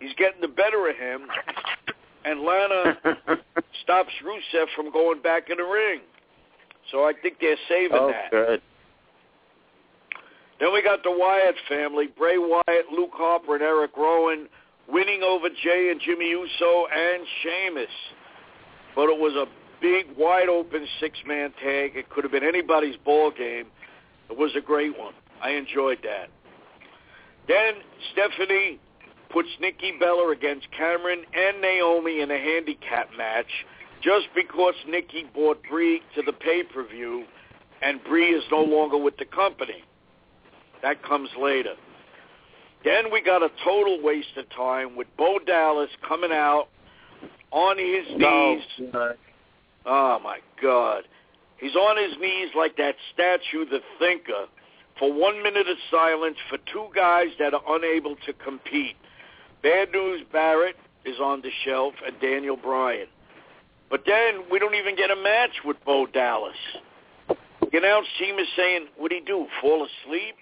[0.00, 1.22] He's getting the better of him,
[2.24, 2.96] and Lana
[3.82, 6.00] stops Rusev from going back in the ring.
[6.90, 8.30] So I think they're saving oh, that.
[8.30, 8.62] good.
[10.60, 14.48] Then we got the Wyatt family, Bray Wyatt, Luke Harper, and Eric Rowan,
[14.88, 17.90] winning over Jey and Jimmy Uso and Sheamus.
[18.94, 19.46] But it was a
[19.80, 21.92] big, wide-open six-man tag.
[21.94, 23.66] It could have been anybody's ball game.
[24.30, 25.14] It was a great one.
[25.42, 26.30] I enjoyed that.
[27.46, 27.74] Then
[28.12, 28.80] Stephanie
[29.30, 33.66] puts Nikki Bella against Cameron and Naomi in a handicap match
[34.02, 37.24] just because Nikki brought Brie to the pay-per-view
[37.82, 39.84] and Brie is no longer with the company.
[40.82, 41.74] That comes later.
[42.84, 46.68] Then we got a total waste of time with Bo Dallas coming out
[47.50, 48.94] on his knees.
[48.94, 49.12] uh,
[49.86, 51.04] Oh my God.
[51.58, 54.46] He's on his knees like that statue, the thinker,
[54.98, 58.96] for one minute of silence for two guys that are unable to compete.
[59.62, 63.08] Bad News Barrett is on the shelf and Daniel Bryan.
[63.90, 66.56] But then we don't even get a match with Bo Dallas.
[67.28, 70.36] The announce team is saying, what'd he do, fall asleep?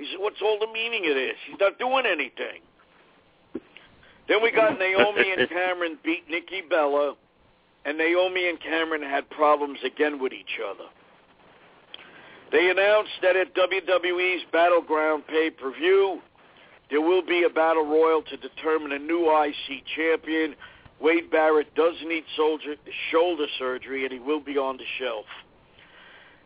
[0.00, 1.36] He said, what's all the meaning of this?
[1.46, 2.64] He's not doing anything.
[4.28, 7.16] Then we got Naomi and Cameron beat Nikki Bella
[7.84, 10.88] and Naomi and Cameron had problems again with each other.
[12.52, 16.20] They announced that at WWE's Battleground pay-per-view,
[16.90, 20.56] there will be a battle royal to determine a new IC champion.
[21.00, 22.74] Wade Barrett does need soldier,
[23.10, 25.26] shoulder surgery, and he will be on the shelf.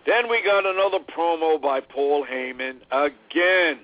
[0.07, 2.81] Then we got another promo by Paul Heyman.
[2.91, 3.79] Again,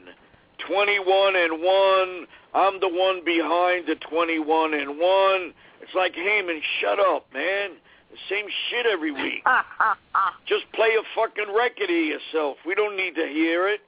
[0.68, 2.26] 21 and 1.
[2.52, 5.54] I'm the one behind the 21 and 1.
[5.80, 7.70] It's like, Heyman, shut up, man.
[8.10, 9.44] The same shit every week.
[10.46, 12.56] Just play a fucking record of yourself.
[12.66, 13.80] We don't need to hear it.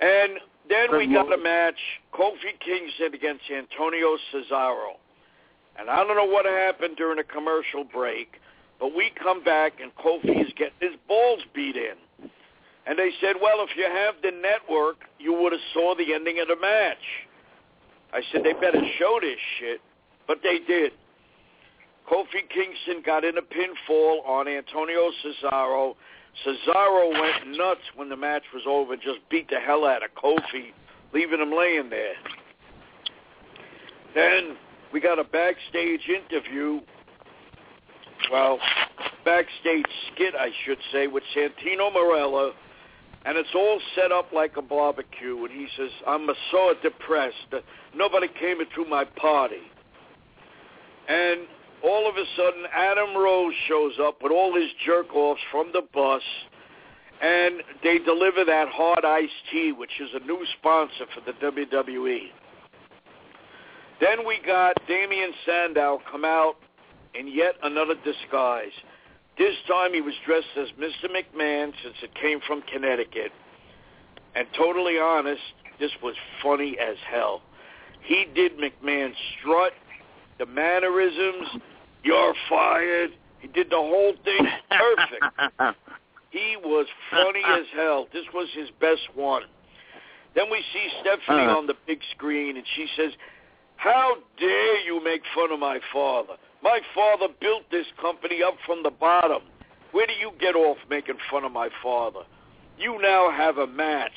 [0.00, 1.78] And then we got a match,
[2.12, 4.96] Kofi Kingston against Antonio Cesaro.
[5.78, 8.40] And I don't know what happened during a commercial break,
[8.80, 11.94] but we come back and Kofi is getting his balls beat in.
[12.86, 16.40] And they said, well, if you have the network, you would have saw the ending
[16.40, 16.96] of the match.
[18.12, 19.80] I said, they better show this shit.
[20.26, 20.92] But they did.
[22.10, 25.94] Kofi Kingston got in a pinfall on Antonio Cesaro.
[26.44, 30.72] Cesaro went nuts when the match was over just beat the hell out of Kofi,
[31.12, 32.14] leaving him laying there.
[34.14, 34.56] Then
[34.92, 36.80] we got a backstage interview,
[38.30, 38.58] well,
[39.24, 42.52] backstage skit, I should say, with Santino Marella,
[43.24, 45.44] and it's all set up like a barbecue.
[45.44, 47.36] And he says, I'm so depressed.
[47.94, 49.62] Nobody came to my party.
[51.08, 51.40] And
[51.82, 56.22] all of a sudden, Adam Rose shows up with all his jerk-offs from the bus,
[57.22, 62.30] and they deliver that hard iced tea, which is a new sponsor for the WWE.
[64.00, 66.54] Then we got Damien Sandow come out
[67.14, 68.72] in yet another disguise.
[69.38, 71.08] This time he was dressed as Mr.
[71.10, 73.32] McMahon since it came from Connecticut.
[74.34, 75.40] And totally honest,
[75.78, 77.42] this was funny as hell.
[78.02, 79.72] He did McMahon strut,
[80.38, 81.48] the mannerisms,
[82.02, 83.10] you're fired.
[83.40, 85.76] He did the whole thing perfect.
[86.30, 88.08] he was funny as hell.
[88.12, 89.42] This was his best one.
[90.34, 91.56] Then we see Stephanie Uh.
[91.56, 93.12] on the big screen, and she says,
[93.76, 96.34] how dare you make fun of my father?
[96.62, 99.42] My father built this company up from the bottom.
[99.92, 102.20] Where do you get off making fun of my father?
[102.78, 104.10] You now have a match.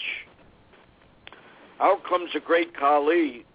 [1.80, 3.46] Out comes a great Khali,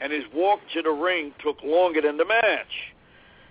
[0.00, 2.94] and his walk to the ring took longer than the match.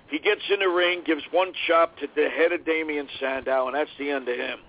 [0.10, 3.76] He gets in the ring, gives one chop to the head of Damien Sandow, and
[3.76, 4.60] that's the end of him.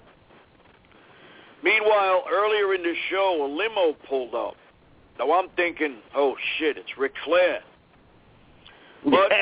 [1.64, 4.54] Meanwhile, earlier in the show, a limo pulled up.
[5.18, 7.60] Now I'm thinking, oh shit, it's Ric Flair.
[9.04, 9.32] But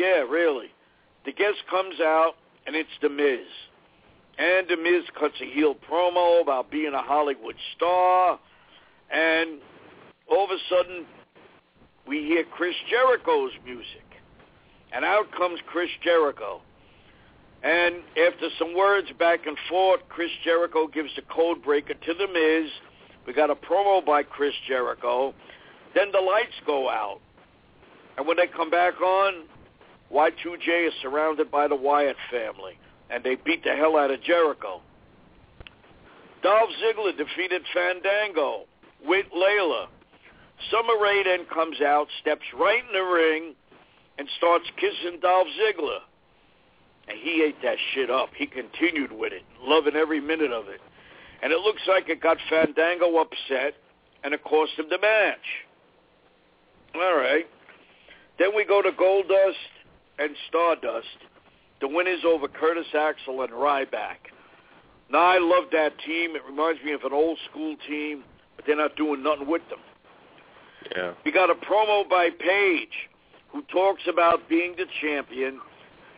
[0.00, 0.68] yeah, really.
[1.26, 2.32] The guest comes out,
[2.66, 3.46] and it's The Miz.
[4.38, 8.40] And The Miz cuts a heel promo about being a Hollywood star,
[9.12, 9.58] and
[10.30, 11.04] all of a sudden,
[12.06, 14.04] we hear Chris Jericho's music.
[14.92, 16.62] And out comes Chris Jericho.
[17.62, 22.26] And after some words back and forth, Chris Jericho gives the code breaker to The
[22.26, 22.70] Miz.
[23.26, 25.34] We got a promo by Chris Jericho.
[25.94, 27.20] Then the lights go out.
[28.16, 29.44] And when they come back on,
[30.12, 32.78] Y2J is surrounded by the Wyatt family.
[33.10, 34.80] And they beat the hell out of Jericho.
[36.42, 38.64] Dolph Ziggler defeated Fandango
[39.06, 39.86] with Layla.
[40.70, 43.54] Summer Rae then comes out, steps right in the ring,
[44.18, 46.00] and starts kissing Dolph Ziggler.
[47.08, 48.30] And he ate that shit up.
[48.36, 50.80] He continued with it, loving every minute of it.
[51.42, 53.74] And it looks like it got Fandango upset,
[54.22, 55.38] and it cost him the match.
[56.94, 57.46] All right.
[58.38, 59.54] Then we go to Goldust
[60.20, 61.06] and Stardust.
[61.80, 64.28] The winners over Curtis Axel and Ryback.
[65.10, 66.36] Now, I love that team.
[66.36, 68.22] It reminds me of an old school team,
[68.54, 69.80] but they're not doing nothing with them.
[70.94, 71.12] Yeah.
[71.24, 73.08] We got a promo by Paige,
[73.48, 75.58] who talks about being the champion,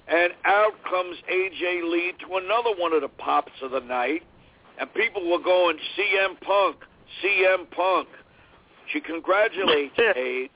[0.08, 4.22] and out comes AJ Lee to another one of the pops of the night,
[4.78, 6.76] and people were going, CM Punk,
[7.22, 8.08] CM Punk.
[8.92, 10.50] She congratulates Paige.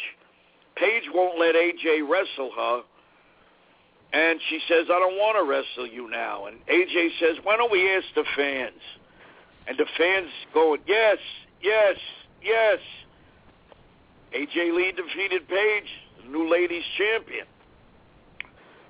[0.77, 2.83] Paige won't let AJ wrestle her,
[4.13, 6.47] and she says, I don't want to wrestle you now.
[6.47, 8.81] And AJ says, why don't we ask the fans?
[9.69, 11.19] And the fans going, yes,
[11.63, 11.97] yes,
[12.43, 12.79] yes.
[14.35, 15.91] AJ Lee defeated Paige,
[16.23, 17.47] the new ladies champion.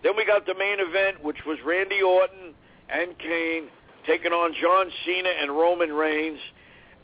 [0.02, 2.54] Then we got the main event, which was Randy Orton
[2.88, 3.68] and Kane
[4.06, 6.38] taking on John Cena and Roman Reigns.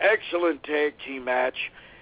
[0.00, 1.56] Excellent tag team match.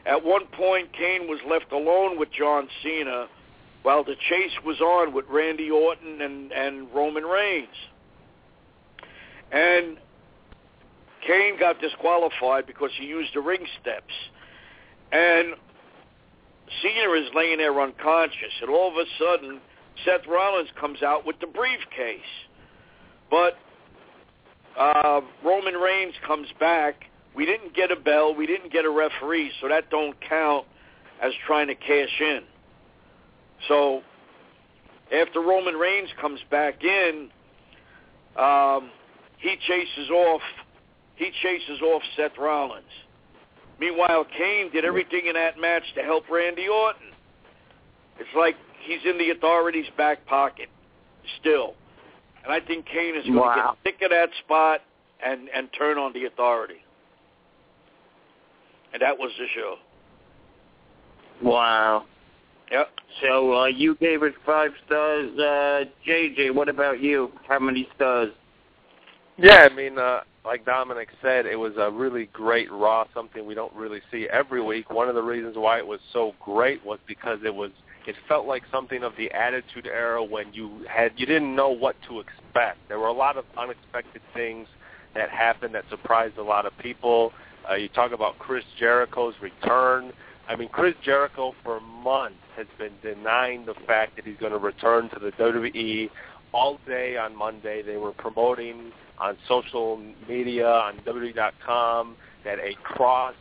[0.07, 3.29] At one point, Kane was left alone with John Cena
[3.83, 7.69] while the chase was on with Randy Orton and, and Roman Reigns.
[9.53, 9.97] And
[11.27, 14.15] Kane got disqualified because he used the ring steps.
[15.13, 15.55] And
[16.83, 19.61] Cena is laying there unconscious, and all of a sudden,
[20.05, 22.21] Seth Rollins comes out with the briefcase.
[23.31, 23.59] But
[24.79, 27.07] uh, Roman Reigns comes back.
[27.35, 28.35] We didn't get a bell.
[28.35, 30.67] We didn't get a referee, so that don't count
[31.23, 32.41] as trying to cash in.
[33.69, 34.03] So
[35.13, 37.29] after Roman Reigns comes back in,
[38.37, 38.91] um,
[39.39, 40.43] he chases off
[41.17, 42.85] he chases off Seth Rollins.
[43.79, 47.09] Meanwhile, Kane did everything in that match to help Randy Orton.
[48.19, 50.69] It's like he's in the authorities' back pocket
[51.41, 51.75] still.
[52.43, 53.77] And I think Kane is going Wow.
[53.85, 54.81] to get sick of that spot
[55.23, 56.83] and, and turn on the authority.
[58.93, 59.77] And that was the show.
[61.43, 62.07] Wow.
[62.71, 62.89] Yep.
[63.23, 65.31] So uh, you gave it five stars.
[65.39, 67.33] Uh, JJ, what about you?
[67.49, 68.31] How many stars?
[69.37, 73.55] Yeah, I mean, uh, like Dominic said, it was a really great Raw, something we
[73.55, 74.91] don't really see every week.
[74.91, 77.71] One of the reasons why it was so great was because it was
[78.07, 81.97] it felt like something of the Attitude Era when you had you didn't know what
[82.09, 82.79] to expect.
[82.89, 84.67] There were a lot of unexpected things
[85.15, 87.33] that happened that surprised a lot of people.
[87.69, 90.13] Uh, you talk about Chris Jericho's return.
[90.51, 94.59] I mean, Chris Jericho for months has been denying the fact that he's going to
[94.59, 96.11] return to the WWE.
[96.53, 98.91] All day on Monday, they were promoting
[99.21, 103.37] on social media, on WWE.com, that a cross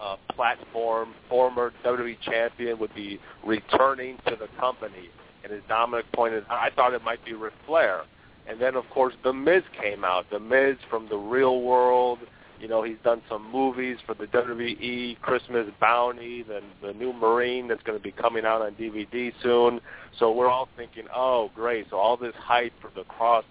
[0.00, 5.10] uh, platform former WWE champion would be returning to the company.
[5.44, 8.04] And as Dominic pointed out, I thought it might be Ric Flair.
[8.48, 10.30] And then, of course, The Miz came out.
[10.30, 12.20] The Miz from the real world.
[12.62, 17.66] You know, he's done some movies for the WWE, Christmas Bounty, the, the new Marine
[17.66, 19.80] that's going to be coming out on DVD soon.
[20.20, 21.88] So we're all thinking, oh, great.
[21.90, 23.44] So all this hype for the cross,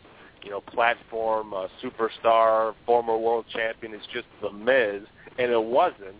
[0.43, 5.01] you know, platform, uh, superstar, former world champion is just The Miz.
[5.37, 6.15] And it wasn't.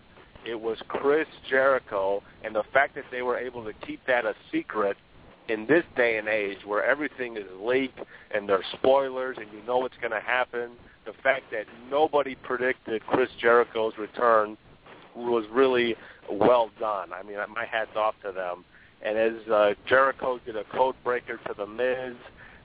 [0.46, 2.22] It was Chris Jericho.
[2.44, 4.98] And the fact that they were able to keep that a secret
[5.48, 7.98] in this day and age where everything is leaked
[8.34, 10.72] and there's spoilers and you know what's going to happen,
[11.04, 14.56] the fact that nobody predicted Chris Jericho's return
[15.14, 15.96] was really
[16.30, 17.12] well done.
[17.12, 18.64] I mean, my hat's off to them.
[19.04, 22.14] And as uh, Jericho did a code breaker to the Miz,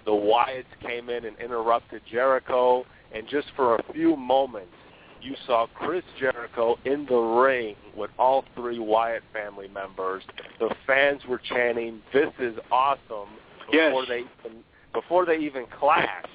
[0.05, 4.73] the Wyatts came in and interrupted Jericho, and just for a few moments,
[5.21, 10.23] you saw Chris Jericho in the ring with all three Wyatt family members.
[10.59, 13.29] The fans were chanting, "This is awesome!"
[13.65, 14.07] before Yes.
[14.07, 16.27] they even, before they even clashed.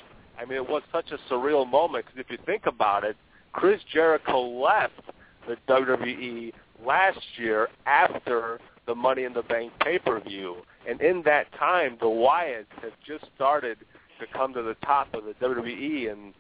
[0.43, 3.17] I mean, it was such a surreal moment because if you think about it,
[3.53, 5.01] Chris Jericho left
[5.47, 6.53] the WWE
[6.85, 10.57] last year after the Money in the Bank pay-per-view,
[10.89, 13.79] and in that time, the Wyatts have just started
[14.19, 16.35] to come to the top of the WWE, and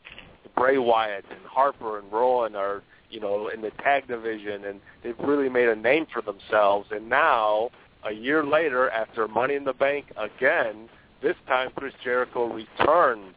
[0.56, 5.18] Bray Wyatt and Harper and Rowan are, you know, in the tag division, and they've
[5.20, 6.88] really made a name for themselves.
[6.90, 7.70] And now,
[8.04, 10.88] a year later, after Money in the Bank again,
[11.22, 13.34] this time Chris Jericho returns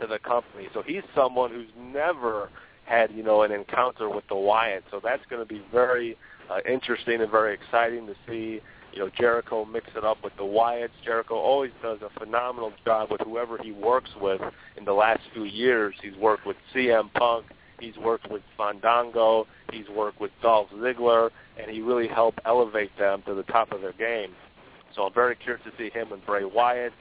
[0.00, 0.68] to the company.
[0.74, 2.50] So he's someone who's never
[2.84, 4.84] had, you know, an encounter with the Wyatt.
[4.90, 6.16] So that's going to be very
[6.50, 8.60] uh, interesting and very exciting to see.
[8.92, 10.88] You know, Jericho mix it up with the Wyatts.
[11.04, 14.40] Jericho always does a phenomenal job with whoever he works with.
[14.78, 17.44] In the last few years, he's worked with CM Punk.
[17.78, 19.46] He's worked with Fandango.
[19.70, 21.28] He's worked with Dolph Ziggler,
[21.60, 24.32] and he really helped elevate them to the top of their game.
[24.94, 26.94] So I'm very curious to see him and Bray Wyatt.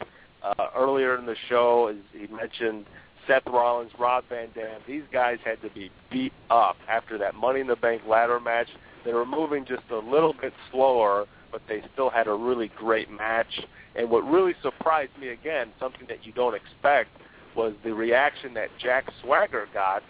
[0.46, 2.86] Uh, earlier in the show, as he mentioned
[3.26, 4.80] Seth Rollins, Rob Van Dam.
[4.88, 8.68] These guys had to be beat up after that Money in the Bank ladder match.
[9.04, 13.10] They were moving just a little bit slower, but they still had a really great
[13.10, 13.60] match.
[13.96, 17.10] And what really surprised me again, something that you don't expect,
[17.56, 20.04] was the reaction that Jack Swagger got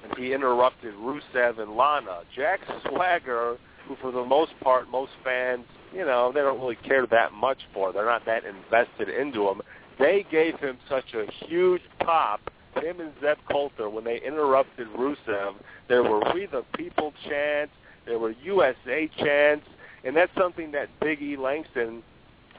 [0.00, 2.20] when he interrupted Rusev and Lana.
[2.34, 7.06] Jack Swagger, who for the most part, most fans, you know, they don't really care
[7.08, 7.92] that much for.
[7.92, 9.60] They're not that invested into him.
[9.98, 12.40] They gave him such a huge pop,
[12.76, 15.54] him and Zeb Colter, when they interrupted Rusev.
[15.88, 17.72] There were We the People chants.
[18.06, 19.66] There were USA chants.
[20.04, 22.02] And that's something that Big E Langston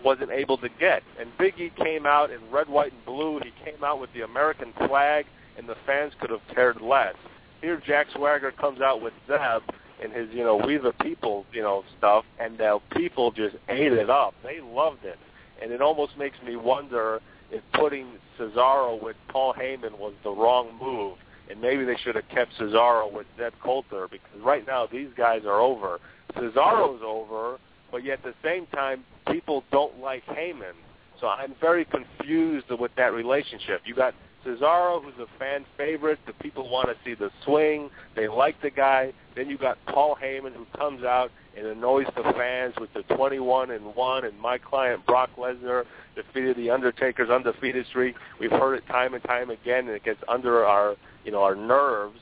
[0.04, 1.04] wasn't able to get.
[1.20, 3.40] And Big E came out in red, white, and blue.
[3.40, 5.26] He came out with the American flag,
[5.58, 7.16] and the fans could have cared less.
[7.62, 9.62] Here, Jack Swagger comes out with Zeb
[10.04, 13.94] and his, you know, We the People, you know, stuff, and the people just ate
[13.94, 14.34] it up.
[14.44, 15.18] They loved it.
[15.64, 18.08] And it almost makes me wonder if putting
[18.38, 21.18] Cesaro with Paul Heyman was the wrong move.
[21.50, 25.44] And maybe they should have kept Cesaro with Zeb Colter because right now these guys
[25.46, 26.00] are over.
[26.36, 27.60] Cesaro's over,
[27.92, 30.74] but yet at the same time, people don't like Heyman.
[31.22, 33.82] So I'm very confused with that relationship.
[33.86, 34.14] You got
[34.46, 36.20] Cesaro, who's a fan favorite.
[36.28, 37.90] The people want to see the swing.
[38.16, 39.14] They like the guy.
[39.36, 43.72] Then you got Paul Heyman, who comes out It annoys the fans with the 21
[43.72, 45.84] and one, and my client Brock Lesnar
[46.16, 48.16] defeated the Undertaker's undefeated streak.
[48.40, 51.56] We've heard it time and time again, and it gets under our you know our
[51.56, 52.20] nerves.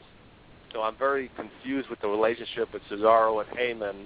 [0.73, 4.05] So I'm very confused with the relationship with Cesaro and Heyman.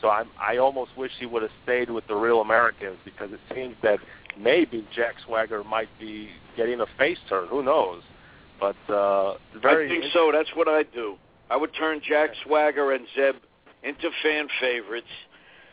[0.00, 3.40] So I'm, I almost wish he would have stayed with the Real Americans because it
[3.54, 3.98] seems that
[4.38, 7.48] maybe Jack Swagger might be getting a face turn.
[7.48, 8.02] Who knows?
[8.60, 10.30] But uh, very I think so.
[10.32, 11.16] That's what I'd do.
[11.50, 13.36] I would turn Jack Swagger and Zeb
[13.84, 15.06] into fan favorites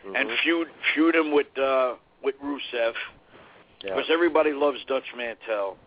[0.06, 0.16] mm-hmm.
[0.16, 2.94] and feud feud him with uh, with Rusev
[3.82, 4.14] because yeah.
[4.14, 5.78] everybody loves Dutch Mantell.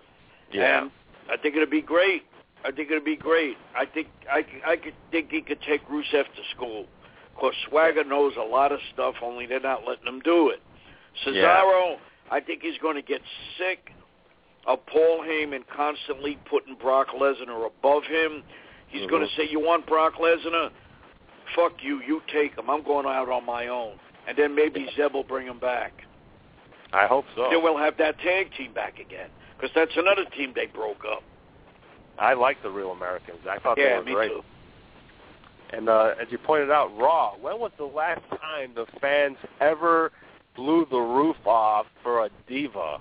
[0.53, 0.83] Yeah.
[0.83, 0.91] And
[1.31, 2.23] I think it'd be great.
[2.65, 3.57] I think it'd be great.
[3.77, 6.87] I think I, I could think he could take Rusev to school.
[7.31, 10.63] Of course, Swagger knows a lot of stuff, only they're not letting him do it.
[11.25, 11.97] Cesaro, yeah.
[12.31, 13.21] I think he's going to get
[13.59, 13.91] sick
[14.67, 18.43] of Paul Heyman constantly putting Brock Lesnar above him.
[18.89, 19.11] He's mm-hmm.
[19.11, 20.71] going to say, "You want Brock Lesnar?
[21.55, 22.01] Fuck you.
[22.07, 22.71] You take him.
[22.71, 25.93] I'm going out on my own." And then maybe Zeb will bring him back.
[26.93, 27.49] I hope so.
[27.51, 31.23] Then we'll have that tag team back again because that's another team they broke up.
[32.19, 33.39] I like the Real Americans.
[33.49, 34.31] I thought yeah, they were me great.
[34.31, 34.43] Too.
[35.73, 37.35] And uh, as you pointed out, Raw.
[37.41, 40.13] When was the last time the fans ever
[40.55, 43.01] blew the roof off for a diva?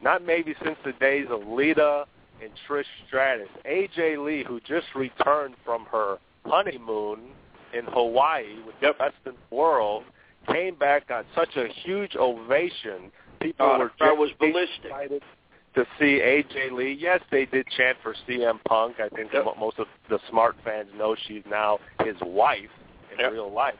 [0.00, 2.06] Not maybe since the days of Lita
[2.40, 3.48] and Trish Stratus.
[3.64, 7.20] AJ Lee, who just returned from her honeymoon
[7.72, 8.98] in Hawaii with yep.
[8.98, 10.04] the best in the world,
[10.50, 13.10] came back on such a huge ovation.
[13.40, 14.84] People oh, were that was ballistic.
[14.84, 15.22] excited
[15.74, 16.96] to see AJ Lee.
[16.98, 18.96] Yes, they did chant for CM Punk.
[18.98, 19.44] I think yep.
[19.58, 22.70] most of the smart fans know she's now his wife
[23.12, 23.32] in yep.
[23.32, 23.74] real life.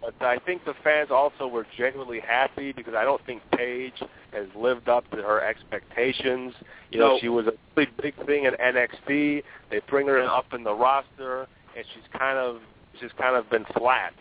[0.00, 4.00] But I think the fans also were genuinely happy because I don't think Paige
[4.32, 6.54] has lived up to her expectations.
[6.90, 7.18] You know, no.
[7.20, 9.42] she was a really big thing in NXT.
[9.70, 12.60] They bring her up in the roster, and she's kind of
[13.00, 14.12] she's kind of been flat.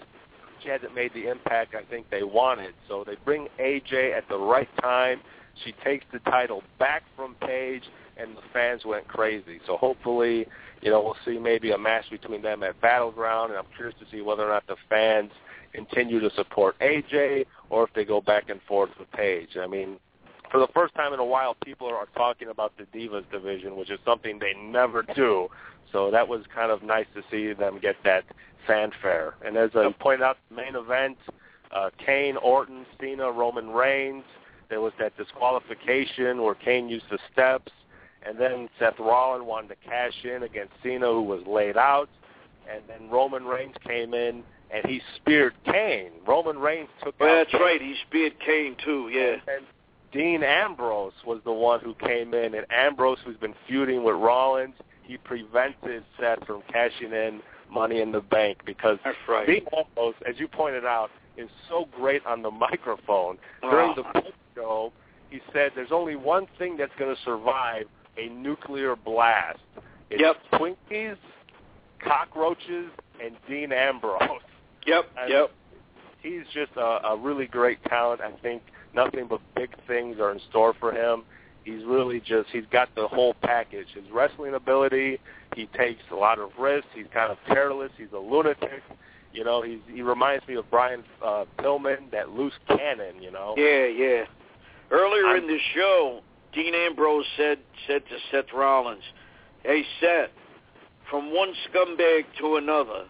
[0.64, 2.74] She hasn't made the impact I think they wanted.
[2.88, 5.22] So they bring AJ at the right time.
[5.64, 7.84] She takes the title back from Paige,
[8.18, 9.60] and the fans went crazy.
[9.66, 10.48] So hopefully,
[10.82, 14.06] you know, we'll see maybe a match between them at Battleground, and I'm curious to
[14.12, 15.32] see whether or not the fans
[15.74, 19.58] continue to support AJ or if they go back and forth with Paige.
[19.60, 19.98] I mean,
[20.52, 23.90] for the first time in a while, people are talking about the Divas division, which
[23.90, 25.50] is something they never do.
[25.92, 28.24] So that was kind of nice to see them get that
[28.68, 29.36] fanfare.
[29.46, 31.18] And as I pointed out, the main event,
[31.72, 34.24] uh, Kane, Orton, Cena, Roman Reigns.
[34.70, 37.72] There was that disqualification where Kane used the steps,
[38.28, 42.10] and then Seth Rollins wanted to cash in against Cena, who was laid out,
[42.70, 46.12] and then Roman Reigns came in and he speared Kane.
[46.28, 47.36] Roman Reigns took well, out.
[47.36, 47.62] That's Kane.
[47.62, 47.82] right.
[47.82, 49.10] He speared Kane too.
[49.10, 49.38] Yeah.
[49.48, 49.66] And
[50.12, 54.76] Dean Ambrose was the one who came in, and Ambrose, who's been feuding with Rollins,
[55.04, 57.42] he prevented Seth from cashing in
[57.72, 59.48] Money in the Bank because that's right.
[59.48, 63.38] Dean Ambrose, as you pointed out, is so great on the microphone.
[63.64, 63.70] Ah.
[63.70, 64.04] During oh.
[64.14, 64.24] the
[64.56, 64.94] show,
[65.30, 67.86] he said, "There's only one thing that's going to survive
[68.18, 69.60] a nuclear blast.
[70.10, 70.38] It's yep.
[70.54, 71.18] Twinkies,
[72.04, 72.90] cockroaches,
[73.24, 74.22] and Dean Ambrose."
[74.86, 75.52] Yep, and yep.
[76.24, 78.22] He's just a, a really great talent.
[78.22, 78.62] I think
[78.94, 81.24] nothing but big things are in store for him.
[81.68, 83.88] He's really just, he's got the whole package.
[83.94, 85.20] His wrestling ability,
[85.54, 86.88] he takes a lot of risks.
[86.96, 87.92] He's kind of careless.
[87.98, 88.82] He's a lunatic.
[89.34, 93.54] You know, he's, he reminds me of Brian uh, Pillman, that loose cannon, you know.
[93.58, 94.24] Yeah, yeah.
[94.92, 96.22] Earlier I'm, in the show,
[96.54, 99.04] Dean Ambrose said said to Seth Rollins,
[99.64, 100.30] "Hey Seth,
[101.10, 103.06] from one scumbag to another."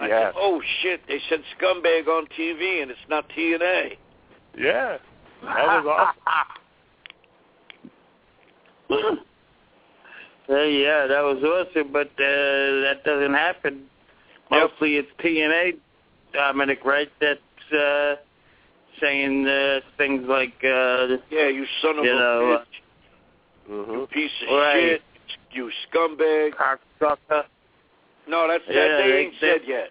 [0.00, 0.32] I yes.
[0.32, 1.02] said, "Oh shit!
[1.06, 3.98] They said scumbag on TV, and it's not TNA."
[4.56, 4.96] Yeah,
[5.42, 6.62] that was awesome.
[8.90, 13.84] uh, yeah, that was awesome, but uh, that doesn't happen.
[14.50, 15.76] Mostly it's TNA,
[16.32, 17.08] Dominic, right?
[17.20, 17.40] That's
[17.78, 18.14] uh,
[19.00, 22.58] saying uh, things like, uh, "Yeah, you son of you a know,
[23.68, 23.92] bitch, mm-hmm.
[23.92, 24.74] you piece of right.
[24.82, 25.02] shit,
[25.52, 27.44] you scumbag." Cocksucker.
[28.26, 29.90] No, that's that Yeah, they they- ain't said yet.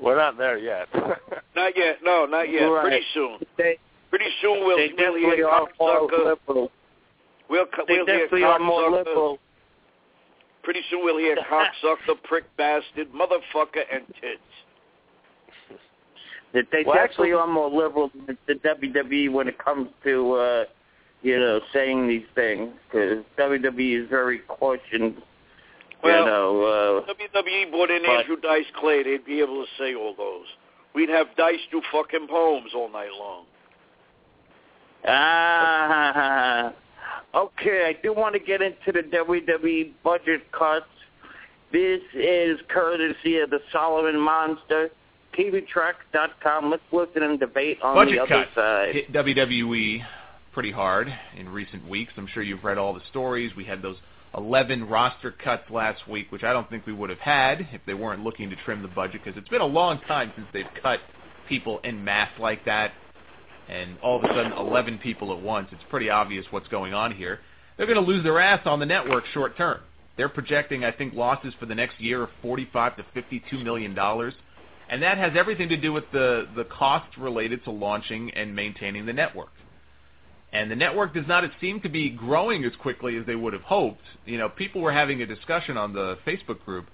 [0.00, 0.88] We're not there yet.
[1.56, 1.96] Not yet.
[2.04, 2.64] No, not yet.
[2.66, 2.82] Right.
[2.84, 3.38] Pretty soon.
[3.56, 3.78] They,
[4.10, 6.68] Pretty soon we'll, they we'll definitely are more cocksucker.
[7.48, 9.38] We'll, They we'll definitely are more liberal.
[10.62, 14.40] Pretty soon we'll hear cocksucker, prick bastard, motherfucker, and tits.
[16.52, 20.32] That they Well, definitely actually- are more liberal than the WWE when it comes to,
[20.32, 20.64] uh,
[21.22, 22.72] you know, saying these things.
[22.90, 25.22] Because WWE is very cautioned.
[26.02, 29.02] Well, you know, uh, WWE brought in but- Andrew Dice Clay.
[29.04, 30.46] They'd be able to say all those.
[30.94, 33.44] We'd have Dice do fucking poems all night long.
[35.06, 36.72] Ah,
[37.36, 37.84] okay.
[37.86, 40.86] I do want to get into the WWE budget cuts.
[41.72, 44.88] This is courtesy of the Solomonster.
[45.38, 46.70] TVTrack.com.
[46.70, 48.94] Let's listen and debate on Budget the other cuts side.
[48.94, 50.02] hit WWE
[50.52, 52.12] pretty hard in recent weeks.
[52.16, 53.52] I'm sure you've read all the stories.
[53.54, 53.96] We had those
[54.36, 57.94] 11 roster cuts last week, which I don't think we would have had if they
[57.94, 61.00] weren't looking to trim the budget because it's been a long time since they've cut
[61.48, 62.92] people in mass like that.
[63.68, 65.68] And all of a sudden, 11 people at once.
[65.72, 67.40] It's pretty obvious what's going on here.
[67.76, 69.80] They're going to lose their ass on the network short term.
[70.16, 74.34] They're projecting, I think, losses for the next year of 45 to 52 million dollars,
[74.88, 79.04] and that has everything to do with the the costs related to launching and maintaining
[79.04, 79.50] the network.
[80.52, 83.62] And the network does not seem to be growing as quickly as they would have
[83.62, 84.04] hoped.
[84.24, 86.86] You know, people were having a discussion on the Facebook group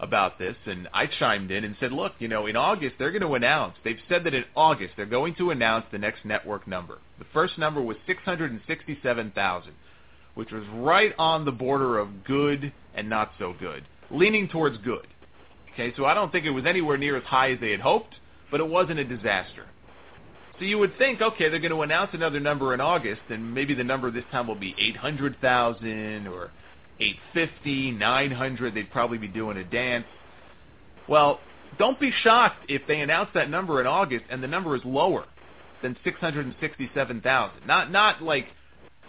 [0.00, 3.22] about this, and I chimed in and said, look, you know, in August they're going
[3.22, 3.74] to announce.
[3.82, 6.98] They've said that in August they're going to announce the next network number.
[7.18, 9.72] The first number was 667,000
[10.38, 15.04] which was right on the border of good and not so good, leaning towards good.
[15.72, 18.14] Okay, so I don't think it was anywhere near as high as they had hoped,
[18.48, 19.66] but it wasn't a disaster.
[20.60, 23.74] So you would think, okay, they're going to announce another number in August, and maybe
[23.74, 26.52] the number this time will be 800,000 or
[27.00, 28.74] 850, 900.
[28.74, 30.06] They'd probably be doing a dance.
[31.08, 31.40] Well,
[31.78, 35.24] don't be shocked if they announce that number in August and the number is lower
[35.82, 37.66] than 667,000.
[37.66, 38.46] Not not like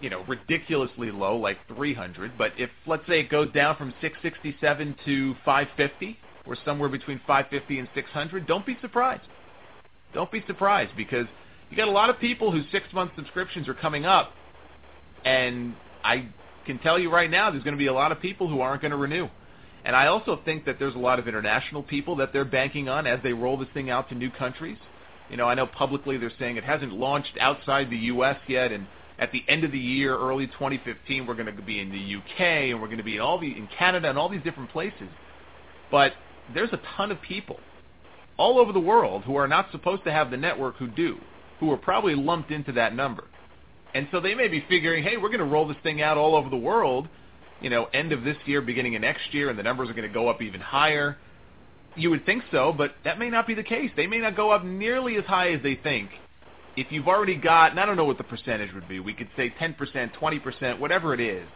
[0.01, 2.37] you know, ridiculously low, like 300.
[2.37, 7.79] But if, let's say, it goes down from 667 to 550, or somewhere between 550
[7.79, 9.23] and 600, don't be surprised.
[10.13, 11.27] Don't be surprised because
[11.69, 14.31] you got a lot of people whose six-month subscriptions are coming up,
[15.23, 16.27] and I
[16.69, 18.81] can tell you right now, there's going to be a lot of people who aren't
[18.81, 19.27] going to renew.
[19.83, 23.07] And I also think that there's a lot of international people that they're banking on
[23.07, 24.77] as they roll this thing out to new countries.
[25.31, 28.37] You know, I know publicly they're saying it hasn't launched outside the U.S.
[28.47, 28.85] yet, and
[29.17, 32.39] at the end of the year, early 2015, we're going to be in the UK
[32.69, 35.09] and we're going to be in all the in Canada and all these different places.
[35.89, 36.13] But
[36.53, 37.59] there's a ton of people
[38.37, 41.17] all over the world who are not supposed to have the network who do,
[41.59, 43.23] who are probably lumped into that number.
[43.93, 46.35] And so they may be figuring, hey, we're going to roll this thing out all
[46.35, 47.07] over the world,
[47.61, 50.07] you know, end of this year, beginning of next year, and the numbers are going
[50.07, 51.17] to go up even higher.
[51.95, 53.91] You would think so, but that may not be the case.
[53.95, 56.11] They may not go up nearly as high as they think
[56.79, 59.27] if you've already got, and I don't know what the percentage would be, we could
[59.35, 59.75] say 10%,
[60.15, 61.47] 20%, whatever it is,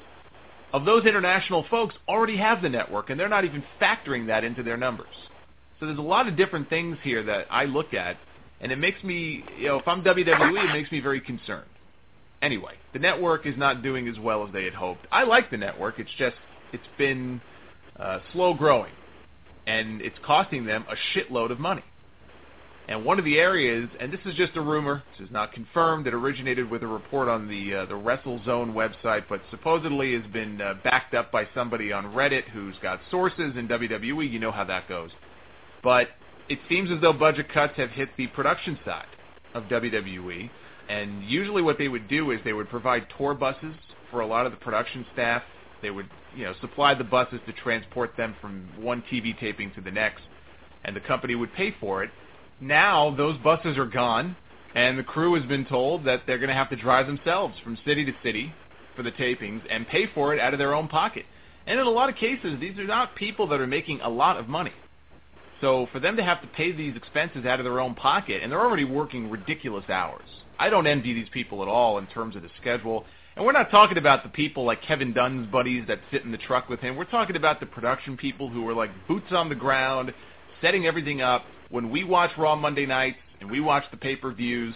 [0.73, 4.63] of those international folks already have the network, and they're not even factoring that into
[4.63, 5.15] their numbers.
[5.79, 8.17] So there's a lot of different things here that I look at,
[8.59, 11.69] and it makes me, you know, if I'm WWE, it makes me very concerned.
[12.43, 15.07] Anyway, the network is not doing as well as they had hoped.
[15.13, 15.97] I like the network.
[15.97, 16.35] It's just,
[16.73, 17.39] it's been
[17.97, 18.91] uh, slow growing,
[19.65, 21.83] and it's costing them a shitload of money.
[22.89, 26.05] And one of the areas, and this is just a rumor, this is not confirmed,
[26.05, 30.59] it originated with a report on the uh, the WrestleZone website, but supposedly has been
[30.59, 34.29] uh, backed up by somebody on Reddit who's got sources in WWE.
[34.29, 35.11] You know how that goes.
[35.81, 36.09] But
[36.49, 39.05] it seems as though budget cuts have hit the production side
[39.53, 40.49] of WWE,
[40.89, 43.75] and usually what they would do is they would provide tour buses
[44.11, 45.43] for a lot of the production staff.
[45.81, 49.81] They would, you know, supply the buses to transport them from one TV taping to
[49.81, 50.23] the next,
[50.83, 52.09] and the company would pay for it
[52.63, 54.35] now those buses are gone,
[54.75, 57.77] and the crew has been told that they're going to have to drive themselves from
[57.85, 58.53] city to city
[58.95, 61.25] for the tapings and pay for it out of their own pocket.
[61.67, 64.37] And in a lot of cases, these are not people that are making a lot
[64.37, 64.73] of money.
[65.61, 68.51] So for them to have to pay these expenses out of their own pocket, and
[68.51, 70.27] they're already working ridiculous hours.
[70.63, 73.03] I don't envy these people at all in terms of the schedule.
[73.35, 76.37] And we're not talking about the people like Kevin Dunn's buddies that sit in the
[76.37, 76.95] truck with him.
[76.95, 80.13] We're talking about the production people who are like boots on the ground,
[80.61, 84.73] setting everything up, when we watch Raw Monday nights and we watch the pay-per-views,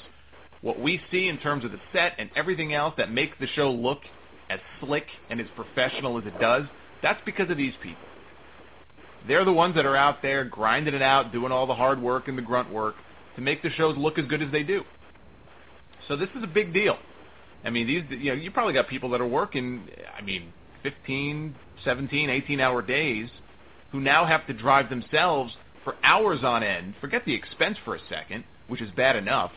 [0.59, 3.71] what we see in terms of the set and everything else that makes the show
[3.71, 4.01] look
[4.49, 6.63] as slick and as professional as it does,
[7.01, 8.03] that's because of these people.
[9.25, 12.27] They're the ones that are out there grinding it out, doing all the hard work
[12.27, 12.95] and the grunt work
[13.37, 14.83] to make the shows look as good as they do.
[16.07, 16.97] So this is a big deal.
[17.63, 20.53] I mean, these you know, you probably got people that are working, I mean,
[20.83, 23.29] 15, 17, 18 hour days
[23.91, 25.53] who now have to drive themselves
[25.83, 26.95] for hours on end.
[27.01, 29.51] Forget the expense for a second, which is bad enough.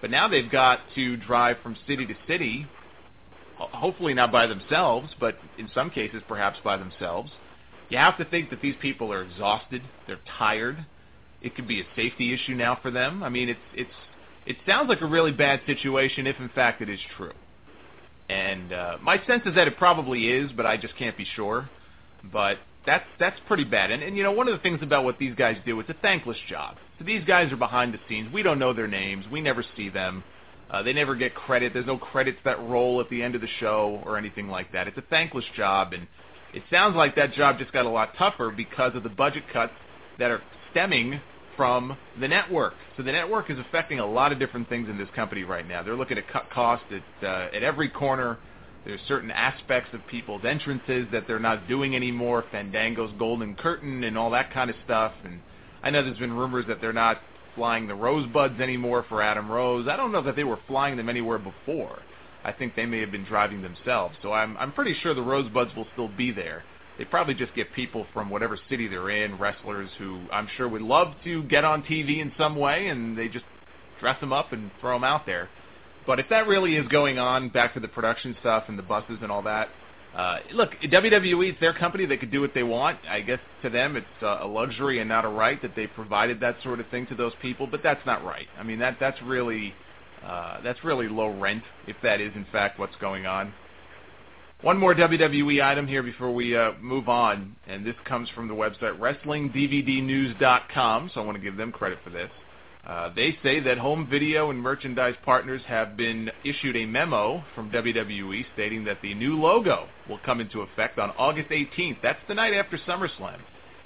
[0.00, 2.66] But now they've got to drive from city to city,
[3.56, 7.30] hopefully not by themselves, but in some cases perhaps by themselves.
[7.88, 10.84] You have to think that these people are exhausted, they're tired.
[11.40, 13.22] It could be a safety issue now for them.
[13.22, 13.90] I mean, it's it's
[14.48, 17.34] it sounds like a really bad situation if in fact it is true.
[18.30, 21.68] And uh, my sense is that it probably is, but I just can't be sure.
[22.32, 22.56] But
[22.86, 23.90] that's that's pretty bad.
[23.90, 25.96] And and you know one of the things about what these guys do, it's a
[26.00, 26.76] thankless job.
[26.98, 28.32] So these guys are behind the scenes.
[28.32, 29.26] We don't know their names.
[29.30, 30.24] We never see them.
[30.70, 31.72] Uh, they never get credit.
[31.74, 34.88] There's no credits that roll at the end of the show or anything like that.
[34.88, 36.06] It's a thankless job, and
[36.54, 39.72] it sounds like that job just got a lot tougher because of the budget cuts
[40.18, 41.20] that are stemming
[41.58, 42.72] from the network.
[42.96, 45.82] So the network is affecting a lot of different things in this company right now.
[45.82, 48.38] They're looking to cut costs at uh, at every corner.
[48.86, 52.44] There's certain aspects of people's entrances that they're not doing anymore.
[52.50, 55.12] Fandango's Golden Curtain and all that kind of stuff.
[55.24, 55.40] And
[55.82, 57.18] I know there's been rumors that they're not
[57.54, 59.88] flying the Rosebuds anymore for Adam Rose.
[59.88, 61.98] I don't know that they were flying them anywhere before.
[62.44, 64.16] I think they may have been driving themselves.
[64.22, 66.62] So I'm I'm pretty sure the Rosebuds will still be there.
[66.98, 70.82] They probably just get people from whatever city they're in, wrestlers who I'm sure would
[70.82, 73.44] love to get on TV in some way, and they just
[74.00, 75.48] dress them up and throw them out there.
[76.06, 79.18] But if that really is going on, back to the production stuff and the buses
[79.22, 79.68] and all that,
[80.16, 82.06] uh, look, WWE, it's their company.
[82.06, 82.98] They could do what they want.
[83.08, 86.40] I guess to them, it's uh, a luxury and not a right that they provided
[86.40, 87.66] that sort of thing to those people.
[87.66, 88.48] But that's not right.
[88.58, 89.74] I mean, that that's really
[90.24, 93.52] uh, that's really low rent if that is in fact what's going on.
[94.62, 98.54] One more WWE item here before we uh, move on, and this comes from the
[98.54, 102.28] website WrestlingDVDNews.com, so I want to give them credit for this.
[102.84, 107.70] Uh, they say that home video and merchandise partners have been issued a memo from
[107.70, 111.98] WWE stating that the new logo will come into effect on August 18th.
[112.02, 113.38] That's the night after SummerSlam.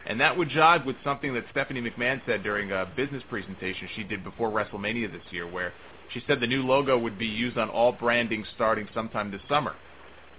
[0.07, 4.05] And that would jive with something that Stephanie McMahon said during a business presentation she
[4.05, 5.74] did before WrestleMania this year, where
[6.15, 9.74] she said the new logo would be used on all branding starting sometime this summer.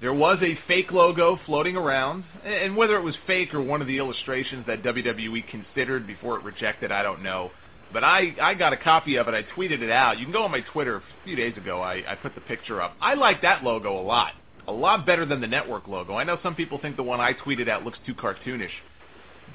[0.04, 3.88] There was a fake logo floating around, and whether it was fake or one of
[3.88, 7.52] the illustrations that WWE considered before it rejected, I don't know.
[7.94, 9.34] But I, I got a copy of it.
[9.34, 10.20] I tweeted it out.
[10.20, 11.82] You can go on my Twitter a few days ago.
[11.82, 12.98] I, I put the picture up.
[13.00, 14.34] I like that logo a lot.
[14.68, 16.16] A lot better than the network logo.
[16.16, 18.76] I know some people think the one I tweeted out looks too cartoonish.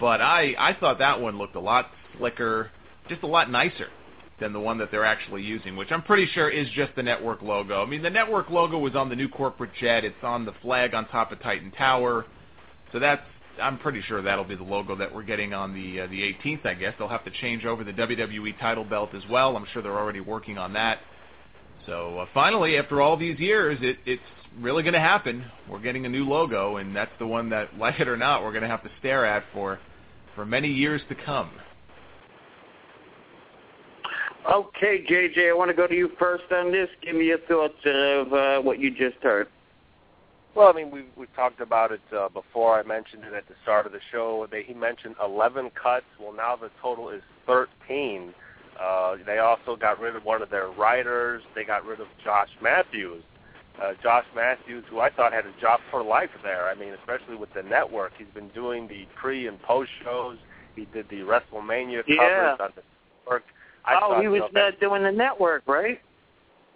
[0.01, 2.71] But I, I thought that one looked a lot slicker,
[3.11, 3.89] just a lot nicer
[4.41, 7.43] than the one that they're actually using, which I'm pretty sure is just the network
[7.43, 7.83] logo.
[7.83, 10.05] I mean, the network logo was on the new corporate jet.
[10.05, 12.27] It's on the flag on top of Titan Tower.
[12.93, 13.23] So that's
[13.61, 16.65] I'm pretty sure that'll be the logo that we're getting on the uh, the 18th.
[16.65, 19.57] I guess they'll have to change over the WWE title belt as well.
[19.57, 20.99] I'm sure they're already working on that.
[21.87, 24.23] So uh, finally, after all these years, it, it's
[24.61, 25.45] really going to happen.
[25.69, 28.53] We're getting a new logo, and that's the one that, like it or not, we're
[28.53, 29.79] going to have to stare at for
[30.35, 31.51] for many years to come.
[34.47, 36.89] Okay, JJ, I want to go to you first on this.
[37.03, 39.49] Give me your thoughts of uh, what you just heard.
[40.55, 42.79] Well, I mean, we we talked about it uh, before.
[42.79, 44.47] I mentioned it at the start of the show.
[44.51, 46.07] They, he mentioned 11 cuts.
[46.19, 48.33] Well, now the total is 13.
[48.81, 51.43] Uh, they also got rid of one of their writers.
[51.55, 53.23] They got rid of Josh Matthews.
[53.81, 56.69] Uh, Josh Matthews, who I thought had a job for life there.
[56.69, 58.13] I mean, especially with the network.
[58.19, 60.39] He's been doing the pre and post shows.
[60.75, 62.17] He did the WrestleMania yeah.
[62.17, 62.83] coverage on the
[63.25, 63.45] network.
[63.89, 66.01] I oh, he was uh, doing the network, right?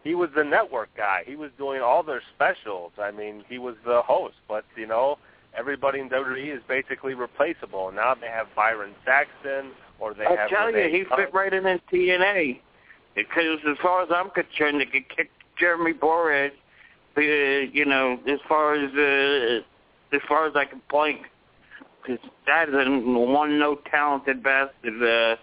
[0.05, 1.23] he was the network guy.
[1.27, 2.93] He was doing all their specials.
[2.99, 4.35] I mean, he was the host.
[4.49, 5.19] But you know,
[5.57, 7.93] everybody in WWE is basically replaceable.
[7.93, 9.71] Now they have Byron Saxton,
[10.01, 10.51] or they I have.
[10.51, 12.61] tell Renee you, he fit right in in TNA.
[13.15, 16.53] Because as far as I'm concerned, they could kick Jeremy Borash.
[17.17, 21.27] Uh, you know, as far as uh, as far as I can blink,
[22.03, 25.37] because that is a one note talented bastard, uh,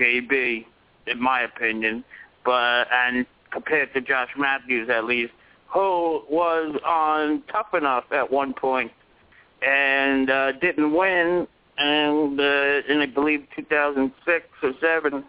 [0.00, 0.64] JB,
[1.06, 2.04] in my opinion.
[2.44, 5.32] But and compared to Josh Matthews at least,
[5.72, 8.92] who was on Tough Enough at one point
[9.66, 11.46] and uh, didn't win,
[11.78, 15.24] and uh, in I believe 2006 or seven,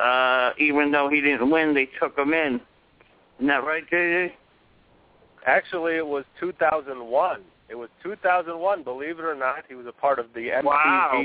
[0.00, 2.60] uh, even though he didn't win, they took him in.
[3.38, 4.32] Isn't that right, JJ?
[5.46, 7.40] Actually, it was 2001.
[7.68, 8.82] It was 2001.
[8.82, 10.64] Believe it or not, he was a part of the MTV.
[10.64, 11.24] Wow.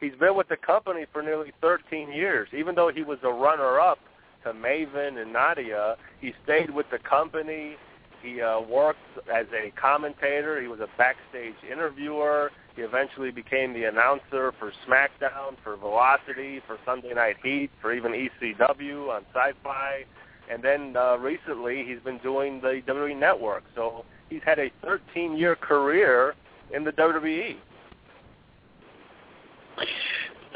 [0.00, 2.48] He's been with the company for nearly 13 years.
[2.56, 3.98] Even though he was a runner-up
[4.44, 7.76] to Maven and Nidia, he stayed with the company.
[8.22, 8.98] He uh, worked
[9.32, 10.60] as a commentator.
[10.60, 12.50] He was a backstage interviewer.
[12.74, 18.12] He eventually became the announcer for SmackDown, for Velocity, for Sunday Night Heat, for even
[18.12, 20.04] ECW on Sci-Fi.
[20.50, 23.64] And then uh, recently, he's been doing the WWE Network.
[23.74, 26.34] So he's had a 13-year career
[26.74, 27.56] in the WWE.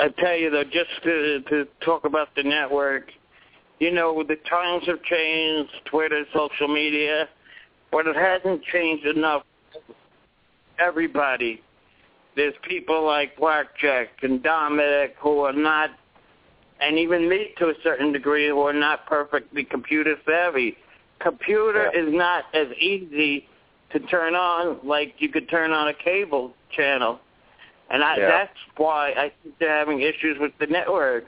[0.01, 3.11] I tell you though, just to to talk about the network,
[3.79, 7.29] you know, the times have changed, Twitter, social media,
[7.91, 9.43] but it hasn't changed enough.
[10.79, 11.63] Everybody,
[12.37, 15.91] there's people like Blackjack and Dominic who are not,
[16.81, 20.77] and even me to a certain degree, who are not perfectly computer savvy.
[21.21, 22.01] Computer Yeah.
[22.03, 23.49] is not as easy
[23.91, 27.19] to turn on like you could turn on a cable channel.
[27.91, 28.29] And I, Yeah.
[28.29, 31.25] that's why I think they're having issues with the network.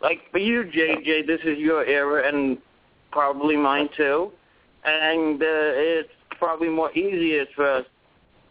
[0.00, 2.58] Like for you, JJ, this is your era and
[3.10, 4.32] probably mine too.
[4.84, 7.86] And uh, it's probably more easier for us.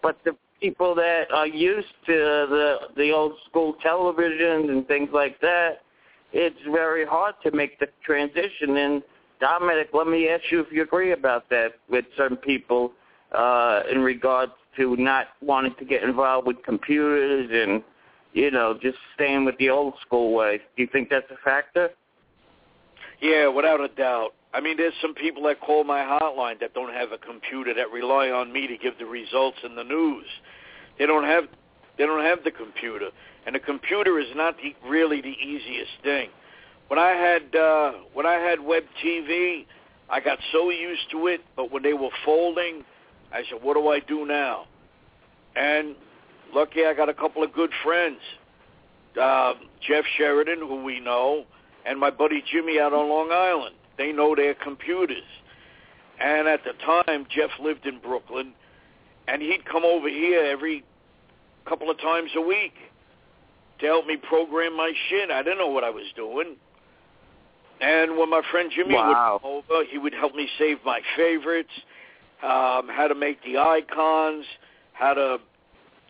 [0.02, 5.40] But the people that are used to the the old school television and things like
[5.42, 5.82] that,
[6.32, 8.78] it's very hard to make the transition.
[8.78, 9.04] And
[9.40, 12.94] Dominic, let me ask you if you agree about that with some people
[13.34, 17.84] uh, in regards to not wanting to get involved with computers and
[18.34, 20.60] you know just staying with the old school way.
[20.76, 21.90] Do you think that's a factor?
[23.22, 24.32] Yeah, without a doubt.
[24.54, 27.92] I mean, there's some people that call my hotline that don't have a computer that
[27.92, 30.26] rely on me to give the results in the news.
[31.00, 31.46] They don't have
[31.98, 33.10] they don't have the computer,
[33.46, 36.30] and the computer is not the, really the easiest thing.
[36.88, 39.66] When I had uh, when I had web TV,
[40.10, 41.42] I got so used to it.
[41.56, 42.84] But when they were folding,
[43.34, 44.68] I said, "What do I do now?"
[45.56, 45.96] And
[46.54, 48.20] lucky I got a couple of good friends,
[49.20, 51.46] uh, Jeff Sheridan, who we know,
[51.86, 53.76] and my buddy Jimmy out on Long Island.
[53.98, 55.24] They know their computers.
[56.20, 58.54] And at the time, Jeff lived in Brooklyn,
[59.28, 60.84] and he'd come over here every
[61.66, 62.74] couple of times a week
[63.80, 65.32] to help me program my shit.
[65.32, 66.56] I didn't know what I was doing.
[67.82, 69.34] And when my friend Jimmy wow.
[69.34, 71.72] would come over, he would help me save my favorites,
[72.44, 74.46] um, how to make the icons,
[74.94, 75.38] how to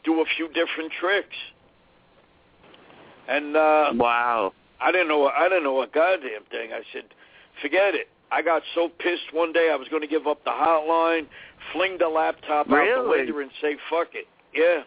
[0.04, 1.36] do a few different tricks.
[3.28, 6.74] And uh wow, I didn't know I didn't know a goddamn thing.
[6.74, 7.04] I said,
[7.62, 8.10] forget it.
[8.32, 11.28] I got so pissed one day I was going to give up the hotline,
[11.72, 12.92] fling the laptop really?
[12.92, 14.28] out the window, and say fuck it.
[14.54, 14.82] Yeah.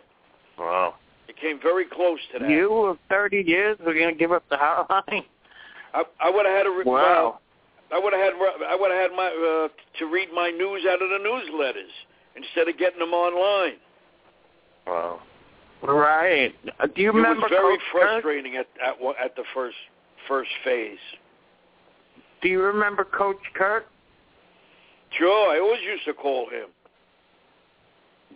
[0.58, 0.96] Wow.
[1.28, 2.50] It came very close to that.
[2.50, 5.24] You of 30 years were going to give up the hotline?
[5.94, 7.38] I, I would have had a re- wow.
[7.92, 8.34] I would have had
[8.68, 9.68] I would have had my uh,
[9.98, 11.92] to read my news out of the newsletters
[12.36, 13.78] instead of getting them online.
[14.86, 15.20] Wow.
[15.82, 16.54] Right.
[16.94, 19.76] Do you it remember It was very Coach frustrating at at at the first
[20.26, 20.98] first phase.
[22.42, 23.86] Do you remember Coach Kirk?
[25.18, 26.68] Sure, I always used to call him.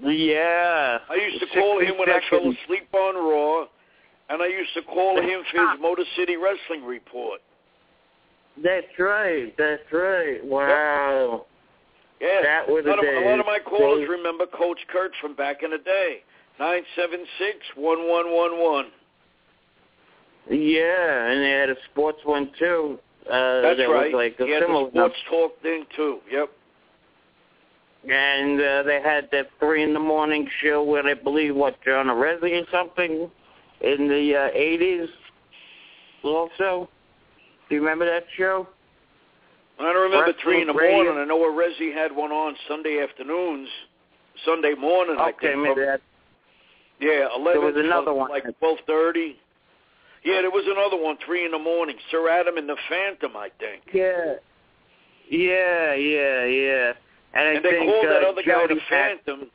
[0.02, 0.98] Yeah.
[1.10, 3.66] I used to call him when I fell asleep on Raw,
[4.30, 7.40] and I used to call him for his Motor City Wrestling report.
[8.62, 9.54] That's right.
[9.56, 10.44] That's right.
[10.44, 11.46] Wow.
[12.20, 15.34] Yeah, That were a lot, of, a lot of my callers remember Coach Kurt from
[15.34, 16.18] back in the day.
[16.58, 18.86] Nine seven six one one one one.
[20.50, 22.98] Yeah, and they had a sports one too.
[23.26, 24.12] Uh, That's that right.
[24.12, 26.18] Was like a he had the sports talk thing too.
[26.30, 26.50] Yep.
[28.10, 32.06] and uh, they had that three in the morning show with I believe what John
[32.06, 33.30] Arezzi or something
[33.80, 35.06] in the uh, 80s.
[36.22, 36.88] Also,
[37.70, 38.68] do you remember that show?
[39.78, 41.04] I don't remember Wrestling three in the radio.
[41.04, 41.22] morning.
[41.22, 43.68] I know where Resi had one on Sunday afternoons,
[44.44, 45.16] Sunday morning.
[45.18, 45.62] I Okay, think.
[45.62, 46.02] maybe that.
[47.00, 47.62] Yeah, eleven.
[47.64, 48.28] was another one.
[48.30, 49.38] like twelve thirty.
[50.22, 51.96] Yeah, there was another one, three in the morning.
[52.10, 53.84] Sir Adam and the Phantom, I think.
[53.94, 54.34] Yeah.
[55.30, 56.92] Yeah, yeah, yeah.
[57.32, 59.50] And I and they think called that uh, other guy the Jody had- Phantom.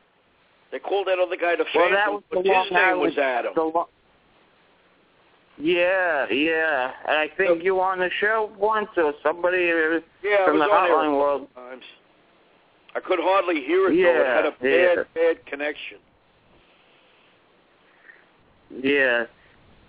[0.72, 3.18] They called that other guy the Well, Phantom, that was but the his name was
[3.20, 3.54] Adam.
[3.56, 3.90] the lo-
[5.58, 6.92] Yeah, yeah.
[7.08, 9.60] And I think you were on the show once or somebody
[10.24, 11.48] Yeah, from the was on a hotline world.
[11.56, 11.84] times.
[12.96, 13.94] I could hardly hear it though.
[13.94, 14.96] It Yeah, had a yeah.
[14.96, 15.98] bad, bad connection.
[18.82, 19.26] Yeah.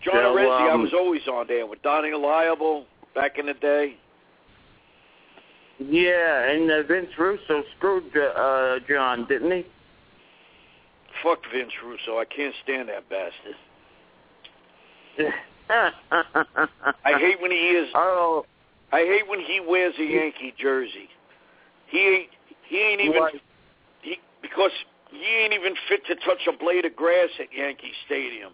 [0.03, 2.85] John So, Arezzi, I um, was always on there with Donnie Laible
[3.15, 3.97] back in the day.
[5.79, 9.67] Yeah, and uh, Vince Russo screwed uh, uh, John, didn't he?
[11.23, 12.19] Fuck Vince Russo.
[12.19, 13.57] I can't stand that bastard.
[15.69, 17.89] I hate when he is.
[17.95, 18.45] Oh,
[18.93, 21.09] I hate when he wears a Yankee jersey.
[21.89, 22.29] He ain't.
[22.69, 23.23] He ain't even.
[24.03, 24.71] He because
[25.11, 28.53] he ain't even fit to touch a blade of grass at Yankee Stadium.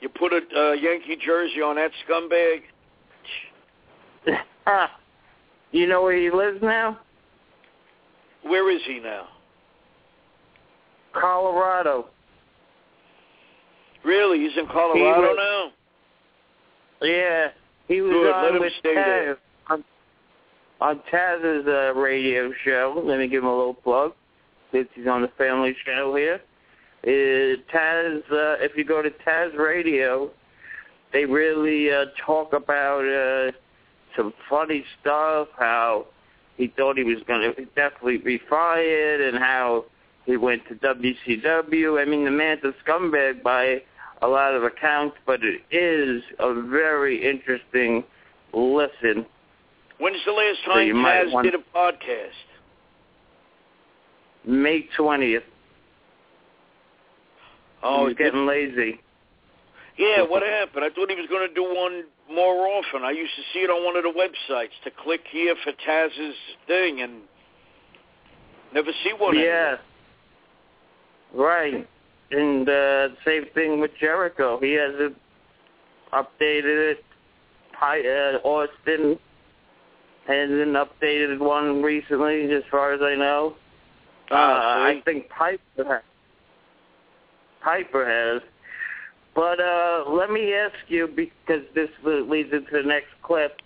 [0.00, 2.62] You put a uh, Yankee jersey on that scumbag.
[5.72, 6.98] you know where he lives now?
[8.42, 9.28] Where is he now?
[11.18, 12.08] Colorado.
[14.04, 14.40] Really?
[14.40, 15.72] He's in Colorado was- now.
[17.02, 17.48] Yeah,
[17.88, 19.36] he was Good, on with Taz
[19.68, 19.84] on,
[20.80, 23.02] on Taz's uh, radio show.
[23.04, 24.12] Let me give him a little plug
[24.72, 26.40] since he's on the family show here.
[27.04, 30.30] Uh, Taz, uh, if you go to Taz Radio,
[31.12, 33.52] they really uh, talk about uh,
[34.16, 35.48] some funny stuff.
[35.58, 36.06] How
[36.56, 39.86] he thought he was going to definitely be fired, and how
[40.24, 42.00] he went to WCW.
[42.00, 43.82] I mean, the man's a scumbag by
[44.22, 48.04] a lot of accounts, but it is a very interesting
[48.52, 49.26] listen.
[49.98, 52.30] When's the last time might Taz want- did a podcast?
[54.44, 55.44] May 20th.
[57.82, 59.00] Oh, he's getting lazy.
[59.96, 60.84] Yeah, what happened?
[60.84, 63.04] I thought he was going to do one more often.
[63.04, 66.34] I used to see it on one of the websites to click here for Taz's
[66.66, 67.22] thing and
[68.72, 69.76] never see one Yeah.
[71.34, 71.86] Right.
[72.32, 74.58] And uh, same thing with Jericho.
[74.60, 75.16] He hasn't
[76.12, 77.04] updated it.
[77.80, 79.18] uh, Austin
[80.26, 83.54] has an updated one recently, as far as I know.
[84.30, 86.02] Oh, uh, I think Piper has.
[87.62, 88.42] Piper has.
[89.34, 93.58] But uh, let me ask you, because this leads into the next clip.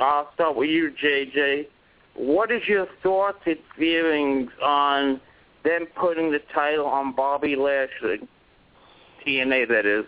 [0.00, 1.66] I'll start with you, JJ.
[2.14, 5.20] What is your thoughts and feelings on
[5.68, 8.26] them putting the title on Bobby Lashley?
[9.26, 10.04] TNA, that is.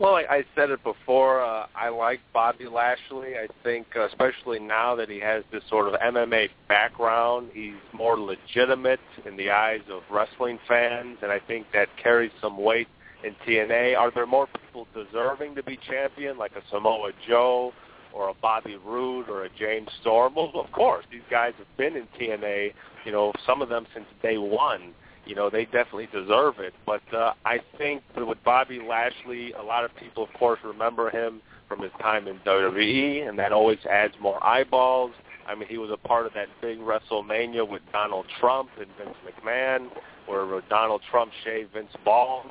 [0.00, 1.40] Well, I, I said it before.
[1.44, 3.36] Uh, I like Bobby Lashley.
[3.36, 8.18] I think, uh, especially now that he has this sort of MMA background, he's more
[8.18, 12.88] legitimate in the eyes of wrestling fans, and I think that carries some weight
[13.22, 13.96] in TNA.
[13.96, 17.72] Are there more people deserving to be champion, like a Samoa Joe
[18.12, 20.34] or a Bobby Roode or a James Storm?
[20.34, 22.72] Well, of course, these guys have been in TNA.
[23.04, 24.94] You know, some of them since day one
[25.26, 26.74] you know, they definitely deserve it.
[26.86, 31.40] But uh, I think with Bobby Lashley, a lot of people, of course, remember him
[31.68, 35.12] from his time in WWE, and that always adds more eyeballs.
[35.46, 39.16] I mean, he was a part of that big WrestleMania with Donald Trump and Vince
[39.26, 39.88] McMahon,
[40.26, 42.46] where Donald Trump shaved Vince bald.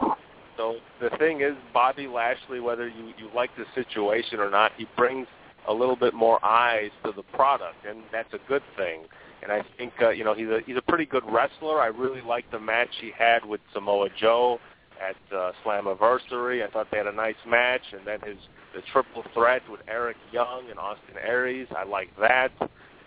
[0.58, 4.86] So the thing is, Bobby Lashley, whether you you like the situation or not, he
[4.96, 5.26] brings
[5.68, 9.06] a little bit more eyes to the product, and that's a good thing
[9.44, 11.82] and I think uh, you know he's a he's a pretty good wrestler.
[11.82, 14.60] I really liked the match he had with Samoa Joe
[15.02, 16.65] at uh, Slammiversary.
[16.65, 18.38] I thought they had a nice match, and then his
[18.74, 21.68] the triple threat with Eric Young and Austin Aries.
[21.76, 22.52] I like that.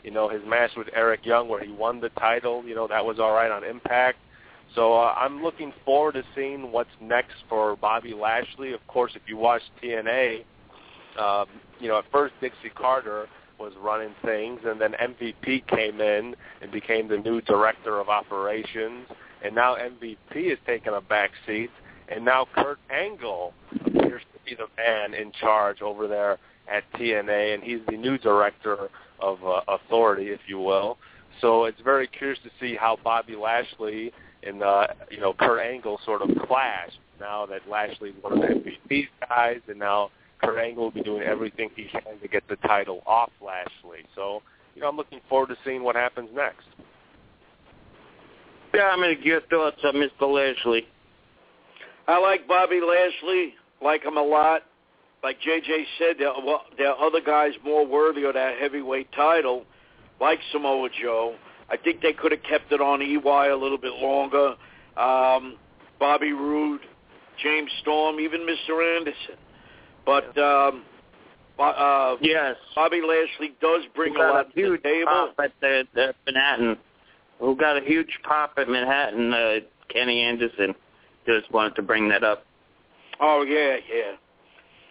[0.05, 2.63] You know his match with Eric Young where he won the title.
[2.65, 4.19] You know that was all right on Impact.
[4.75, 8.73] So uh, I'm looking forward to seeing what's next for Bobby Lashley.
[8.73, 10.45] Of course, if you watch TNA,
[11.19, 11.47] um,
[11.81, 13.27] you know at first Dixie Carter
[13.59, 19.07] was running things, and then MVP came in and became the new director of operations,
[19.45, 21.71] and now MVP is taking a back seat,
[22.09, 23.53] and now Kurt Angle
[23.85, 26.39] appears to be the man in charge over there
[26.69, 28.89] at TNA, and he's the new director
[29.21, 30.99] of uh, authority, if you will.
[31.41, 34.13] So it's very curious to see how Bobby Lashley
[34.43, 38.47] and uh, you know Kurt Angle sort of clash now that Lashley's one of the
[38.47, 40.11] MVP's guys, and now
[40.43, 44.05] Kurt Angle will be doing everything he can to get the title off Lashley.
[44.15, 44.43] So,
[44.75, 46.67] you know, I'm looking forward to seeing what happens next.
[48.75, 50.31] Yeah, I mean, your thoughts on Mr.
[50.33, 50.87] Lashley?
[52.09, 54.63] I like Bobby Lashley, like him a lot.
[55.23, 59.65] Like JJ said, there, well, there are other guys more worthy of that heavyweight title,
[60.21, 61.37] like Samoa Joe.
[61.69, 64.55] I think they could have kept it on EY a little bit longer.
[64.97, 65.57] Um,
[65.99, 66.83] Bobby Roode,
[67.43, 68.97] James Storm, even Mr.
[68.97, 69.37] Anderson.
[70.07, 70.85] But um,
[71.59, 75.07] uh, yes, Bobby Lashley does bring a lot a huge to the table.
[75.07, 76.77] pop at the, the Manhattan.
[77.41, 79.35] Who got a huge pop at Manhattan?
[79.35, 79.57] Uh,
[79.93, 80.75] Kenny Anderson.
[81.27, 82.45] Just wanted to bring that up.
[83.21, 84.13] Oh yeah, yeah.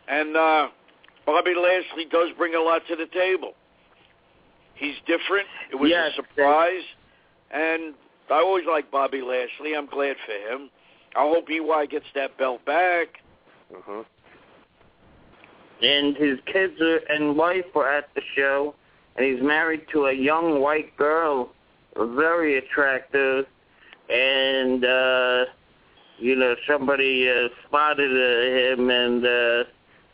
[0.07, 0.67] And uh,
[1.25, 3.53] Bobby Lashley does bring a lot to the table.
[4.75, 5.47] He's different.
[5.71, 6.11] It was Yes.
[6.11, 6.83] a surprise,
[7.51, 7.93] and
[8.29, 9.73] I always like Bobby Lashley.
[9.77, 10.69] I'm glad for him.
[11.15, 13.07] I hope EY gets that belt back.
[13.73, 14.01] Mm-hmm.
[15.85, 18.73] And his kids are, and wife were at the show,
[19.15, 21.49] and he's married to a young white girl,
[21.95, 23.45] very attractive,
[24.09, 25.45] and uh,
[26.17, 29.63] you know somebody uh, spotted uh, him and uh,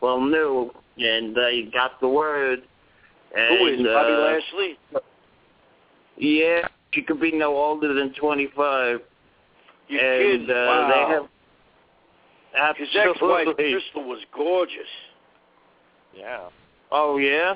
[0.01, 2.63] well knew, and uh, got the word.
[3.35, 4.77] And, Who is Bobby uh, Lashley?
[6.17, 8.99] Yeah, she could be no older than twenty-five.
[9.87, 10.49] You and kidding?
[10.49, 11.27] uh, wow.
[12.53, 13.47] they have His ex-wife.
[13.57, 14.91] Kristal was gorgeous.
[16.15, 16.49] Yeah.
[16.91, 17.55] Oh yeah.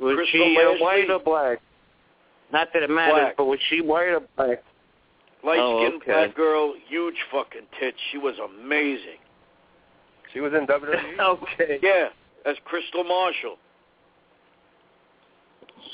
[0.00, 1.58] Was Kristal she uh, white or black?
[2.52, 3.36] Not that it matters, Black.
[3.36, 4.62] but was she white or black?
[5.44, 6.12] Light-skinned Oh, okay.
[6.12, 7.96] black girl, huge fucking tits.
[8.10, 9.18] She was amazing.
[10.32, 11.18] She was in WWE.
[11.20, 11.78] okay.
[11.82, 12.08] Yeah,
[12.44, 13.56] as Kristal Marshall.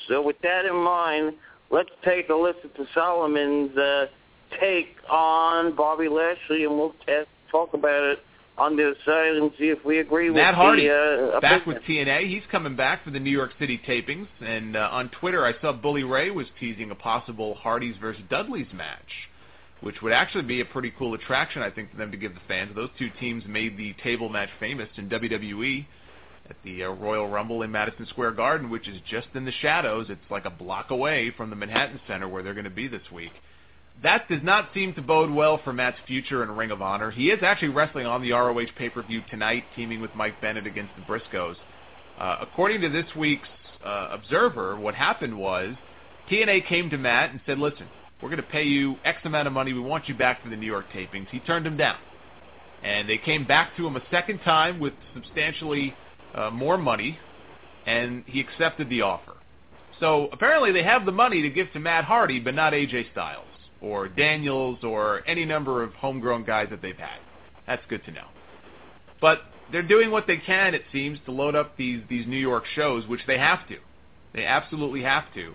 [0.09, 1.35] So with that in mind,
[1.71, 4.07] let's take a listen to Solomon's uh,
[4.61, 8.19] take on Bobby Lashley, and we'll t- talk about it
[8.59, 11.83] on the side and see if we agree Matt with Hardy, the uh, back opinion.
[11.87, 12.29] with TNA.
[12.29, 14.27] He's coming back for the New York City tapings.
[14.41, 18.73] And uh, on Twitter, I saw Bully Ray was teasing a possible Hardys versus Dudley's
[18.75, 19.29] match,
[19.81, 22.41] which would actually be a pretty cool attraction, I think, for them to give the
[22.49, 22.75] fans.
[22.75, 25.87] Those two teams made the table match famous in WWE
[26.51, 30.07] at the uh, Royal Rumble in Madison Square Garden, which is just in the shadows.
[30.09, 33.03] It's like a block away from the Manhattan Center where they're going to be this
[33.13, 33.33] week.
[34.03, 37.11] That does not seem to bode well for Matt's future in Ring of Honor.
[37.11, 41.03] He is actually wrestling on the ROH pay-per-view tonight, teaming with Mike Bennett against the
[41.03, 41.57] Briscoes.
[42.19, 43.49] Uh, according to this week's
[43.85, 45.75] uh, Observer, what happened was
[46.31, 47.89] TNA came to Matt and said, listen,
[48.23, 49.73] we're going to pay you X amount of money.
[49.73, 51.29] We want you back for the New York tapings.
[51.31, 51.99] He turned them down.
[52.85, 55.93] And they came back to him a second time with substantially
[56.35, 57.19] uh, more money,
[57.85, 59.35] and he accepted the offer.
[59.99, 63.48] So apparently they have the money to give to Matt Hardy, but not AJ Styles
[63.81, 67.19] or Daniels or any number of homegrown guys that they've had.
[67.67, 68.27] That's good to know.
[69.21, 72.65] But they're doing what they can, it seems, to load up these these New York
[72.75, 73.77] shows, which they have to.
[74.35, 75.55] They absolutely have to.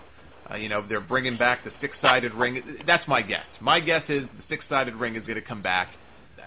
[0.50, 2.62] Uh, you know, they're bringing back the six-sided ring.
[2.86, 3.46] That's my guess.
[3.60, 5.88] My guess is the six-sided ring is going to come back.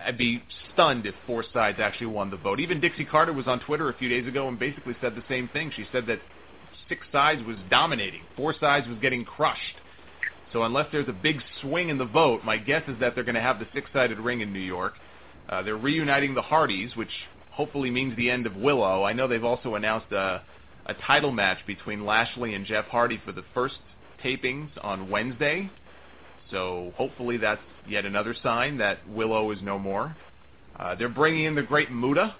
[0.05, 0.43] I'd be
[0.73, 2.59] stunned if four sides actually won the vote.
[2.59, 5.47] Even Dixie Carter was on Twitter a few days ago and basically said the same
[5.49, 5.71] thing.
[5.75, 6.19] She said that
[6.87, 9.75] six sides was dominating, four sides was getting crushed.
[10.53, 13.35] So unless there's a big swing in the vote, my guess is that they're going
[13.35, 14.93] to have the six-sided ring in New York.
[15.49, 17.11] Uh, they're reuniting the Hardys, which
[17.51, 19.03] hopefully means the end of Willow.
[19.03, 20.41] I know they've also announced a,
[21.05, 23.75] title match between Lashley and Jeff Hardy for the first
[24.23, 25.69] tapings on Wednesday.
[26.49, 30.15] So hopefully that's yet another sign that Willow is no more.
[30.79, 32.35] Uh, they're bringing in the Great Muta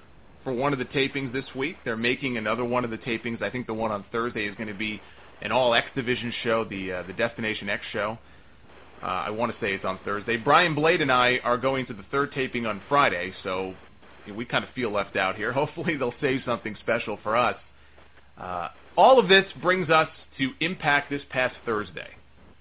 [0.45, 1.75] for one of the tapings this week.
[1.83, 3.41] They're making another one of the tapings.
[3.41, 5.01] I think the one on Thursday is going to be
[5.41, 8.17] an all X Division show, the uh, the Destination X show.
[9.01, 10.37] Uh, I want to say it's on Thursday.
[10.37, 13.75] Brian Blade and I are going to the third taping on Friday, so
[14.35, 15.51] we kind of feel left out here.
[15.53, 17.55] Hopefully they'll save something special for us.
[18.37, 20.09] Uh, all of this brings us
[20.39, 22.09] to Impact this past Thursday.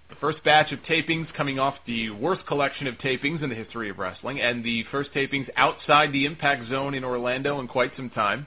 [0.08, 3.90] The first batch of tapings coming off the worst collection of tapings in the history
[3.90, 8.10] of wrestling, and the first tapings outside the Impact Zone in Orlando in quite some
[8.10, 8.46] time.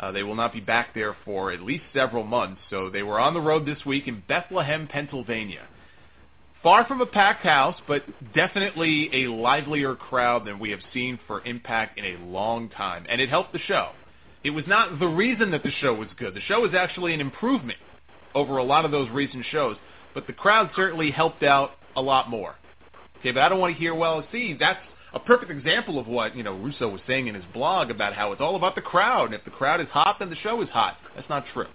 [0.00, 3.18] Uh, they will not be back there for at least several months, so they were
[3.18, 5.66] on the road this week in Bethlehem, Pennsylvania.
[6.62, 8.02] Far from a packed house, but
[8.34, 13.20] definitely a livelier crowd than we have seen for Impact in a long time, and
[13.20, 13.90] it helped the show.
[14.44, 16.34] It was not the reason that the show was good.
[16.34, 17.78] The show was actually an improvement
[18.34, 19.76] over a lot of those recent shows,
[20.14, 22.54] but the crowd certainly helped out a lot more.
[23.18, 24.78] Okay, but I don't want to hear, well, see, that's
[25.18, 28.32] a perfect example of what, you know, Russo was saying in his blog about how
[28.32, 30.68] it's all about the crowd, and if the crowd is hot, then the show is
[30.68, 30.96] hot.
[31.14, 31.66] That's not true.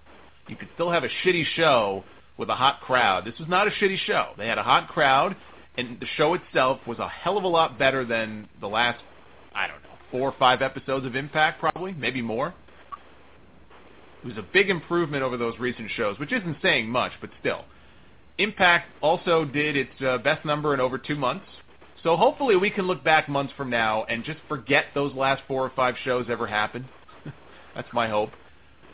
[0.48, 2.04] You could still have a shitty show
[2.38, 3.26] with a hot crowd.
[3.26, 4.32] This was not a shitty show.
[4.38, 5.36] They had a hot crowd,
[5.78, 9.02] and the show itself was a hell of a lot better than the last,
[9.54, 12.54] I don't know, four or five episodes of Impact, probably, maybe more.
[14.24, 17.66] It was a big improvement over those recent shows, which isn't saying much, but still.
[18.38, 21.46] Impact also did its uh, best number in over two months.
[22.04, 25.66] So hopefully we can look back months from now and just forget those last four
[25.66, 26.86] or five shows ever happened.
[27.76, 28.32] That's my hope.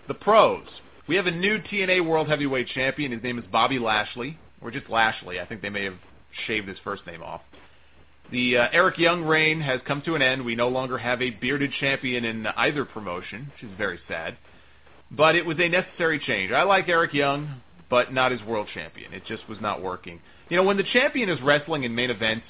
[0.08, 0.68] The pros.
[1.08, 3.12] We have a new TNA World Heavyweight Champion.
[3.12, 5.40] His name is Bobby Lashley, or just Lashley.
[5.40, 5.98] I think they may have
[6.46, 7.42] shaved his first name off.
[8.32, 10.46] The uh, Eric Young reign has come to an end.
[10.46, 14.38] We no longer have a bearded champion in either promotion, which is very sad.
[15.10, 16.52] But it was a necessary change.
[16.52, 19.14] I like Eric Young, but not as world champion.
[19.14, 20.20] It just was not working.
[20.50, 22.46] You know, when the champion is wrestling in main events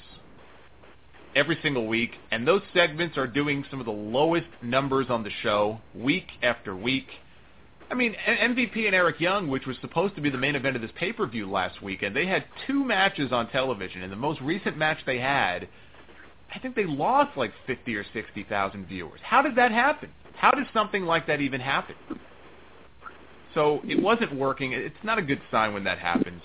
[1.34, 5.30] every single week, and those segments are doing some of the lowest numbers on the
[5.42, 7.06] show week after week–
[7.90, 10.82] I mean, MVP and Eric Young, which was supposed to be the main event of
[10.82, 14.98] this pay-per-view last weekend, they had two matches on television, and the most recent match
[15.06, 15.68] they had,
[16.54, 19.18] I think they lost like 50 or 60,000 viewers.
[19.24, 20.10] How did that happen?
[20.36, 21.96] How does something like that even happen?
[23.54, 24.72] So it wasn't working.
[24.72, 26.42] It's not a good sign when that happens.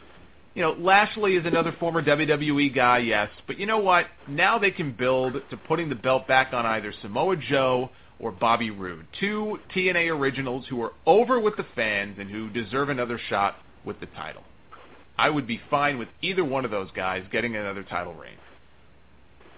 [0.55, 4.05] You know, Lashley is another former WWE guy, yes, but you know what?
[4.25, 8.71] Now they can build to putting the belt back on either Samoa Joe or Bobby
[8.71, 9.05] Roode.
[9.19, 13.99] Two TNA originals who are over with the fans and who deserve another shot with
[13.99, 14.43] the title.
[15.17, 18.37] I would be fine with either one of those guys getting another title reign.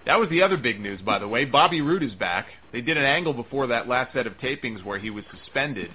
[0.04, 1.44] That was the other big news, by the way.
[1.44, 2.46] Bobby Roode is back.
[2.72, 5.90] They did an angle before that last set of tapings where he was suspended.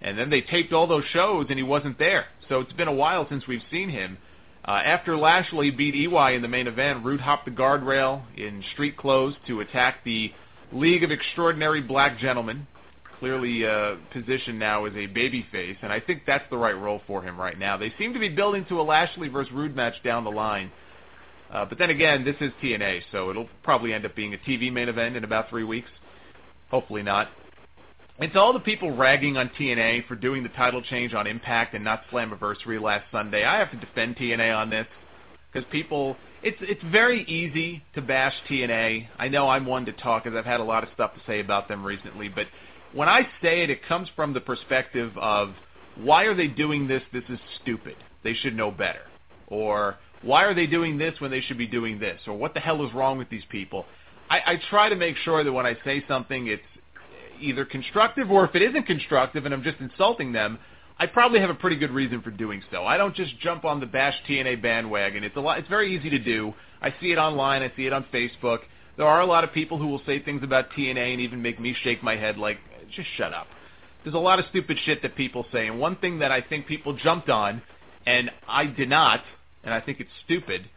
[0.00, 2.26] And then they taped all those shows and he wasn't there.
[2.48, 4.16] So it's been a while since we've seen him.
[4.70, 8.96] Uh, after Lashley beat EY in the main event, Roode hopped the guardrail in street
[8.96, 10.32] clothes to attack the
[10.70, 12.68] League of Extraordinary Black Gentlemen,
[13.18, 17.20] clearly uh, positioned now as a babyface, and I think that's the right role for
[17.20, 17.76] him right now.
[17.76, 20.70] They seem to be building to a Lashley versus Roode match down the line.
[21.52, 24.72] Uh, but then again, this is TNA, so it'll probably end up being a TV
[24.72, 25.90] main event in about three weeks.
[26.70, 27.26] Hopefully not.
[28.20, 31.82] To all the people ragging on TNA for doing the title change on Impact and
[31.82, 34.86] not Slammiversary last Sunday, I have to defend TNA on this
[35.50, 39.08] because people it's it's very easy to bash TNA.
[39.18, 41.40] I know I'm one to talk because I've had a lot of stuff to say
[41.40, 42.46] about them recently, but
[42.92, 45.54] when I say it, it comes from the perspective of
[45.96, 47.02] why are they doing this?
[47.12, 47.96] This is stupid.
[48.22, 49.02] They should know better.
[49.46, 52.20] Or why are they doing this when they should be doing this?
[52.26, 53.86] Or what the hell is wrong with these people?
[54.28, 56.62] I, I try to make sure that when I say something, it's
[57.40, 60.58] either constructive or if it isn't constructive and I'm just insulting them,
[60.98, 62.84] I probably have a pretty good reason for doing so.
[62.84, 65.24] I don't just jump on the Bash TNA bandwagon.
[65.24, 65.58] It's a lot.
[65.58, 66.52] It's very easy to do.
[66.82, 67.62] I see it online.
[67.62, 68.58] I see it on Facebook.
[68.96, 71.58] There are a lot of people who will say things about TNA and even make
[71.58, 72.58] me shake my head like,
[72.94, 73.46] just shut up.
[74.04, 76.66] there's a lot of stupid shit that people say, and one thing that I think
[76.66, 77.62] people jumped on,
[78.06, 79.22] and I did not,
[79.64, 80.68] and I think it's stupid.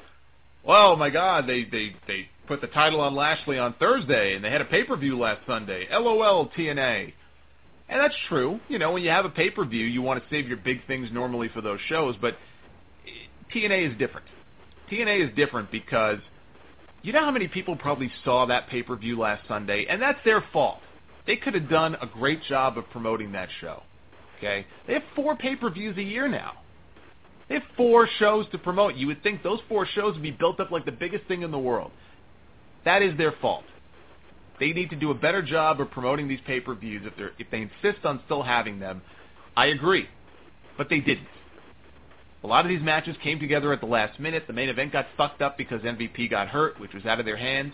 [0.63, 4.51] Well, my God, they they they put the title on Lashley on Thursday, and they
[4.51, 5.87] had a pay per view last Sunday.
[5.91, 7.13] LOL TNA.
[7.89, 8.59] And that's true.
[8.69, 10.85] You know, when you have a pay per view, you want to save your big
[10.87, 12.37] things normally for those shows, but
[13.53, 14.27] TNA is different.
[14.91, 16.19] TNA is different because
[17.01, 20.19] you know how many people probably saw that pay per view last Sunday, and that's
[20.25, 20.79] their fault.
[21.25, 23.83] They could have done a great job of promoting that show.
[24.37, 26.53] Okay, they have four pay per views a year now.
[27.47, 28.95] They have four shows to promote.
[28.95, 31.51] You would think those four shows would be built up like the biggest thing in
[31.51, 31.91] the world.
[32.85, 33.63] That is their fault.
[34.59, 38.05] They need to do a better job of promoting these pay-per-views if, if they insist
[38.05, 39.01] on still having them.
[39.57, 40.07] I agree,
[40.77, 41.27] but they didn't.
[42.43, 44.43] A lot of these matches came together at the last minute.
[44.47, 47.37] The main event got fucked up because MVP got hurt, which was out of their
[47.37, 47.73] hands.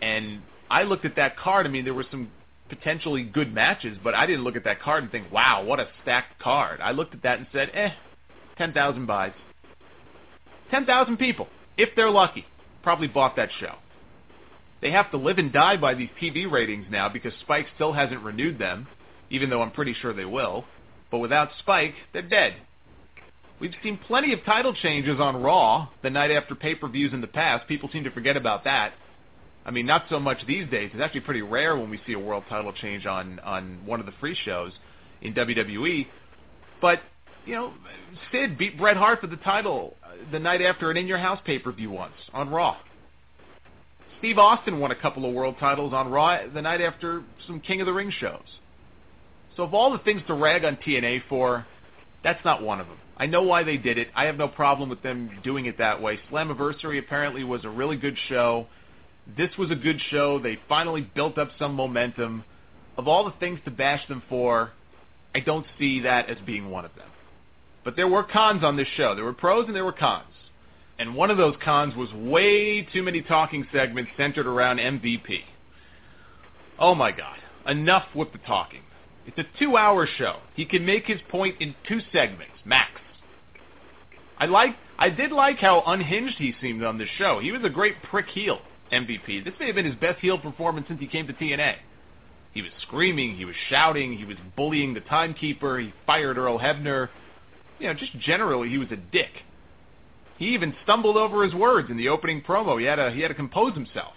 [0.00, 1.66] And I looked at that card.
[1.66, 2.30] I mean, there were some
[2.68, 5.88] potentially good matches, but I didn't look at that card and think, wow, what a
[6.02, 6.80] stacked card.
[6.80, 7.90] I looked at that and said, eh,
[8.58, 9.32] 10,000 buys.
[10.70, 12.46] 10,000 people, if they're lucky,
[12.82, 13.74] probably bought that show.
[14.84, 18.20] They have to live and die by these TV ratings now because Spike still hasn't
[18.20, 18.86] renewed them,
[19.30, 20.66] even though I'm pretty sure they will.
[21.10, 22.56] But without Spike, they're dead.
[23.58, 27.66] We've seen plenty of title changes on Raw the night after pay-per-views in the past.
[27.66, 28.92] People seem to forget about that.
[29.64, 30.90] I mean, not so much these days.
[30.92, 34.06] It's actually pretty rare when we see a world title change on on one of
[34.06, 34.72] the free shows
[35.22, 36.06] in WWE.
[36.82, 37.00] But
[37.46, 37.72] you know,
[38.30, 39.96] Sid beat Bret Hart for the title
[40.30, 42.76] the night after an In Your House pay-per-view once on Raw.
[44.24, 47.82] Steve Austin won a couple of world titles on Raw the night after some King
[47.82, 48.40] of the Ring shows.
[49.54, 51.66] So of all the things to rag on TNA for,
[52.22, 52.96] that's not one of them.
[53.18, 54.08] I know why they did it.
[54.16, 56.18] I have no problem with them doing it that way.
[56.32, 58.66] Slammiversary apparently was a really good show.
[59.36, 60.38] This was a good show.
[60.38, 62.44] They finally built up some momentum.
[62.96, 64.72] Of all the things to bash them for,
[65.34, 67.10] I don't see that as being one of them.
[67.84, 69.14] But there were cons on this show.
[69.14, 70.24] There were pros and there were cons.
[70.98, 75.40] And one of those cons was way too many talking segments centered around MVP.
[76.78, 77.38] Oh my God.
[77.66, 78.82] Enough with the talking.
[79.26, 80.36] It's a two-hour show.
[80.54, 83.00] He can make his point in two segments, max.
[84.38, 87.40] I like, I did like how unhinged he seemed on this show.
[87.40, 88.60] He was a great prick heel,
[88.92, 89.44] MVP.
[89.44, 91.76] This may have been his best heel performance since he came to TNA.
[92.52, 97.08] He was screaming, he was shouting, he was bullying the timekeeper, he fired Earl Hebner.
[97.80, 99.30] You know, just generally, he was a dick.
[100.38, 102.78] He even stumbled over his words in the opening promo.
[102.78, 104.14] He had to he had to compose himself.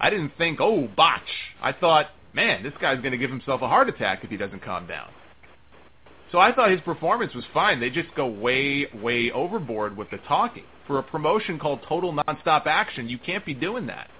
[0.00, 1.22] I didn't think, oh, botch.
[1.62, 4.64] I thought, man, this guy's going to give himself a heart attack if he doesn't
[4.64, 5.08] calm down.
[6.32, 7.78] So I thought his performance was fine.
[7.78, 10.64] They just go way, way overboard with the talking.
[10.86, 14.10] For a promotion called Total Nonstop Action, you can't be doing that.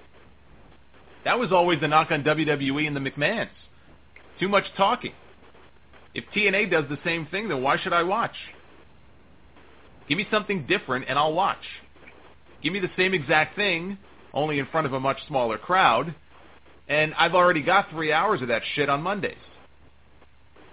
[1.25, 3.49] That was always the knock on WWE and the McMahons.
[4.39, 5.13] Too much talking.
[6.15, 8.37] If TNA does the same thing, then why should I watch?
[10.09, 11.65] Give me something different and I'll watch.
[12.63, 13.99] Give me the same exact thing,
[14.33, 16.15] only in front of a much smaller crowd,
[16.89, 19.37] and I've already got three hours of that shit on Mondays.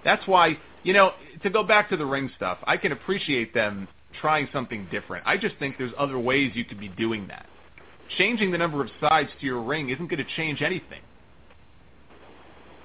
[0.03, 1.11] That's why, you know,
[1.43, 3.87] to go back to the ring stuff, I can appreciate them
[4.19, 5.25] trying something different.
[5.27, 7.45] I just think there's other ways you could be doing that.
[8.17, 11.01] Changing the number of sides to your ring isn't going to change anything.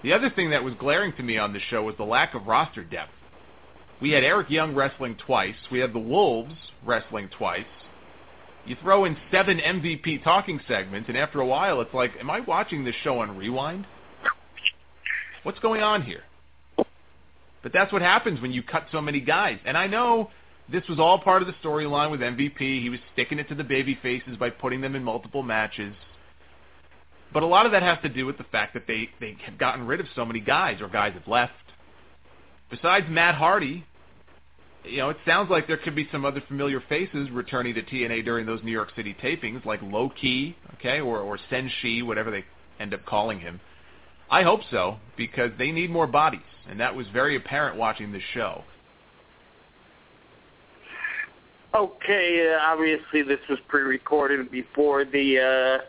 [0.03, 2.47] The other thing that was glaring to me on the show was the lack of
[2.47, 3.11] roster depth.
[4.01, 5.55] We had Eric Young wrestling twice.
[5.71, 7.65] We had the Wolves wrestling twice.
[8.67, 12.41] You throw in seven MVP talking segments, and after a while, it's like, am I
[12.41, 13.87] watching this show on rewind?
[15.45, 16.25] What's going on here?
[17.63, 19.59] But that's what happens when you cut so many guys.
[19.65, 20.31] And I know
[20.71, 22.59] this was all part of the storyline with MVP.
[22.59, 25.95] He was sticking it to the baby faces by putting them in multiple matches.
[27.33, 29.59] But a lot of that has to do with the fact that they, they have
[29.59, 31.55] gotten rid of so many guys, or guys have left
[32.71, 33.85] besides Matt Hardy,
[34.85, 38.25] you know, it sounds like there could be some other familiar faces returning to TNA
[38.25, 42.45] during those New York City tapings, like Low Ki, okay, or or Senshi, whatever they
[42.79, 43.61] end up calling him.
[44.31, 48.23] I hope so because they need more bodies, and that was very apparent watching this
[48.35, 48.63] show.
[51.75, 55.81] Okay, uh, obviously this was pre-recorded before the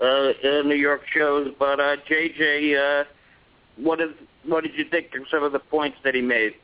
[0.00, 3.04] uh, uh, New York shows, but uh, JJ, uh,
[3.76, 4.10] what is
[4.48, 6.54] what did you think of some of the points that he made?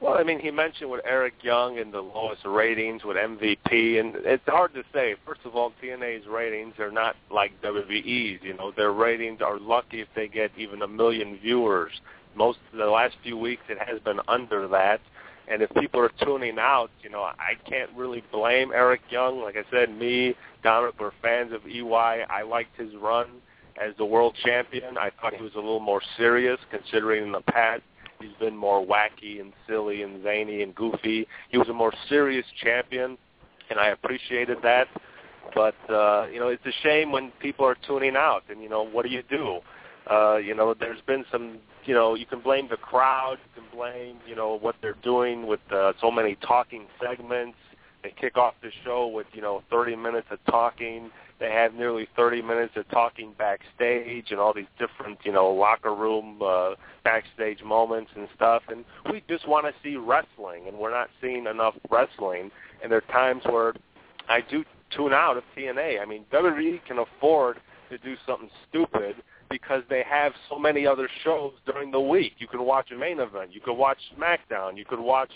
[0.00, 4.14] Well, I mean, he mentioned with Eric Young and the lowest ratings with MVP, and
[4.26, 5.14] it's hard to say.
[5.24, 8.42] First of all, TNA's ratings are not like WWE's.
[8.42, 11.92] You know, their ratings are lucky if they get even a million viewers.
[12.34, 15.00] Most of the last few weeks, it has been under that.
[15.48, 19.40] And if people are tuning out, you know, I can't really blame Eric Young.
[19.40, 22.24] Like I said, me, Dominic, we're fans of EY.
[22.28, 23.28] I liked his run
[23.82, 24.96] as the world champion.
[24.98, 27.82] I thought he was a little more serious considering in the past
[28.20, 31.26] he's been more wacky and silly and zany and goofy.
[31.50, 33.18] He was a more serious champion,
[33.70, 34.88] and I appreciated that.
[35.54, 38.82] But uh, you know, it's a shame when people are tuning out, and you know,
[38.82, 39.60] what do you do?
[40.10, 41.58] Uh, you know, there's been some.
[41.84, 43.38] You know, you can blame the crowd.
[43.54, 47.58] You can blame you know what they're doing with uh, so many talking segments.
[48.02, 51.10] They kick off the show with you know 30 minutes of talking.
[51.38, 55.94] They have nearly 30 minutes of talking backstage and all these different you know locker
[55.94, 56.74] room uh,
[57.04, 58.62] backstage moments and stuff.
[58.68, 62.50] And we just want to see wrestling, and we're not seeing enough wrestling.
[62.82, 63.74] And there are times where
[64.28, 66.00] I do tune out of TNA.
[66.00, 67.58] I mean, WWE can afford
[67.90, 69.16] to do something stupid
[69.50, 72.32] because they have so many other shows during the week.
[72.38, 73.52] You can watch a main event.
[73.52, 74.76] You could watch SmackDown.
[74.76, 75.30] You could watch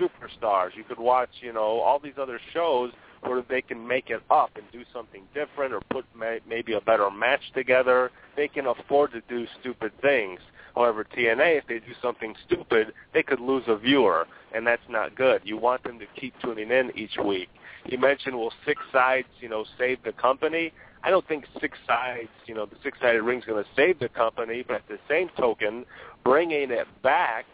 [0.00, 0.70] Superstars.
[0.74, 2.90] You could watch, you know, all these other shows
[3.22, 6.80] where they can make it up and do something different or put may, maybe a
[6.80, 8.10] better match together.
[8.36, 10.40] They can afford to do stupid things.
[10.74, 15.14] However, TNA, if they do something stupid, they could lose a viewer, and that's not
[15.14, 15.42] good.
[15.44, 17.48] You want them to keep tuning in each week.
[17.84, 20.72] You mentioned, will six sides, you know, save the company?
[21.04, 24.08] I don't think six sides, you know, the six-sided ring is going to save the
[24.08, 25.84] company, but at the same token,
[26.24, 27.44] bringing it back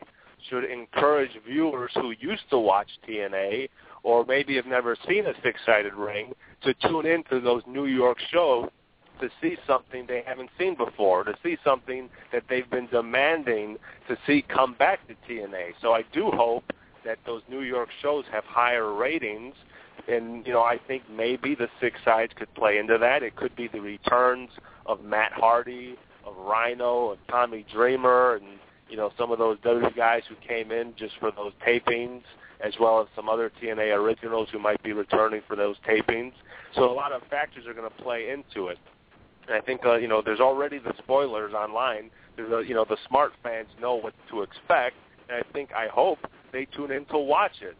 [0.49, 3.69] should encourage viewers who used to watch TNA
[4.03, 8.69] or maybe have never seen a six-sided ring to tune into those New York shows
[9.21, 14.17] to see something they haven't seen before, to see something that they've been demanding to
[14.27, 15.73] see come back to TNA.
[15.83, 16.65] So I do hope
[17.05, 19.55] that those New York shows have higher ratings
[20.09, 23.23] and you know I think maybe the six sides could play into that.
[23.23, 24.51] It could be the returns
[24.87, 28.47] of Matt Hardy, of Rhino, of Tommy Dreamer, and
[28.89, 32.23] you know some of those WWE guys who came in just for those tapings,
[32.61, 36.33] as well as some other TNA originals who might be returning for those tapings.
[36.75, 38.79] So a lot of factors are going to play into it.
[39.47, 42.11] And I think uh, you know there's already the spoilers online.
[42.37, 44.97] There's a, you know the smart fans know what to expect,
[45.29, 46.19] and I think I hope
[46.53, 47.77] they tune in to watch it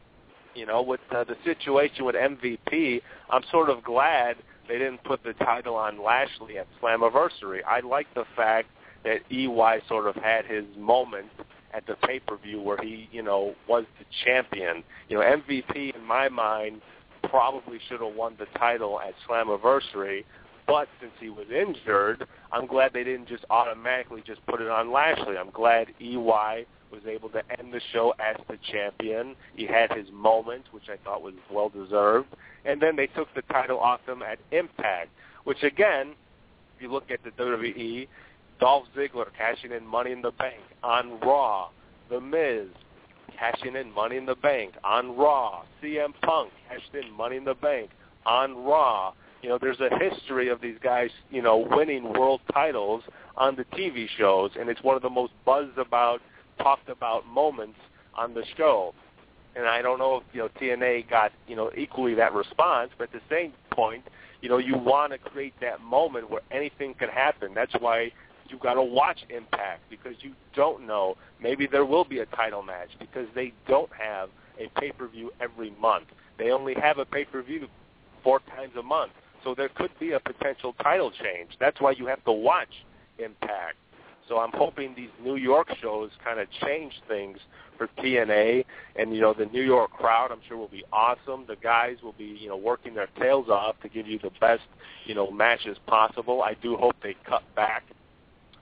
[0.59, 3.01] you know, with uh, the situation with MVP,
[3.31, 7.61] I'm sort of glad they didn't put the title on Lashley at Slammiversary.
[7.67, 8.69] I like the fact
[9.05, 11.29] that EY sort of had his moment
[11.73, 14.83] at the pay-per-view where he, you know, was the champion.
[15.09, 16.81] You know, MVP in my mind
[17.29, 20.25] probably should have won the title at Slammiversary,
[20.67, 24.93] but since he was injured, I'm glad they didn't just automatically just put it on
[24.93, 25.37] Lashley.
[25.39, 29.35] I'm glad EY was able to end the show as the champion.
[29.55, 32.29] He had his moment, which I thought was well deserved.
[32.65, 35.11] And then they took the title off him at Impact,
[35.45, 36.15] which again,
[36.77, 38.07] if you look at the WWE,
[38.61, 41.69] Dolph Ziggler cashing in Money in the Bank on Raw,
[42.11, 42.69] The Miz
[43.39, 47.55] cashing in Money in the Bank on Raw, CM Punk cashed in Money in the
[47.55, 47.91] Bank
[48.27, 49.13] on Raw.
[49.43, 53.05] You know, there's a history of these guys, you know, winning world titles
[53.37, 56.21] on the TV shows, and it's one of the most buzzed about
[56.59, 57.79] talked about moments
[58.17, 58.93] on the show.
[59.55, 63.05] And I don't know if you know TNA got you know equally that response, but
[63.05, 64.05] at the same point,
[64.41, 67.55] you know you want to create that moment where anything can happen.
[67.55, 68.13] That's why
[68.49, 71.17] you got to watch Impact because you don't know.
[71.41, 76.09] Maybe there will be a title match because they don't have a pay-per-view every month.
[76.39, 77.69] They only have a pay-per-view
[78.23, 79.13] four times a month.
[79.45, 81.51] So there could be a potential title change.
[81.61, 82.69] That's why you have to watch
[83.19, 83.77] Impact.
[84.29, 87.39] So I'm hoping these New York shows kind of change things
[87.79, 88.65] for TNA,
[88.97, 91.47] and you know the New York crowd I'm sure will be awesome.
[91.49, 94.65] The guys will be you know working their tails off to give you the best
[95.07, 96.43] you know matches possible.
[96.43, 97.85] I do hope they cut back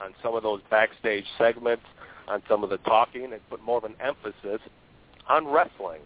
[0.00, 1.84] on some of those backstage segments,
[2.28, 4.60] on some of the talking, and put more of an emphasis
[5.28, 6.00] on wrestling.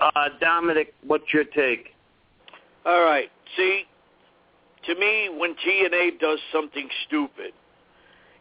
[0.00, 1.94] Uh, Dominic, what's your take?
[2.86, 3.30] All right.
[3.56, 3.84] See,
[4.86, 7.52] to me, when TNA does something stupid,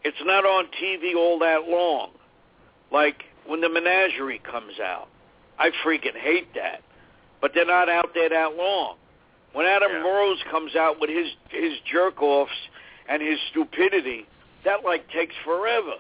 [0.04, 2.12] it's not on TV all that long.
[2.92, 5.08] Like when the menagerie comes out.
[5.58, 6.82] I freaking hate that.
[7.42, 8.98] But they're not out there that long.
[9.58, 10.52] When Adam yeah.
[10.52, 12.52] Comes out with his his jerk offs
[13.10, 14.28] and his stupidity,
[14.64, 15.96] that like takes forever.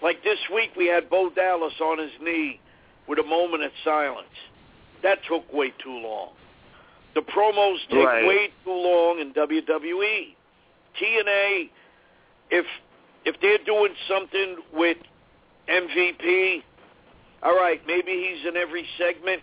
[0.00, 2.60] Like this week we had Bo Dallas on his knee
[3.08, 4.36] with a moment of silence.
[5.02, 6.30] That took way too long.
[7.16, 8.24] The promos take right.
[8.24, 10.36] way too long in WWE.
[11.02, 11.70] TNA,
[12.52, 12.66] if
[13.24, 14.96] if they're doing something with
[15.68, 16.62] MVP,
[17.42, 19.42] all right, maybe he's in every segment,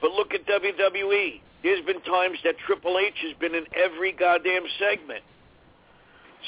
[0.00, 1.40] but look at WWE.
[1.62, 5.22] There's been times that Triple H has been in every goddamn segment.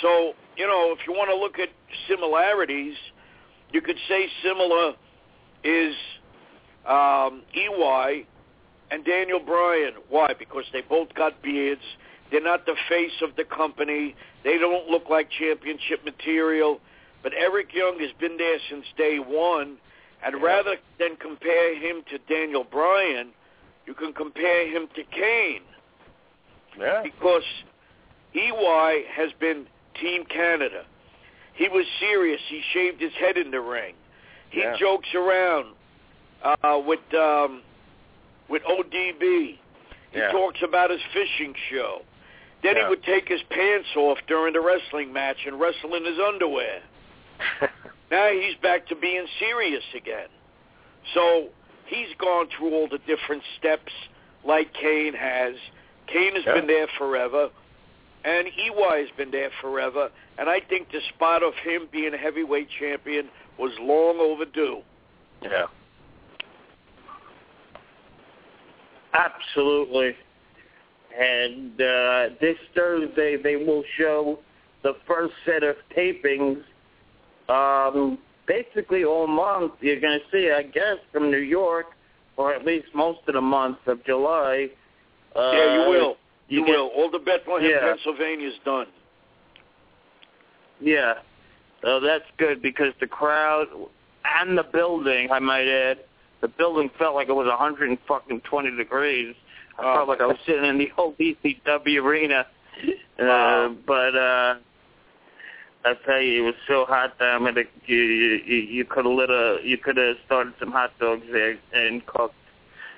[0.02, 1.68] So, you know, if you want to look at
[2.08, 2.96] similarities,
[3.72, 4.94] you could say similar
[5.62, 5.94] is
[6.88, 8.26] um, EY
[8.90, 9.94] and Daniel Bryan.
[10.08, 10.34] Why?
[10.38, 11.80] Because they both got beards.
[12.30, 14.14] They're not the face of the company.
[14.42, 16.80] They don't look like championship material.
[17.22, 19.76] But Eric Young has been there since day one.
[20.24, 20.42] And Yeah.
[20.42, 23.32] rather than compare him to Daniel Bryan,
[23.86, 25.62] you can compare him to Kane
[26.78, 27.02] Yeah.
[27.02, 27.44] because
[28.34, 29.66] EY has been
[30.00, 30.84] Team Canada.
[31.54, 32.40] He was serious.
[32.48, 33.94] He shaved his head in the ring.
[34.50, 34.76] He Yeah.
[34.76, 35.74] jokes around
[36.42, 37.62] uh, with um,
[38.48, 39.20] with ODB.
[39.20, 40.30] He Yeah.
[40.32, 42.02] talks about his fishing show.
[42.62, 46.18] Then he would take his pants off during the wrestling match and wrestle in his
[46.18, 46.82] underwear.
[48.10, 50.28] Now he's back to being serious again.
[51.14, 51.48] So
[51.86, 53.92] he's gone through all the different steps
[54.44, 55.54] like Kane has.
[56.06, 56.54] Kane has Yeah.
[56.54, 57.50] been there forever,
[58.24, 60.10] and EY has been there forever.
[60.38, 64.82] And I think the spot of him being a heavyweight champion was long overdue.
[65.42, 65.66] yeah.
[69.12, 70.16] Absolutely.
[71.16, 74.40] And uh, this Thursday they will show
[74.82, 76.62] the first set of tapings.
[77.48, 81.86] Um, basically all month you're going to see, I guess, from New York,
[82.36, 84.68] or at least most of the month of July.
[85.36, 86.16] Uh, yeah, you will.
[86.48, 86.88] You, you get- will.
[86.96, 87.80] All the Bethlehem, Yeah.
[87.80, 88.86] Pennsylvania's done.
[90.80, 91.14] Yeah.
[91.82, 93.66] So that's good because the crowd
[94.40, 95.98] and the building, I might add,
[96.40, 99.34] the building felt like it was 120 degrees.
[99.78, 102.46] I Oh, felt like I was sitting in the old ECW arena.
[103.18, 103.76] Uh, Wow.
[103.86, 104.54] but uh
[105.84, 107.64] I tell you, it was so hot down there.
[107.86, 111.58] You you, you could have lit a you could have started some hot dogs there
[111.72, 112.34] and cooked.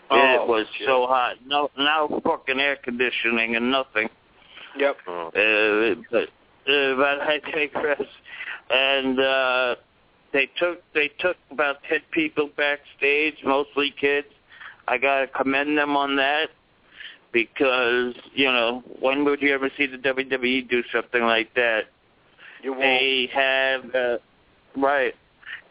[0.09, 0.87] Oh, it was shit.
[0.87, 1.35] so hot.
[1.45, 4.09] No, no fucking air conditioning and nothing.
[4.79, 4.97] Yep.
[5.09, 5.31] Uh,
[6.11, 6.29] but
[6.69, 8.03] uh, but I digress.
[8.71, 9.75] And uh,
[10.33, 14.29] they took they took about ten people backstage, mostly kids.
[14.87, 16.51] I gotta commend them on that
[17.33, 21.87] because you know when would you ever see the WWE do something like that?
[22.63, 24.19] They have uh,
[24.77, 25.15] right.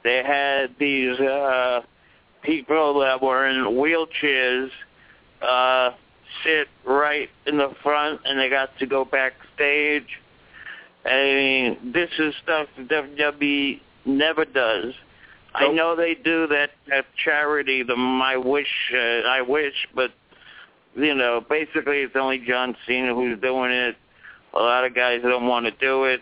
[0.03, 1.81] They had these uh,
[2.43, 4.69] people that were in wheelchairs
[5.41, 5.91] uh,
[6.43, 10.07] sit right in the front, and they got to go backstage.
[11.05, 14.93] I mean, this is stuff the WWE never does.
[15.53, 20.11] I know they do that at charity, the My Wish, uh, I Wish, but
[20.95, 23.95] you know, basically it's only John Cena who's doing it.
[24.53, 26.21] A lot of guys don't want to do it,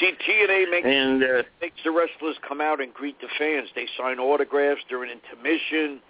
[0.00, 3.68] See, TNA makes and uh, makes the wrestlers come out and greet the fans.
[3.74, 6.00] They sign autographs during intermission.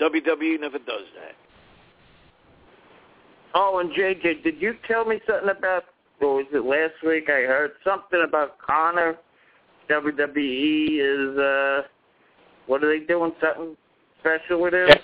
[0.00, 1.34] WWE never does that.
[3.54, 5.84] Oh, and JJ, did you tell me something about,
[6.20, 7.28] or was it last week?
[7.28, 9.16] I heard something about Connor.
[9.90, 11.86] WWE is, uh,
[12.66, 13.32] what are they doing?
[13.42, 13.76] Something
[14.20, 14.88] special with him?
[14.88, 14.96] Yeah.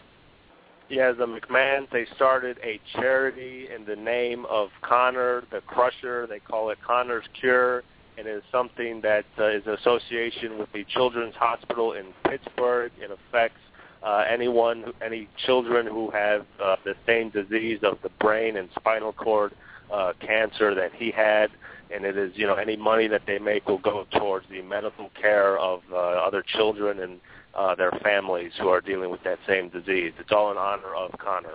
[0.90, 6.26] Yeah, the McMahons, they started a charity in the name of Connor the Crusher.
[6.26, 7.82] They call it Connor's Cure,
[8.18, 12.90] and it is something that uh, is an association with the Children's Hospital in Pittsburgh.
[12.98, 13.60] It affects
[14.02, 18.68] uh, anyone, who- any children who have uh, the same disease of the brain and
[18.76, 19.52] spinal cord
[19.92, 21.48] uh, cancer that he had.
[21.94, 25.10] And it is, you know, any money that they make will go towards the medical
[25.20, 27.20] care of uh, other children and
[27.54, 30.12] uh, their families who are dealing with that same disease.
[30.18, 31.54] It's all in honor of Connor.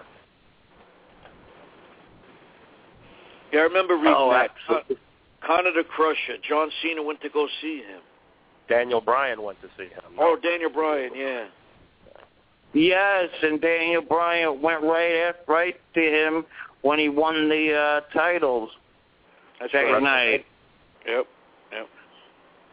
[3.51, 4.49] Yeah, I remember reading Oh, that.
[4.67, 4.97] absolutely.
[5.45, 6.37] Connor the Crusher.
[6.47, 8.01] John Cena went to go see him.
[8.69, 10.03] Daniel Bryan went to see him.
[10.19, 11.45] Oh, Daniel Bryan, yeah.
[12.73, 16.45] Yes, and Daniel Bryan went right after, right to him
[16.81, 18.69] when he won the uh, titles
[19.59, 20.01] That's that right.
[20.03, 20.45] night.
[21.05, 21.27] Yep.
[21.71, 21.87] Yep.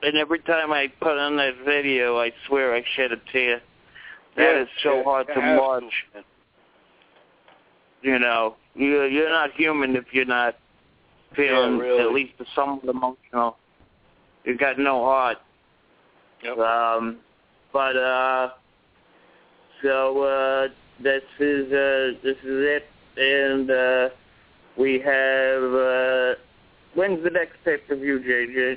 [0.02, 3.60] And every time I put on that video, I swear I shed a tear.
[4.36, 5.82] That Yeah, is so yeah, hard to have watch.
[8.02, 10.56] You know, you you're not human if you're not
[11.36, 12.00] feeling Yeah, really.
[12.02, 13.56] at least somewhat emotional.
[14.44, 15.38] You got no heart.
[16.42, 16.58] Yep.
[16.58, 17.18] Um,
[17.72, 18.50] but uh,
[19.82, 20.68] so uh,
[21.02, 22.84] this is uh, this is it,
[23.16, 24.08] and uh,
[24.78, 26.34] we have uh,
[26.94, 28.76] when's the next pay per view, JJ?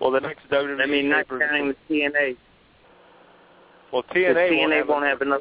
[0.00, 2.36] Well, the next WWE I mean, not counting the TNA.
[3.92, 5.40] Well, The TNA, TNA won't won't have, enough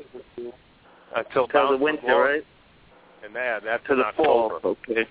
[1.16, 2.44] until until the winter, right?
[3.26, 4.52] And that, that's To in the fall.
[4.56, 4.78] October.
[4.90, 5.08] Okay.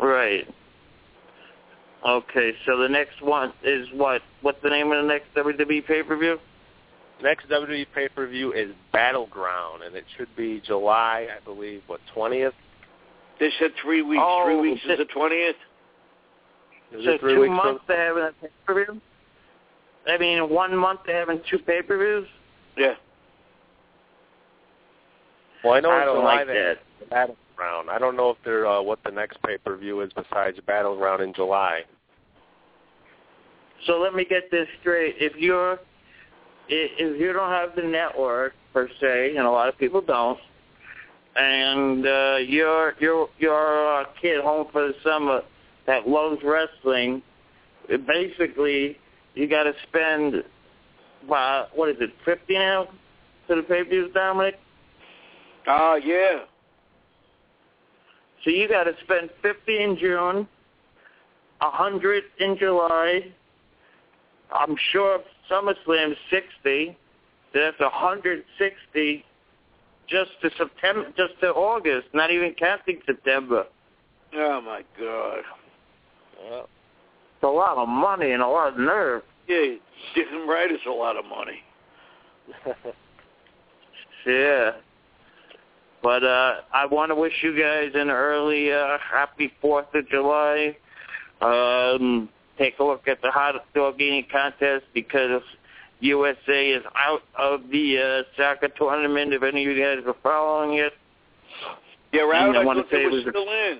[0.00, 0.46] Right.
[2.06, 4.22] Okay, so the next one is what?
[4.42, 6.38] What's the name of the next WWE pay per view?
[7.22, 12.52] Next WWE pay-per-view is Battleground, and it should be July, I believe, what, 20th?
[13.40, 14.22] They said three weeks.
[14.24, 14.98] Oh, three weeks is shit.
[14.98, 15.56] the twentieth.
[16.92, 19.00] Is so it three two weeks months from- to having a pay per view?
[20.06, 22.28] I mean, one month to having two pay per views?
[22.76, 22.94] Yeah.
[25.64, 26.74] Well, I know I in don't July like they
[27.10, 27.36] that.
[27.58, 27.90] Have Battleground.
[27.90, 31.22] I don't know if they're uh, what the next pay per view is besides Battleground
[31.22, 31.82] in July.
[33.86, 35.16] So let me get this straight.
[35.18, 35.78] If you're
[36.68, 40.38] if you don't have the network per se, and a lot of people don't,
[41.36, 45.42] and uh, you're you're you're a kid home for the summer
[45.86, 47.22] that loves wrestling,
[48.06, 48.98] basically
[49.34, 50.42] you got to spend
[51.32, 52.88] uh, what is it fifty now
[53.48, 54.58] to the pay per views, Dominic?
[55.68, 56.44] Ah, yeah.
[58.46, 60.46] So you got to spend fifty in June,
[61.60, 63.22] a hundred in July.
[64.54, 65.18] I'm sure
[65.50, 66.96] SummerSlam's sixty.
[67.52, 69.24] That's a hundred sixty
[70.08, 72.06] just to September, just to August.
[72.14, 73.64] Not even counting September.
[74.32, 75.38] Oh my God.
[76.44, 76.60] Yeah.
[76.60, 79.22] It's a lot of money and a lot of nerve.
[79.48, 79.74] Yeah,
[80.14, 80.70] damn right.
[80.70, 81.62] It's a lot of money.
[84.26, 84.72] Yeah.
[86.06, 90.76] But uh I want to wish you guys an early uh happy 4th of July.
[91.40, 92.28] Um
[92.58, 95.42] take a look at the hot dog eating contest because
[95.98, 100.78] USA is out of the uh soccer tournament if any of you guys are following
[100.78, 100.92] it.
[102.12, 102.54] They're out.
[102.54, 103.78] I I wanna thought they say were it was a- still in.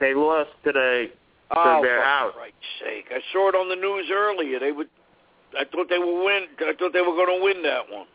[0.00, 1.10] They lost today.
[1.56, 2.34] Oh, they're for out.
[2.34, 3.06] Christ's sake!
[3.10, 4.60] I saw it on the news earlier.
[4.60, 4.90] They would.
[5.58, 6.42] I thought they would win.
[6.60, 8.06] I thought they were going to win that one.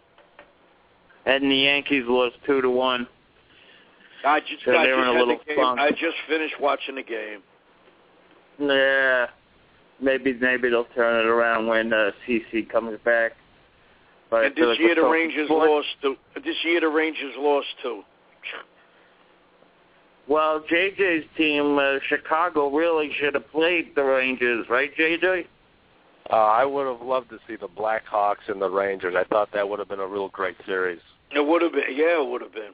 [1.30, 3.08] And the Yankees lost 2 to 1.
[4.26, 5.58] I just, So I they were just in a little game.
[5.58, 5.80] funk.
[5.80, 7.42] I just finished watching the game.
[8.60, 9.28] Yeah.
[10.02, 13.34] Maybe maybe they'll turn it around when uh, CC comes back.
[14.30, 15.70] But and this like year the Rangers sports.
[15.70, 16.16] lost too.
[16.44, 18.04] This year the Rangers lost too.
[20.28, 25.46] Well, JJ's team, uh, Chicago, really should have played the Rangers, right, JJ?
[26.32, 29.16] Uh, I would have loved to see the Blackhawks and the Rangers.
[29.18, 31.00] I thought that would have been a real great series.
[31.32, 31.84] It would have been.
[31.92, 32.72] Yeah, it would have been.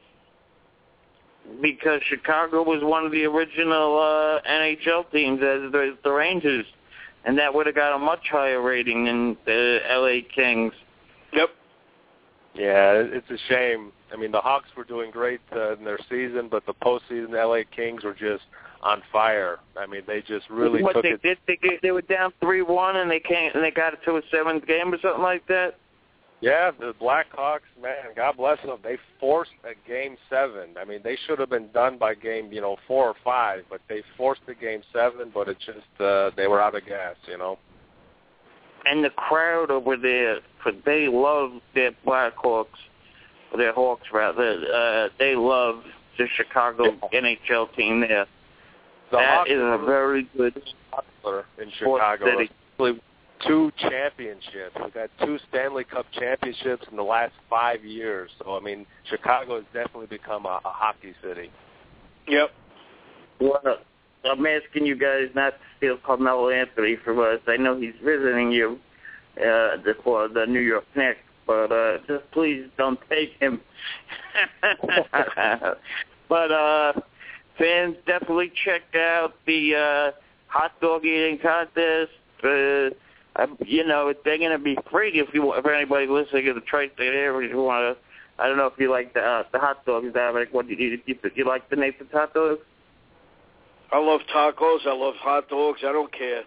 [1.61, 6.65] Because Chicago was one of the original uh, NHL teams as the, the Rangers,
[7.23, 10.73] and that would have got a much higher rating than the LA Kings.
[11.33, 11.49] Yep.
[12.55, 13.91] Yeah, it's a shame.
[14.11, 17.45] I mean, the Hawks were doing great uh, in their season, but the postseason, the
[17.45, 18.43] LA Kings were just
[18.81, 19.59] on fire.
[19.77, 21.21] I mean, they just really what took they it.
[21.21, 24.17] did, they, they were down three one, and they came and they got it to
[24.17, 25.75] a seventh game or something like that.
[26.45, 28.77] Yeah, the Blackhawks, man, God bless them.
[28.83, 30.75] They forced a game seven.
[30.79, 33.81] I mean, they should have been done by game, you know, four or five, but
[33.89, 35.31] they forced the game seven.
[35.33, 37.57] But it just uh, they were out of gas, you know.
[38.85, 42.67] and the crowd over there, for they love their Blackhawks,
[43.51, 44.59] or their Hawks rather.
[44.71, 45.81] Uh, they love
[46.19, 48.27] the Chicago NHL team there.
[49.09, 52.25] The That Hawks is a very good popular in Chicago.
[52.25, 52.51] city.
[52.73, 53.01] Especially
[53.47, 54.75] two championships.
[54.81, 58.29] We've had two Stanley Cup championships in the last five years.
[58.39, 61.51] So I mean, Chicago has definitely become a, a hockey city.
[62.27, 62.51] Yep.
[63.39, 63.61] Well,
[64.23, 67.39] I'm asking you guys not to steal Carmelo Anthony from us.
[67.47, 68.79] I know he's visiting you
[69.37, 73.61] uh, for the New York Knicks, but uh, just please don't take him.
[76.29, 76.93] but uh,
[77.57, 80.11] fans definitely check out the uh,
[80.47, 82.11] hot dog eating contest.
[82.43, 82.95] Uh,
[83.37, 86.61] um, you know, they're going to be free if you if anybody listening to the
[86.61, 88.03] tri-state area you want to.
[88.41, 90.49] I don't know if you like the uh, the hot dogs, Dominic.
[90.51, 92.61] What do you, you you like the Nathan's hot dogs?
[93.91, 94.85] I love tacos.
[94.85, 95.81] I love hot dogs.
[95.85, 96.43] I don't care.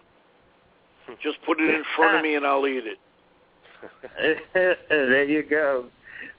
[1.22, 2.98] Just put it in front of me and I'll eat it.
[4.88, 5.86] there you go.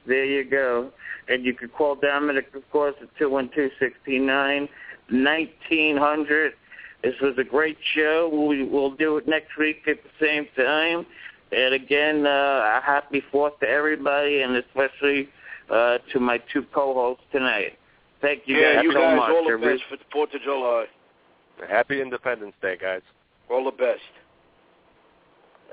[0.06, 0.92] There you go.
[1.28, 4.68] And you can call Dominic, of course, at two one two sixty nine
[5.10, 6.54] nineteen hundred.
[7.04, 8.30] This was a great show.
[8.50, 11.06] We, we'll do it next week at the same time.
[11.52, 15.30] And again, uh, a happy Fourth to everybody, and especially
[15.70, 17.78] uh, to my two co-hosts tonight.
[18.22, 19.30] Thank you yeah, guys you so guys, much.
[19.30, 20.86] all I the really- best for the Fourth of July.
[21.70, 23.02] Happy Independence Day, guys.
[23.50, 24.00] All the best.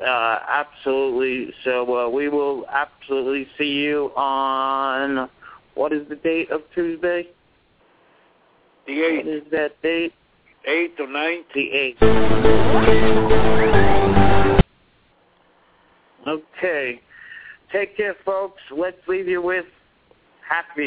[0.04, 1.52] Uh, absolutely.
[1.64, 5.28] So uh, we will absolutely see you on
[5.74, 7.28] what is the date of Tuesday?
[8.86, 10.12] The What eighth, is that date?
[10.66, 11.46] Eighth or ninth.
[11.54, 12.02] The eighth.
[16.26, 17.00] Okay.
[17.72, 18.60] Take care, folks.
[18.70, 19.66] Let's leave you with
[20.48, 20.86] happy.